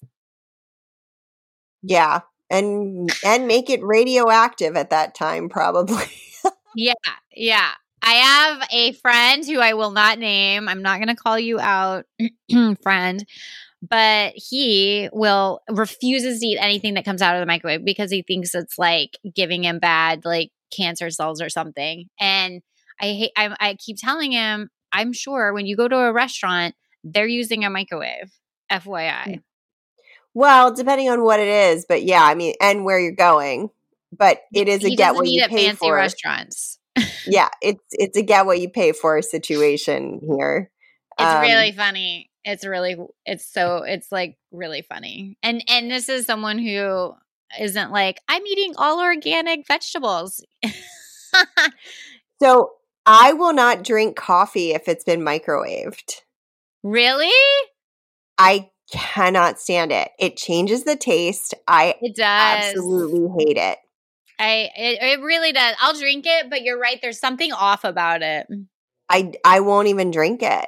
Yeah. 1.83 2.21
And 2.51 3.11
and 3.25 3.47
make 3.49 3.69
it 3.69 3.83
radioactive 3.83 4.77
at 4.77 4.91
that 4.91 5.15
time 5.15 5.49
probably. 5.49 6.05
yeah. 6.77 6.93
Yeah. 7.35 7.73
I 8.05 8.13
have 8.15 8.69
a 8.71 8.93
friend 8.93 9.47
who 9.47 9.61
I 9.61 9.73
will 9.73 9.91
not 9.91 10.19
name. 10.19 10.69
I'm 10.69 10.83
not 10.83 10.99
going 10.99 11.09
to 11.09 11.17
call 11.17 11.39
you 11.39 11.59
out, 11.59 12.05
friend, 12.83 13.25
but 13.83 14.35
he 14.37 15.09
will 15.13 15.61
refuses 15.71 16.41
to 16.41 16.47
eat 16.47 16.59
anything 16.61 16.95
that 16.95 17.07
comes 17.07 17.23
out 17.23 17.35
of 17.35 17.41
the 17.41 17.47
microwave 17.47 17.85
because 17.85 18.11
he 18.11 18.23
thinks 18.23 18.55
it's 18.55 18.79
like 18.79 19.19
giving 19.35 19.65
him 19.65 19.79
bad 19.79 20.25
like 20.27 20.51
cancer 20.71 21.09
cells 21.09 21.41
or 21.41 21.49
something. 21.49 22.11
And 22.21 22.61
I 23.01 23.07
hate 23.07 23.33
I, 23.37 23.57
I 23.59 23.75
keep 23.75 23.97
telling 23.99 24.33
him 24.33 24.69
I'm 24.93 25.15
sure 25.15 25.55
when 25.55 25.67
you 25.67 25.75
go 25.75 25.89
to 25.89 25.97
a 25.97 26.13
restaurant, 26.13 26.75
they're 27.03 27.27
using 27.27 27.65
a 27.65 27.71
microwave. 27.71 28.31
FYI. 28.71 29.25
Mm. 29.27 29.43
Well, 30.35 30.75
depending 30.75 31.09
on 31.11 31.23
what 31.23 31.41
it 31.41 31.49
is, 31.49 31.87
but 31.89 32.03
yeah, 32.03 32.23
I 32.25 32.35
mean, 32.35 32.55
and 32.61 32.85
where 32.85 32.99
you're 32.99 33.13
going, 33.13 33.71
but 34.13 34.41
it 34.53 34.69
is 34.69 34.85
a 34.85 34.89
he 34.89 34.97
get 34.97 35.15
what 35.15 35.29
you 35.29 35.47
pay 35.49 35.67
fancy 35.67 35.77
for. 35.77 35.95
Restaurants. 35.95 36.79
Yeah, 37.27 37.49
it's 37.63 37.85
it's 37.91 38.17
a 38.17 38.23
get 38.23 38.47
what 38.47 38.61
you 38.61 38.69
pay 38.69 38.93
for 38.93 39.21
situation 39.23 40.21
here. 40.23 40.71
It's 41.19 41.29
um, 41.29 41.43
really 41.43 41.73
funny. 41.73 42.31
It's 42.45 42.65
really 42.65 42.97
it's 43.25 43.47
so 43.47 43.79
it's 43.79 44.11
like 44.13 44.37
really 44.53 44.83
funny. 44.83 45.39
And 45.43 45.63
and 45.69 45.91
this 45.91 46.09
is 46.09 46.27
someone 46.27 46.59
who 46.59 47.13
isn't 47.61 47.91
like 47.91 48.21
I'm 48.29 48.47
eating 48.47 48.75
all 48.77 49.01
organic 49.01 49.67
vegetables. 49.67 50.45
so 52.43 52.73
I 53.07 53.33
will 53.33 53.53
not 53.53 53.85
drink 53.85 54.17
coffee 54.17 54.73
if 54.73 54.89
it's 54.89 55.05
been 55.05 55.21
microwaved. 55.21 56.21
Really? 56.83 57.33
I 58.39 58.71
cannot 58.93 59.59
stand 59.59 59.93
it. 59.93 60.11
It 60.19 60.37
changes 60.37 60.85
the 60.85 60.97
taste. 60.97 61.55
I 61.67 61.95
it 62.01 62.17
does. 62.17 62.67
absolutely 62.67 63.45
hate 63.45 63.57
it. 63.57 63.79
I 64.39 64.71
it, 64.77 64.99
it 65.03 65.21
really 65.23 65.53
does. 65.53 65.75
I'll 65.81 65.99
drink 65.99 66.25
it, 66.27 66.51
but 66.51 66.63
you're 66.63 66.79
right. 66.79 66.99
There's 67.01 67.21
something 67.21 67.53
off 67.53 67.85
about 67.85 68.23
it. 68.23 68.47
I 69.09 69.33
I 69.45 69.61
won't 69.61 69.89
even 69.89 70.11
drink 70.11 70.41
it. 70.43 70.67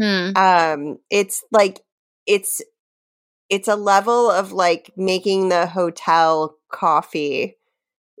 Hmm. 0.00 0.36
Um, 0.36 0.98
it's 1.10 1.42
like 1.50 1.80
it's 2.26 2.62
it's 3.48 3.68
a 3.68 3.76
level 3.76 4.30
of 4.30 4.52
like 4.52 4.92
making 4.96 5.48
the 5.48 5.66
hotel 5.66 6.56
coffee 6.70 7.58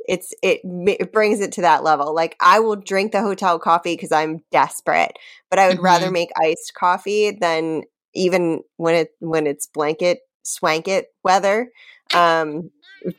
it's 0.08 0.32
it, 0.42 0.60
it 0.64 1.12
brings 1.12 1.40
it 1.40 1.52
to 1.52 1.60
that 1.60 1.84
level. 1.84 2.14
Like 2.14 2.34
I 2.40 2.60
will 2.60 2.76
drink 2.76 3.12
the 3.12 3.20
hotel 3.20 3.58
coffee 3.58 3.94
because 3.94 4.10
I'm 4.10 4.42
desperate, 4.50 5.12
but 5.50 5.58
I 5.58 5.68
would 5.68 5.76
mm-hmm. 5.76 5.84
rather 5.84 6.10
make 6.10 6.30
iced 6.42 6.72
coffee 6.74 7.30
than 7.30 7.82
even 8.14 8.62
when 8.78 8.94
it 8.94 9.10
when 9.20 9.46
it's 9.46 9.66
blanket 9.66 10.20
swanket 10.42 11.04
weather. 11.22 11.68
Um, 12.14 12.70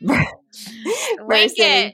versus 1.26 1.92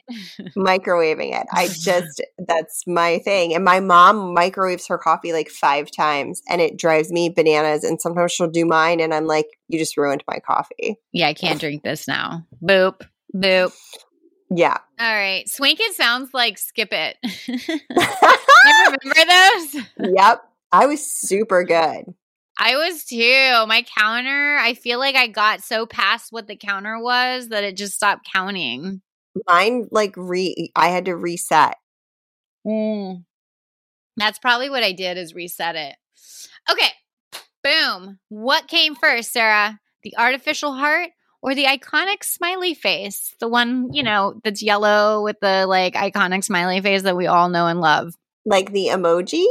microwaving 0.56 1.38
it. 1.38 1.46
I 1.52 1.68
just 1.80 2.22
that's 2.38 2.84
my 2.86 3.18
thing. 3.18 3.54
And 3.54 3.64
my 3.64 3.80
mom 3.80 4.34
microwaves 4.34 4.86
her 4.88 4.98
coffee 4.98 5.32
like 5.32 5.48
five 5.48 5.90
times 5.90 6.42
and 6.48 6.60
it 6.60 6.76
drives 6.76 7.10
me 7.10 7.28
bananas. 7.28 7.84
And 7.84 8.00
sometimes 8.00 8.32
she'll 8.32 8.50
do 8.50 8.64
mine 8.64 9.00
and 9.00 9.12
I'm 9.12 9.26
like, 9.26 9.46
you 9.68 9.78
just 9.78 9.96
ruined 9.96 10.24
my 10.26 10.38
coffee. 10.38 10.96
Yeah, 11.12 11.28
I 11.28 11.34
can't 11.34 11.60
drink 11.60 11.82
this 11.82 12.08
now. 12.08 12.46
Boop. 12.62 13.02
Boop. 13.34 13.72
Yeah. 14.50 14.78
All 14.98 15.14
right. 15.14 15.48
Swink 15.48 15.80
it 15.80 15.94
sounds 15.94 16.32
like 16.32 16.58
skip 16.58 16.92
it. 16.92 17.16
you 17.48 17.58
remember 18.86 18.98
those? 19.14 20.12
Yep. 20.14 20.42
I 20.72 20.86
was 20.86 21.10
super 21.10 21.64
good. 21.64 22.14
I 22.58 22.76
was 22.76 23.04
too. 23.04 23.66
My 23.66 23.84
counter, 23.98 24.56
I 24.56 24.74
feel 24.74 24.98
like 24.98 25.14
I 25.14 25.26
got 25.26 25.62
so 25.62 25.86
past 25.86 26.32
what 26.32 26.46
the 26.46 26.56
counter 26.56 26.98
was 26.98 27.48
that 27.48 27.64
it 27.64 27.76
just 27.76 27.94
stopped 27.94 28.28
counting. 28.32 29.02
Mine 29.46 29.88
like 29.90 30.14
re 30.16 30.72
I 30.74 30.88
had 30.88 31.04
to 31.06 31.16
reset. 31.16 31.76
Mm. 32.66 33.24
That's 34.16 34.38
probably 34.38 34.70
what 34.70 34.82
I 34.82 34.92
did 34.92 35.18
is 35.18 35.34
reset 35.34 35.76
it. 35.76 35.94
Okay. 36.70 36.90
Boom. 37.62 38.18
What 38.28 38.68
came 38.68 38.94
first, 38.94 39.32
Sara? 39.32 39.78
The 40.02 40.16
artificial 40.16 40.72
heart 40.72 41.10
or 41.42 41.54
the 41.54 41.64
iconic 41.64 42.24
smiley 42.24 42.74
face? 42.74 43.34
The 43.40 43.48
one, 43.48 43.92
you 43.92 44.02
know, 44.02 44.40
that's 44.42 44.62
yellow 44.62 45.22
with 45.22 45.38
the 45.40 45.66
like 45.66 45.94
iconic 45.94 46.44
smiley 46.44 46.80
face 46.80 47.02
that 47.02 47.16
we 47.16 47.26
all 47.26 47.48
know 47.48 47.66
and 47.66 47.80
love. 47.80 48.14
Like 48.44 48.72
the 48.72 48.86
emoji? 48.86 49.44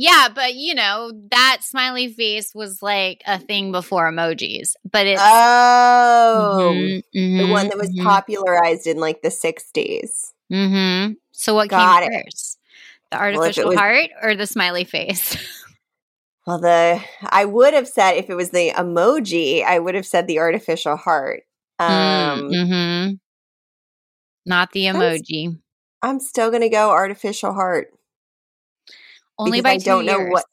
Yeah, 0.00 0.28
but 0.34 0.54
you 0.54 0.74
know, 0.74 1.12
that 1.30 1.58
smiley 1.60 2.10
face 2.10 2.54
was 2.54 2.82
like 2.82 3.22
a 3.26 3.38
thing 3.38 3.70
before 3.70 4.10
emojis. 4.10 4.72
But 4.90 5.06
it's 5.06 5.20
Oh. 5.22 6.70
Mm-hmm, 6.72 7.18
mm-hmm, 7.18 7.36
the 7.36 7.52
one 7.52 7.68
that 7.68 7.76
was 7.76 7.90
mm-hmm. 7.90 8.06
popularized 8.06 8.86
in 8.86 8.96
like 8.96 9.20
the 9.20 9.28
60s. 9.28 10.32
Mhm. 10.50 11.16
So 11.32 11.54
what 11.54 11.68
Got 11.68 12.02
came 12.02 12.12
it. 12.12 12.24
first? 12.24 12.58
The 13.10 13.18
artificial 13.18 13.64
well, 13.64 13.72
was, 13.72 13.78
heart 13.78 14.10
or 14.22 14.34
the 14.34 14.46
smiley 14.46 14.84
face? 14.84 15.36
well, 16.46 16.58
the 16.58 17.02
I 17.22 17.44
would 17.44 17.74
have 17.74 17.86
said 17.86 18.12
if 18.12 18.30
it 18.30 18.36
was 18.36 18.52
the 18.52 18.70
emoji, 18.70 19.62
I 19.62 19.78
would 19.80 19.94
have 19.94 20.06
said 20.06 20.26
the 20.26 20.38
artificial 20.38 20.96
heart. 20.96 21.42
Mm, 21.78 21.90
um, 21.90 22.40
mm-hmm. 22.48 23.14
Not 24.46 24.72
the 24.72 24.86
emoji. 24.86 25.48
I'm, 25.48 25.62
I'm 26.02 26.20
still 26.20 26.48
going 26.48 26.62
to 26.62 26.70
go 26.70 26.88
artificial 26.88 27.52
heart. 27.52 27.92
Only 29.40 29.62
by 29.62 29.70
I 29.70 29.78
don't 29.78 30.04
years. 30.04 30.18
know 30.18 30.26
what. 30.26 30.44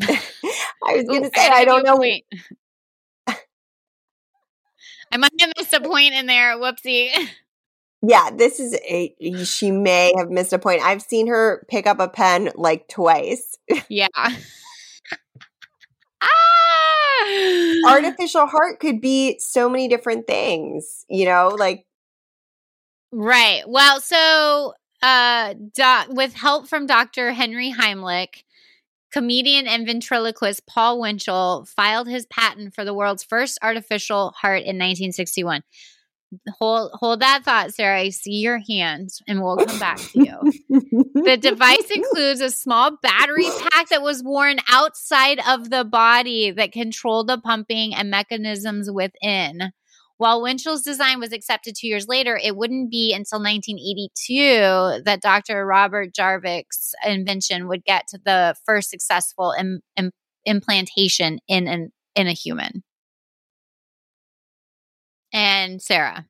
I 0.86 0.96
was 0.96 1.04
going 1.04 1.22
to 1.22 1.30
say 1.34 1.48
I 1.48 1.66
don't 1.66 1.84
know. 1.84 1.96
Point. 1.98 2.24
I 5.12 5.18
might 5.18 5.32
have 5.40 5.52
missed 5.56 5.74
a 5.74 5.80
point 5.80 6.14
in 6.14 6.26
there. 6.26 6.56
Whoopsie. 6.56 7.10
Yeah, 8.02 8.28
this 8.30 8.60
is 8.60 8.78
a 8.86 9.14
she 9.44 9.70
may 9.72 10.12
have 10.18 10.28
missed 10.28 10.52
a 10.52 10.58
point. 10.58 10.82
I've 10.82 11.00
seen 11.02 11.26
her 11.28 11.66
pick 11.68 11.86
up 11.86 11.98
a 11.98 12.08
pen 12.08 12.50
like 12.54 12.86
twice. 12.88 13.56
Yeah. 13.88 14.06
ah! 14.14 14.36
Artificial 17.88 18.46
heart 18.46 18.78
could 18.80 19.00
be 19.00 19.38
so 19.40 19.68
many 19.68 19.88
different 19.88 20.26
things, 20.28 21.04
you 21.08 21.24
know, 21.24 21.48
like 21.58 21.86
Right. 23.10 23.62
Well, 23.66 24.00
so 24.00 24.74
uh 25.06 25.54
doc, 25.74 26.08
with 26.10 26.34
help 26.34 26.68
from 26.68 26.86
Dr. 26.86 27.32
Henry 27.32 27.72
Heimlich, 27.72 28.42
comedian 29.12 29.66
and 29.66 29.86
ventriloquist 29.86 30.66
Paul 30.66 31.00
Winchell 31.00 31.66
filed 31.66 32.08
his 32.08 32.26
patent 32.26 32.74
for 32.74 32.84
the 32.84 32.94
world's 32.94 33.24
first 33.24 33.58
artificial 33.62 34.32
heart 34.36 34.62
in 34.62 34.76
1961 34.76 35.62
hold 36.58 36.90
hold 36.94 37.20
that 37.20 37.44
thought 37.44 37.74
sara. 37.74 38.00
I 38.00 38.10
see 38.10 38.34
your 38.40 38.60
hands 38.68 39.22
and 39.26 39.42
we'll 39.42 39.56
come 39.56 39.78
back 39.78 39.98
to 39.98 40.18
you. 40.18 40.52
The 41.14 41.38
device 41.40 41.90
includes 41.94 42.40
a 42.40 42.50
small 42.50 42.96
battery 43.02 43.46
pack 43.70 43.88
that 43.88 44.02
was 44.02 44.22
worn 44.22 44.58
outside 44.68 45.40
of 45.48 45.70
the 45.70 45.84
body 45.84 46.50
that 46.50 46.72
controlled 46.72 47.28
the 47.28 47.38
pumping 47.38 47.94
and 47.94 48.10
mechanisms 48.10 48.90
within 48.90 49.72
while 50.18 50.42
winchell's 50.42 50.82
design 50.82 51.20
was 51.20 51.32
accepted 51.32 51.74
two 51.76 51.86
years 51.86 52.06
later 52.08 52.38
it 52.42 52.56
wouldn't 52.56 52.90
be 52.90 53.12
until 53.12 53.38
1982 53.38 55.02
that 55.04 55.20
dr 55.20 55.66
robert 55.66 56.14
jarvik's 56.14 56.94
invention 57.04 57.68
would 57.68 57.84
get 57.84 58.06
to 58.08 58.18
the 58.24 58.54
first 58.64 58.90
successful 58.90 59.54
Im- 59.58 59.80
Im- 59.96 60.12
implantation 60.44 61.38
in 61.48 61.66
an 61.68 61.92
in 62.14 62.26
a 62.26 62.32
human 62.32 62.82
and 65.36 65.82
Sara. 65.82 66.26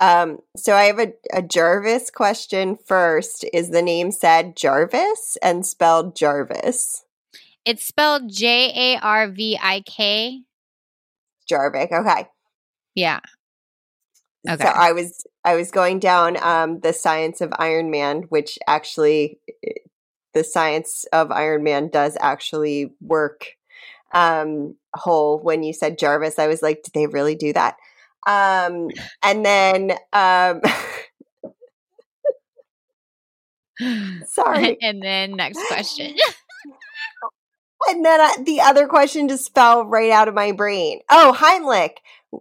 Um, 0.00 0.38
so 0.56 0.74
I 0.74 0.84
have 0.84 0.98
a, 0.98 1.12
a 1.32 1.42
Jarvis 1.42 2.10
question 2.10 2.76
first. 2.86 3.44
Is 3.52 3.70
the 3.70 3.82
name 3.82 4.10
said 4.10 4.56
Jarvis 4.56 5.38
and 5.42 5.64
spelled 5.64 6.16
Jarvis? 6.16 7.04
It's 7.64 7.84
spelled 7.84 8.30
J 8.30 8.94
A 8.94 8.98
R 9.00 9.28
V 9.28 9.58
I 9.62 9.82
K. 9.82 10.42
Jarvik. 11.50 11.92
Okay. 11.92 12.28
Yeah. 12.94 13.20
Okay. 14.48 14.64
So 14.64 14.68
I 14.68 14.92
was 14.92 15.24
I 15.44 15.54
was 15.54 15.70
going 15.70 15.98
down 15.98 16.42
um, 16.42 16.80
the 16.80 16.92
science 16.92 17.40
of 17.40 17.52
Iron 17.58 17.90
Man, 17.90 18.22
which 18.28 18.58
actually 18.66 19.38
the 20.34 20.44
science 20.44 21.04
of 21.12 21.30
Iron 21.30 21.62
Man 21.62 21.88
does 21.88 22.16
actually 22.20 22.92
work 23.00 23.56
um, 24.12 24.76
hole 24.94 25.40
when 25.40 25.62
you 25.62 25.72
said 25.72 25.98
Jarvis. 25.98 26.38
I 26.38 26.46
was 26.46 26.62
like, 26.62 26.82
did 26.82 26.94
they 26.94 27.06
really 27.06 27.34
do 27.34 27.52
that? 27.52 27.76
Um, 28.26 28.88
and 29.22 29.44
then, 29.44 29.92
um, 30.12 30.60
sorry. 34.26 34.78
And 34.82 35.02
then 35.02 35.32
next 35.32 35.60
question. 35.68 36.16
and 37.88 38.04
then 38.04 38.20
I, 38.20 38.36
the 38.44 38.60
other 38.60 38.86
question 38.86 39.28
just 39.28 39.54
fell 39.54 39.84
right 39.84 40.10
out 40.10 40.28
of 40.28 40.34
my 40.34 40.52
brain. 40.52 41.00
Oh, 41.10 41.34
Heimlich. 41.36 41.96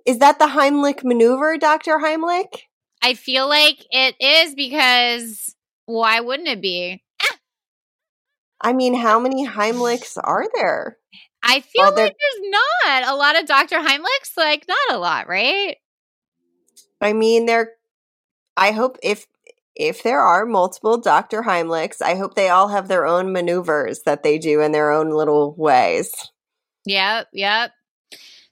Is 0.06 0.20
that 0.20 0.40
the 0.40 0.46
Heimlich 0.46 1.04
maneuver, 1.04 1.58
Dr. 1.58 1.98
Heimlich? 1.98 2.64
I 3.02 3.14
feel 3.14 3.48
like 3.48 3.86
it 3.92 4.16
is 4.20 4.56
because 4.56 5.56
why 5.86 6.20
wouldn't 6.20 6.50
it 6.50 6.62
be? 6.62 7.02
I 8.62 8.74
mean, 8.74 8.94
how 8.94 9.20
many 9.20 9.48
Heimlichs 9.48 10.18
are 10.22 10.46
there? 10.54 10.98
I 11.42 11.62
feel 11.62 11.86
well, 11.86 11.96
like 11.96 12.16
there's 12.20 12.52
not 12.52 13.08
a 13.08 13.16
lot 13.16 13.40
of 13.40 13.48
Dr. 13.48 13.78
Heimlichs, 13.78 14.36
like 14.36 14.66
not 14.68 14.96
a 14.96 15.00
lot, 15.00 15.30
right? 15.30 15.78
I 17.02 17.14
mean, 17.14 17.46
there 17.46 17.72
I 18.58 18.72
hope 18.72 18.98
if 19.02 19.26
if 19.80 20.04
there 20.04 20.20
are 20.20 20.46
multiple 20.46 20.98
Dr. 20.98 21.42
Heimlichs, 21.42 22.02
I 22.02 22.16
hope 22.16 22.36
they 22.36 22.50
all 22.50 22.68
have 22.68 22.90
their 22.90 23.08
own 23.08 23.32
maneuvers 23.32 24.02
that 24.02 24.24
they 24.24 24.38
do 24.38 24.60
in 24.60 24.74
their 24.74 24.92
own 24.92 25.10
little 25.10 25.56
ways. 25.58 26.14
Yep, 26.86 27.30
yep. 27.32 27.72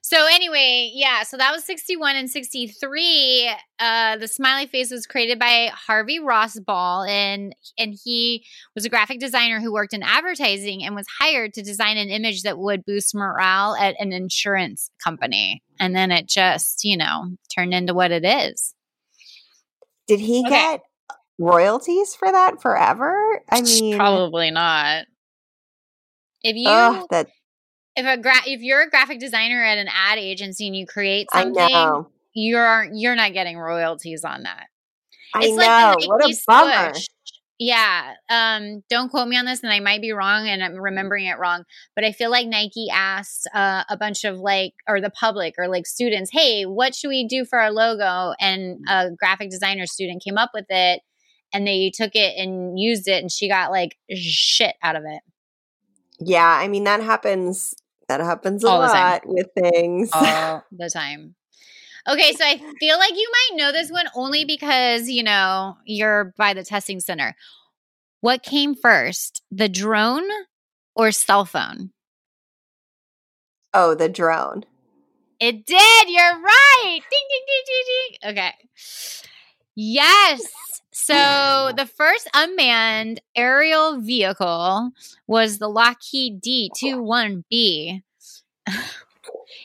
So 0.00 0.26
anyway, 0.26 0.90
yeah, 0.94 1.24
so 1.24 1.36
that 1.36 1.52
was 1.52 1.64
61 1.64 2.16
and 2.16 2.30
63. 2.30 3.50
Uh, 3.78 4.16
the 4.16 4.26
smiley 4.26 4.66
face 4.66 4.90
was 4.90 5.06
created 5.06 5.38
by 5.38 5.70
Harvey 5.74 6.18
Ross 6.18 6.58
Ball 6.58 7.02
and 7.02 7.54
and 7.78 7.94
he 8.02 8.46
was 8.74 8.86
a 8.86 8.88
graphic 8.88 9.20
designer 9.20 9.60
who 9.60 9.70
worked 9.70 9.92
in 9.92 10.02
advertising 10.02 10.82
and 10.82 10.94
was 10.94 11.06
hired 11.20 11.52
to 11.54 11.62
design 11.62 11.98
an 11.98 12.08
image 12.08 12.42
that 12.44 12.56
would 12.56 12.86
boost 12.86 13.14
morale 13.14 13.74
at 13.74 13.96
an 13.98 14.12
insurance 14.12 14.90
company. 15.04 15.62
And 15.78 15.94
then 15.94 16.10
it 16.10 16.26
just, 16.26 16.84
you 16.84 16.96
know, 16.96 17.36
turned 17.54 17.74
into 17.74 17.92
what 17.92 18.10
it 18.10 18.24
is. 18.24 18.74
Did 20.06 20.20
he 20.20 20.40
okay. 20.40 20.48
get 20.48 20.80
royalties 21.38 22.14
for 22.14 22.30
that 22.30 22.60
forever? 22.60 23.42
I 23.50 23.62
mean, 23.62 23.96
probably 23.96 24.50
not. 24.50 25.06
If 26.42 26.56
you 26.56 26.68
ugh, 26.68 27.06
that 27.10 27.28
if 27.96 28.06
a 28.06 28.20
gra- 28.20 28.46
if 28.46 28.60
you're 28.60 28.82
a 28.82 28.90
graphic 28.90 29.18
designer 29.18 29.62
at 29.62 29.78
an 29.78 29.88
ad 29.88 30.18
agency 30.18 30.66
and 30.66 30.76
you 30.76 30.86
create 30.86 31.28
something, 31.32 32.04
you're 32.32 32.88
you're 32.92 33.16
not 33.16 33.32
getting 33.32 33.58
royalties 33.58 34.24
on 34.24 34.44
that. 34.44 34.66
I 35.34 35.40
it's 35.40 35.56
know. 35.56 35.56
Like 35.56 36.08
what 36.08 36.24
a 36.24 36.36
bummer. 36.46 36.92
Yeah. 37.60 38.14
Um, 38.30 38.84
don't 38.88 39.08
quote 39.08 39.26
me 39.26 39.36
on 39.36 39.44
this, 39.44 39.64
and 39.64 39.72
I 39.72 39.80
might 39.80 40.00
be 40.00 40.12
wrong, 40.12 40.46
and 40.46 40.62
I'm 40.62 40.74
remembering 40.74 41.26
it 41.26 41.40
wrong. 41.40 41.64
But 41.96 42.04
I 42.04 42.12
feel 42.12 42.30
like 42.30 42.46
Nike 42.46 42.86
asked 42.92 43.48
uh, 43.52 43.82
a 43.90 43.96
bunch 43.96 44.22
of 44.22 44.38
like, 44.38 44.74
or 44.86 45.00
the 45.00 45.10
public, 45.10 45.54
or 45.58 45.66
like 45.66 45.84
students, 45.84 46.30
"Hey, 46.32 46.66
what 46.66 46.94
should 46.94 47.08
we 47.08 47.26
do 47.26 47.44
for 47.44 47.58
our 47.58 47.72
logo?" 47.72 48.32
And 48.38 48.78
a 48.88 49.10
graphic 49.10 49.50
designer 49.50 49.86
student 49.86 50.22
came 50.22 50.38
up 50.38 50.50
with 50.54 50.66
it, 50.68 51.00
and 51.52 51.66
they 51.66 51.90
took 51.94 52.14
it 52.14 52.36
and 52.36 52.78
used 52.78 53.08
it, 53.08 53.20
and 53.22 53.30
she 53.30 53.48
got 53.48 53.70
like 53.70 53.96
shit 54.14 54.74
out 54.82 54.96
of 54.96 55.04
it. 55.06 55.22
Yeah, 56.20 56.46
I 56.46 56.68
mean 56.68 56.84
that 56.84 57.02
happens 57.02 57.74
that 58.08 58.20
happens 58.20 58.64
a 58.64 58.68
All 58.68 58.80
lot 58.80 59.22
with 59.26 59.48
things. 59.54 60.10
All 60.12 60.64
the 60.72 60.90
time. 60.92 61.34
Okay, 62.08 62.32
so 62.32 62.44
I 62.44 62.56
feel 62.80 62.96
like 62.96 63.12
you 63.14 63.30
might 63.30 63.58
know 63.58 63.70
this 63.70 63.90
one 63.90 64.06
only 64.14 64.46
because, 64.46 65.10
you 65.10 65.22
know, 65.22 65.76
you're 65.84 66.32
by 66.38 66.54
the 66.54 66.64
testing 66.64 67.00
center. 67.00 67.36
What 68.20 68.42
came 68.42 68.74
first, 68.74 69.42
the 69.50 69.68
drone 69.68 70.26
or 70.96 71.12
cell 71.12 71.44
phone? 71.44 71.90
Oh, 73.74 73.94
the 73.94 74.08
drone. 74.08 74.64
It 75.38 75.66
did. 75.66 76.08
You're 76.08 76.40
right. 76.40 77.00
Ding, 77.10 77.26
ding, 77.28 77.44
ding, 77.46 77.64
ding, 77.66 77.84
ding. 77.86 78.30
Okay. 78.32 78.54
Yes. 79.76 80.40
So 81.00 81.70
the 81.76 81.86
first 81.86 82.28
unmanned 82.34 83.20
aerial 83.36 84.00
vehicle 84.00 84.90
was 85.28 85.58
the 85.58 85.68
Lockheed 85.68 86.40
D-21B. 86.40 88.02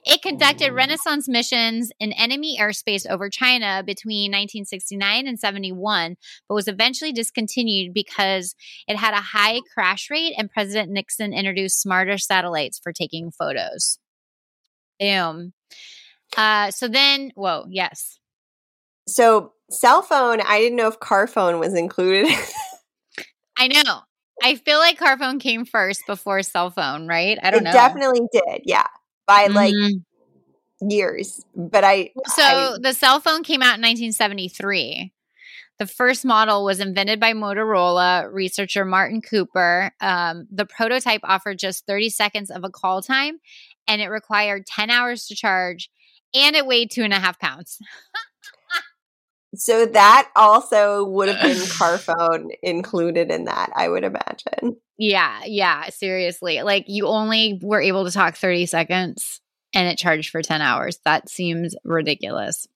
It 0.06 0.22
conducted 0.22 0.72
reconnaissance 0.72 1.28
missions 1.28 1.92
in 2.00 2.12
enemy 2.14 2.58
airspace 2.60 3.10
over 3.10 3.30
China 3.30 3.84
between 3.86 4.32
1969 4.32 5.28
and 5.28 5.40
71, 5.40 6.18
but 6.48 6.56
was 6.56 6.68
eventually 6.68 7.12
discontinued 7.12 7.94
because 7.94 8.56
it 8.88 8.98
had 8.98 9.14
a 9.14 9.22
high 9.22 9.62
crash 9.74 10.10
rate 10.10 10.34
and 10.38 10.52
President 10.52 10.92
Nixon 10.92 11.34
introduced 11.34 11.82
smarter 11.82 12.18
satellites 12.18 12.80
for 12.80 12.92
taking 12.92 13.32
photos. 13.32 14.00
Boom. 15.00 15.54
Uh, 16.36 16.72
so 16.72 16.88
then, 16.88 17.32
whoa, 17.36 17.66
yes. 17.70 18.20
So 19.08 19.54
cell 19.70 20.02
phone, 20.02 20.42
I 20.42 20.60
didn't 20.60 20.78
know 20.78 20.88
if 20.88 21.00
car 21.00 21.28
phone 21.28 21.60
was 21.60 21.74
included. 21.74 22.28
I 23.58 23.68
know. 23.68 24.02
I 24.42 24.56
feel 24.56 24.80
like 24.80 24.98
car 24.98 25.18
phone 25.18 25.40
came 25.40 25.66
first 25.66 26.02
before 26.08 26.42
cell 26.44 26.70
phone, 26.72 27.08
right? 27.08 27.38
I 27.42 27.52
don't 27.52 27.62
it 27.62 27.64
know. 27.66 27.72
definitely 27.72 28.22
did. 28.32 28.62
Yeah. 28.66 28.88
By 29.28 29.48
like 29.48 29.74
Mhm. 29.74 30.04
years. 30.82 31.46
But 31.56 31.84
I 31.84 32.12
So 32.28 32.44
I- 32.44 32.78
the 32.82 32.94
cell 32.94 33.20
phone 33.20 33.44
came 33.44 33.62
out 33.62 33.76
in 33.76 33.82
1973. 33.82 35.14
The 35.80 35.88
first 35.88 36.24
model 36.24 36.64
was 36.64 36.80
invented 36.80 37.20
by 37.20 37.34
Motorola 37.34 38.32
researcher 38.32 38.86
Martin 38.86 39.22
Cooper. 39.22 39.92
Um, 40.02 40.48
the 40.52 40.66
prototype 40.66 41.22
offered 41.24 41.58
just 41.60 41.86
30 41.88 42.10
seconds 42.10 42.52
of 42.52 42.64
a 42.64 42.70
call 42.70 43.02
time, 43.02 43.40
and 43.88 44.02
it 44.02 44.08
required 44.10 44.66
10 44.68 44.90
hours 44.90 45.26
to 45.28 45.36
charge, 45.36 45.90
and 46.34 46.56
it 46.56 46.66
weighed 46.66 46.92
two 46.92 47.04
and 47.04 47.14
a 47.14 47.20
half 47.20 47.40
pounds. 47.40 47.80
so 49.56 49.86
that 49.86 50.30
also 50.36 51.04
would 51.06 51.30
have 51.30 51.42
been 51.42 51.68
car 51.70 51.98
phone 51.98 52.50
included 52.62 53.32
in 53.32 53.46
that, 53.46 53.72
I 53.76 53.88
would 53.90 54.04
imagine. 54.04 54.78
Yeah, 54.98 55.42
yeah, 55.46 55.90
seriously. 55.90 56.62
Like 56.62 56.86
you 56.88 57.08
only 57.08 57.60
were 57.62 57.82
able 57.82 58.06
to 58.06 58.12
talk 58.12 58.36
30 58.36 58.66
seconds, 58.66 59.42
and 59.74 59.88
it 59.88 59.98
charged 59.98 60.30
for 60.30 60.42
10 60.42 60.62
hours. 60.62 61.00
That 61.06 61.30
seems 61.30 61.76
ridiculous. 61.84 62.68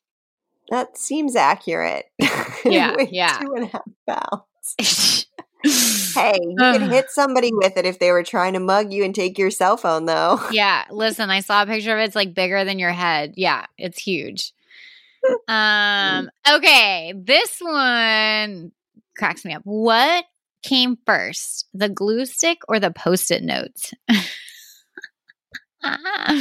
That 0.69 0.97
seems 0.97 1.35
accurate. 1.35 2.05
Yeah, 2.65 2.97
yeah. 3.11 3.37
Two 3.37 3.53
and 3.55 3.63
a 3.65 3.67
half 3.67 4.43
pounds. 4.75 5.25
Hey, 5.63 6.37
you 6.41 6.55
could 6.57 6.83
hit 6.83 7.09
somebody 7.09 7.51
with 7.53 7.77
it 7.77 7.85
if 7.85 7.99
they 7.99 8.11
were 8.11 8.23
trying 8.23 8.53
to 8.53 8.59
mug 8.59 8.93
you 8.93 9.03
and 9.03 9.13
take 9.13 9.37
your 9.37 9.51
cell 9.51 9.75
phone, 9.75 10.05
though. 10.05 10.39
Yeah, 10.51 10.85
listen, 10.91 11.29
I 11.29 11.41
saw 11.41 11.63
a 11.63 11.65
picture 11.65 11.93
of 11.93 11.99
it. 11.99 12.05
It's 12.05 12.15
like 12.15 12.33
bigger 12.33 12.63
than 12.63 12.79
your 12.79 12.91
head. 12.91 13.33
Yeah, 13.35 13.65
it's 13.77 13.99
huge. 13.99 14.53
Um, 15.47 16.29
okay, 16.49 17.13
this 17.15 17.57
one 17.59 18.71
cracks 19.17 19.45
me 19.45 19.53
up. 19.53 19.61
What 19.63 20.25
came 20.63 20.97
first, 21.05 21.65
the 21.73 21.89
glue 21.89 22.25
stick 22.25 22.59
or 22.67 22.79
the 22.79 22.91
post-it 22.91 23.43
notes? 23.43 23.93
I'm 25.81 26.37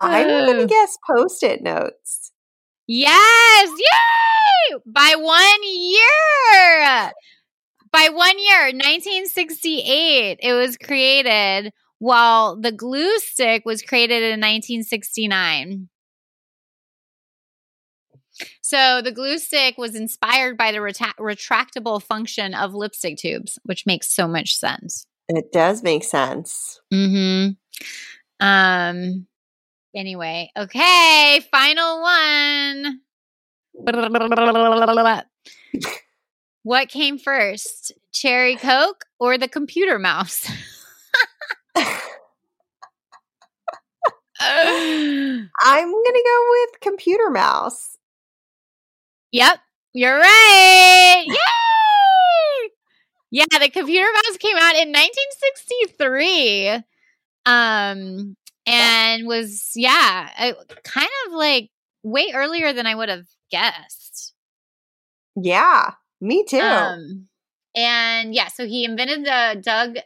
to 0.00 0.66
guess 0.68 0.98
post 1.06 1.42
it 1.42 1.62
notes. 1.62 2.32
yes, 2.86 3.70
yay! 3.78 4.78
By 4.86 5.14
one 5.16 5.62
year. 5.62 7.12
By 7.92 8.08
one 8.10 8.38
year, 8.38 8.64
1968, 8.66 10.38
it 10.42 10.52
was 10.52 10.76
created, 10.76 11.72
while 11.98 12.56
the 12.60 12.72
glue 12.72 13.18
stick 13.18 13.64
was 13.64 13.80
created 13.82 14.22
in 14.22 14.40
1969. 14.40 15.88
So 18.62 19.00
the 19.02 19.12
glue 19.12 19.38
stick 19.38 19.78
was 19.78 19.94
inspired 19.94 20.56
by 20.56 20.72
the 20.72 20.78
reta- 20.78 21.14
retractable 21.18 22.02
function 22.02 22.54
of 22.54 22.74
lipstick 22.74 23.16
tubes, 23.16 23.58
which 23.64 23.86
makes 23.86 24.12
so 24.12 24.28
much 24.28 24.56
sense. 24.56 25.06
It 25.28 25.52
does 25.52 25.82
make 25.82 26.04
sense. 26.04 26.80
Mm-hmm. 26.92 27.52
Um. 28.46 29.26
Anyway, 29.94 30.50
okay. 30.56 31.40
Final 31.50 32.02
one. 32.02 33.00
What 36.62 36.88
came 36.88 37.18
first, 37.18 37.92
cherry 38.12 38.56
coke 38.56 39.04
or 39.20 39.38
the 39.38 39.48
computer 39.48 39.98
mouse? 39.98 40.50
I'm 44.40 45.90
going 45.90 46.04
to 46.04 46.24
go 46.24 46.44
with 46.50 46.80
computer 46.80 47.30
mouse. 47.30 47.95
Yep, 49.32 49.58
you're 49.92 50.18
right. 50.18 51.24
Yay! 51.26 52.70
Yeah, 53.30 53.44
the 53.58 53.68
computer 53.70 54.06
mouse 54.14 54.36
came 54.38 54.56
out 54.56 54.76
in 54.76 54.92
1963. 54.92 56.82
Um 57.44 58.36
and 58.66 59.26
was 59.26 59.72
yeah, 59.74 60.52
kind 60.84 61.08
of 61.26 61.32
like 61.32 61.70
way 62.02 62.32
earlier 62.34 62.72
than 62.72 62.86
I 62.86 62.94
would 62.94 63.08
have 63.08 63.26
guessed. 63.50 64.34
Yeah, 65.36 65.92
me 66.20 66.44
too. 66.44 66.60
Um 66.60 67.28
and 67.74 68.34
yeah, 68.34 68.48
so 68.48 68.66
he 68.66 68.84
invented 68.84 69.24
the 69.24 69.60
Doug 69.62 69.98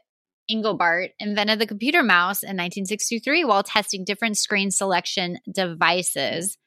Engelbart 0.50 1.10
invented 1.20 1.58
the 1.58 1.66
computer 1.66 2.02
mouse 2.02 2.42
in 2.42 2.56
1963 2.56 3.44
while 3.44 3.62
testing 3.62 4.04
different 4.04 4.36
screen 4.36 4.70
selection 4.70 5.38
devices. 5.50 6.58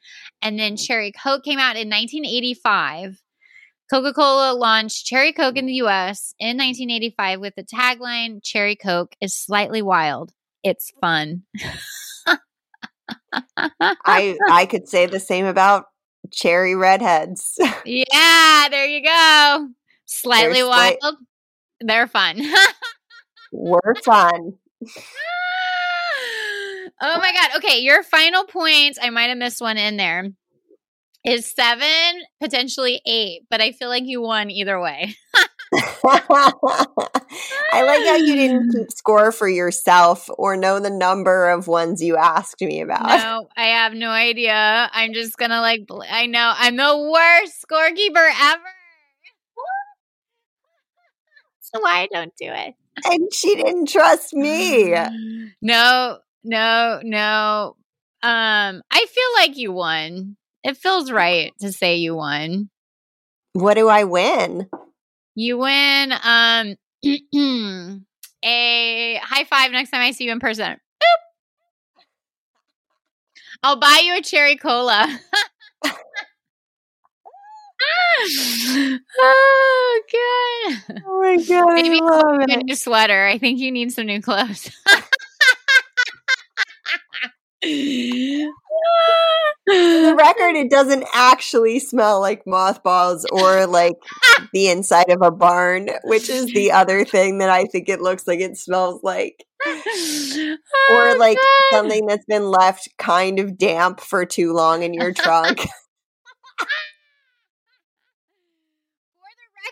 And 0.43 0.59
then 0.59 0.73
mm-hmm. 0.73 0.83
Cherry 0.83 1.11
Coke 1.11 1.43
came 1.43 1.57
out 1.57 1.77
in 1.77 1.89
1985. 1.89 3.19
Coca 3.89 4.13
Cola 4.13 4.53
launched 4.53 5.05
Cherry 5.05 5.33
Coke 5.33 5.57
in 5.57 5.65
the 5.65 5.73
US 5.75 6.35
in 6.39 6.57
1985 6.57 7.39
with 7.39 7.55
the 7.55 7.63
tagline 7.63 8.39
Cherry 8.43 8.75
Coke 8.75 9.15
is 9.21 9.33
slightly 9.33 9.81
wild. 9.81 10.31
It's 10.63 10.91
fun. 11.01 11.43
I 13.79 14.37
I 14.49 14.65
could 14.69 14.87
say 14.87 15.05
the 15.05 15.19
same 15.19 15.45
about 15.45 15.85
cherry 16.31 16.75
redheads. 16.75 17.57
yeah, 17.85 18.67
there 18.69 18.85
you 18.85 19.03
go. 19.03 19.69
Slightly 20.05 20.59
They're 20.59 20.67
wild. 20.67 21.15
They're 21.81 22.07
fun. 22.07 22.41
We're 23.51 23.95
fun. 24.03 24.53
Oh 27.01 27.19
my 27.19 27.33
god. 27.33 27.57
Okay, 27.57 27.79
your 27.79 28.03
final 28.03 28.45
points, 28.45 28.99
I 29.01 29.09
might 29.09 29.29
have 29.29 29.37
missed 29.37 29.61
one 29.61 29.77
in 29.77 29.97
there. 29.97 30.29
Is 31.25 31.45
seven, 31.45 32.21
potentially 32.41 33.01
eight, 33.05 33.43
but 33.49 33.61
I 33.61 33.71
feel 33.71 33.87
like 33.87 34.03
you 34.05 34.21
won 34.21 34.51
either 34.51 34.79
way. 34.81 35.15
I 37.71 37.83
like 37.85 38.05
how 38.05 38.15
you 38.15 38.35
didn't 38.35 38.71
keep 38.73 38.91
score 38.91 39.31
for 39.31 39.47
yourself 39.47 40.29
or 40.37 40.57
know 40.57 40.79
the 40.79 40.89
number 40.89 41.49
of 41.49 41.67
ones 41.67 42.03
you 42.03 42.17
asked 42.17 42.61
me 42.61 42.81
about. 42.81 43.07
No, 43.07 43.47
I 43.55 43.67
have 43.67 43.93
no 43.93 44.09
idea. 44.09 44.89
I'm 44.91 45.13
just 45.13 45.37
gonna 45.37 45.61
like, 45.61 45.87
bl- 45.87 46.03
I 46.09 46.25
know 46.25 46.53
I'm 46.55 46.75
the 46.75 47.11
worst 47.11 47.65
scorekeeper 47.67 48.29
ever. 48.41 48.61
so 51.61 51.79
why 51.79 52.01
I 52.01 52.07
don't 52.11 52.35
do 52.35 52.47
it. 52.47 52.75
And 53.05 53.33
she 53.33 53.55
didn't 53.55 53.87
trust 53.87 54.33
me. 54.33 54.89
Mm, 54.89 55.51
no, 55.61 56.19
no, 56.43 56.99
no. 57.03 57.75
Um, 58.21 58.81
I 58.91 59.05
feel 59.05 59.29
like 59.35 59.57
you 59.57 59.71
won. 59.71 60.37
It 60.63 60.77
feels 60.77 61.11
right 61.11 61.53
to 61.59 61.71
say 61.71 61.97
you 61.97 62.15
won. 62.15 62.69
What 63.53 63.75
do 63.75 63.89
I 63.89 64.03
win? 64.05 64.69
You 65.35 65.57
win 65.57 66.13
um 66.23 66.75
a 68.43 69.15
high 69.21 69.43
five 69.45 69.71
next 69.71 69.91
time 69.91 70.01
I 70.01 70.11
see 70.11 70.25
you 70.25 70.31
in 70.31 70.39
person. 70.39 70.71
Boop. 70.73 72.03
I'll 73.63 73.75
buy 73.77 74.01
you 74.05 74.17
a 74.17 74.21
cherry 74.21 74.55
cola. 74.55 75.19
oh 79.19 80.01
god. 80.11 81.01
Oh 81.05 81.19
my 81.21 81.37
god, 81.37 81.73
Maybe 81.73 81.99
I 82.01 82.05
love 82.05 82.41
you 82.47 82.55
a 82.55 82.63
new 82.63 82.75
sweater. 82.75 83.25
I 83.25 83.37
think 83.37 83.59
you 83.59 83.71
need 83.71 83.91
some 83.91 84.05
new 84.05 84.21
clothes. 84.21 84.71
For 89.65 89.73
the 89.73 90.15
record, 90.17 90.55
it 90.55 90.69
doesn't 90.69 91.05
actually 91.13 91.79
smell 91.79 92.19
like 92.19 92.43
mothballs 92.45 93.25
or 93.31 93.65
like 93.65 93.95
the 94.51 94.67
inside 94.69 95.09
of 95.09 95.21
a 95.21 95.31
barn, 95.31 95.89
which 96.03 96.29
is 96.29 96.47
the 96.47 96.73
other 96.73 97.05
thing 97.05 97.37
that 97.37 97.49
I 97.49 97.65
think 97.65 97.87
it 97.87 98.01
looks 98.01 98.27
like 98.27 98.41
it 98.41 98.57
smells 98.57 99.01
like. 99.03 99.45
Oh, 99.65 100.57
Or 100.91 101.17
like 101.17 101.37
something 101.71 102.05
that's 102.05 102.25
been 102.25 102.49
left 102.49 102.89
kind 102.97 103.39
of 103.39 103.57
damp 103.57 104.01
for 104.01 104.25
too 104.25 104.51
long 104.53 104.83
in 104.83 104.93
your 104.93 105.13
trunk. 105.13 105.65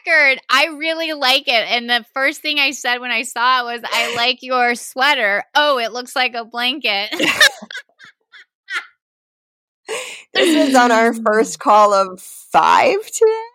For 0.03 0.09
the 0.09 0.11
record, 0.11 0.41
I 0.49 0.65
really 0.77 1.13
like 1.13 1.47
it. 1.47 1.51
And 1.69 1.89
the 1.89 2.05
first 2.13 2.41
thing 2.41 2.59
I 2.59 2.71
said 2.71 2.99
when 2.99 3.11
I 3.11 3.23
saw 3.23 3.61
it 3.61 3.65
was, 3.73 3.81
I 3.91 4.15
like 4.15 4.39
your 4.41 4.75
sweater. 4.75 5.43
Oh, 5.55 5.77
it 5.77 5.91
looks 5.91 6.15
like 6.15 6.33
a 6.33 6.45
blanket. 6.45 7.09
this 10.33 10.69
is 10.69 10.75
on 10.75 10.91
our 10.91 11.13
first 11.13 11.59
call 11.59 11.93
of 11.93 12.21
five 12.21 13.05
today. 13.05 13.47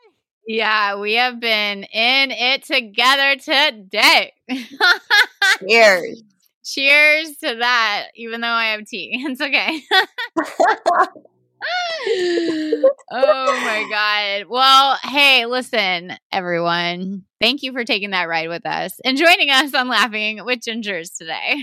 yeah, 0.47 0.99
we 0.99 1.14
have 1.14 1.40
been 1.40 1.84
in 1.84 2.30
it 2.30 2.64
together 2.64 3.36
today. 3.36 4.32
Cheers. 5.68 6.22
Cheers 6.64 7.36
to 7.38 7.55
that, 7.61 8.09
even 8.16 8.40
though 8.40 8.49
I 8.49 8.72
have 8.72 8.86
tea. 8.86 9.24
It's 9.24 9.40
okay. 9.40 9.82
Oh 13.19 13.61
my 13.64 13.87
God. 13.89 14.51
Well, 14.51 14.99
hey, 15.03 15.47
listen, 15.47 16.12
everyone. 16.31 17.23
Thank 17.41 17.62
you 17.62 17.73
for 17.73 17.83
taking 17.83 18.11
that 18.11 18.29
ride 18.29 18.49
with 18.51 18.67
us 18.67 19.01
and 19.05 19.17
joining 19.17 19.49
us 19.49 19.73
on 19.73 19.89
Laughing 19.89 20.45
with 20.45 20.61
Gingers 20.61 21.17
today. 21.17 21.57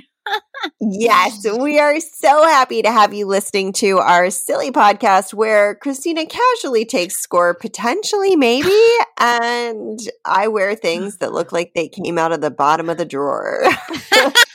yes, 0.82 1.46
we 1.60 1.80
are 1.80 2.00
so 2.00 2.44
happy 2.48 2.82
to 2.82 2.92
have 2.92 3.14
you 3.14 3.28
listening 3.28 3.72
to 3.74 4.00
our 4.00 4.32
silly 4.32 4.72
podcast 4.72 5.34
where 5.34 5.76
Kristina 5.76 6.28
casually 6.28 6.86
takes 6.86 7.18
score, 7.18 7.54
potentially, 7.54 8.36
maybe, 8.36 8.76
and 9.20 10.00
I 10.26 10.48
wear 10.48 10.76
things 10.76 11.18
that 11.18 11.34
look 11.34 11.52
like 11.52 11.74
they 11.76 11.88
came 11.88 12.18
out 12.18 12.32
of 12.32 12.42
the 12.42 12.52
bottom 12.52 12.90
of 12.90 12.98
the 12.98 13.06
drawer. 13.06 13.64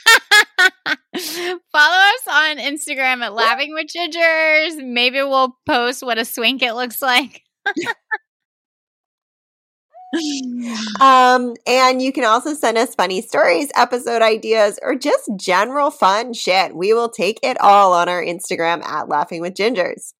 Follow 1.71 1.97
us 1.97 2.27
on 2.29 2.57
Instagram 2.57 3.21
at 3.21 3.33
Laughing 3.33 3.73
with 3.73 3.87
Gingers. 3.87 4.83
Maybe 4.83 5.21
we'll 5.21 5.57
post 5.65 6.03
what 6.03 6.17
a 6.17 6.25
swink 6.25 6.61
it 6.61 6.73
looks 6.73 7.01
like. 7.01 7.43
um, 10.99 11.55
and 11.67 12.01
you 12.01 12.11
can 12.11 12.23
also 12.23 12.53
send 12.53 12.77
us 12.77 12.95
funny 12.95 13.21
stories, 13.21 13.69
episode 13.75 14.21
ideas, 14.21 14.79
or 14.81 14.95
just 14.95 15.29
general 15.35 15.91
fun 15.91 16.33
shit. 16.33 16.75
We 16.75 16.93
will 16.93 17.09
take 17.09 17.39
it 17.43 17.59
all 17.61 17.93
on 17.93 18.09
our 18.09 18.23
Instagram 18.23 18.83
at 18.83 19.07
Laughing 19.07 19.41
with 19.41 19.53
Gingers. 19.53 20.13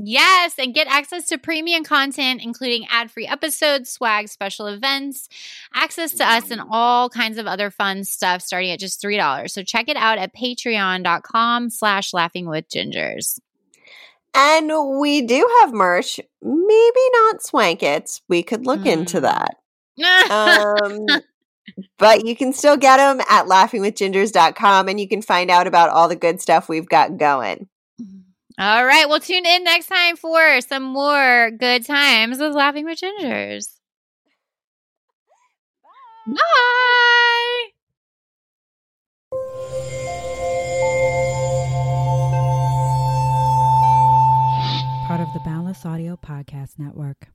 Yes, 0.00 0.54
and 0.58 0.72
get 0.72 0.86
access 0.86 1.26
to 1.26 1.38
premium 1.38 1.82
content, 1.82 2.40
including 2.44 2.86
ad 2.88 3.10
free 3.10 3.26
episodes, 3.26 3.90
swag, 3.90 4.28
special 4.28 4.68
events, 4.68 5.28
access 5.74 6.14
to 6.14 6.24
us, 6.24 6.52
and 6.52 6.62
all 6.70 7.10
kinds 7.10 7.36
of 7.36 7.48
other 7.48 7.68
fun 7.68 8.04
stuff 8.04 8.40
starting 8.40 8.70
at 8.70 8.78
just 8.78 9.02
$3. 9.02 9.50
So 9.50 9.64
check 9.64 9.88
it 9.88 9.96
out 9.96 10.18
at 10.18 10.34
patreon.com 10.36 11.70
slash 11.70 12.12
laughing 12.14 12.48
with 12.48 12.68
gingers. 12.68 13.40
And 14.34 14.70
we 15.00 15.22
do 15.22 15.48
have 15.60 15.72
merch, 15.72 16.20
maybe 16.40 17.00
not 17.12 17.42
swankets. 17.42 18.20
We 18.28 18.44
could 18.44 18.66
look 18.66 18.80
mm. 18.80 18.92
into 18.92 19.22
that. 19.22 19.56
um, 20.30 21.06
but 21.98 22.24
you 22.24 22.36
can 22.36 22.52
still 22.52 22.76
get 22.76 22.98
them 22.98 23.20
at 23.28 23.46
laughingwithgingers.com 23.46 24.88
and 24.88 25.00
you 25.00 25.08
can 25.08 25.22
find 25.22 25.50
out 25.50 25.66
about 25.66 25.90
all 25.90 26.06
the 26.06 26.14
good 26.14 26.40
stuff 26.40 26.68
we've 26.68 26.88
got 26.88 27.16
going. 27.16 27.68
All 28.58 28.84
right. 28.84 29.08
Well, 29.08 29.20
tune 29.20 29.46
in 29.46 29.62
next 29.62 29.86
time 29.86 30.16
for 30.16 30.60
some 30.62 30.82
more 30.82 31.52
good 31.52 31.86
times 31.86 32.38
with 32.40 32.54
Laughing 32.54 32.84
with 32.84 32.98
Gingers. 32.98 33.68
Bye. 36.26 36.34
Bye. 36.34 36.38
Part 45.06 45.20
of 45.20 45.32
the 45.32 45.40
Boundless 45.44 45.86
Audio 45.86 46.16
Podcast 46.16 46.78
Network. 46.78 47.28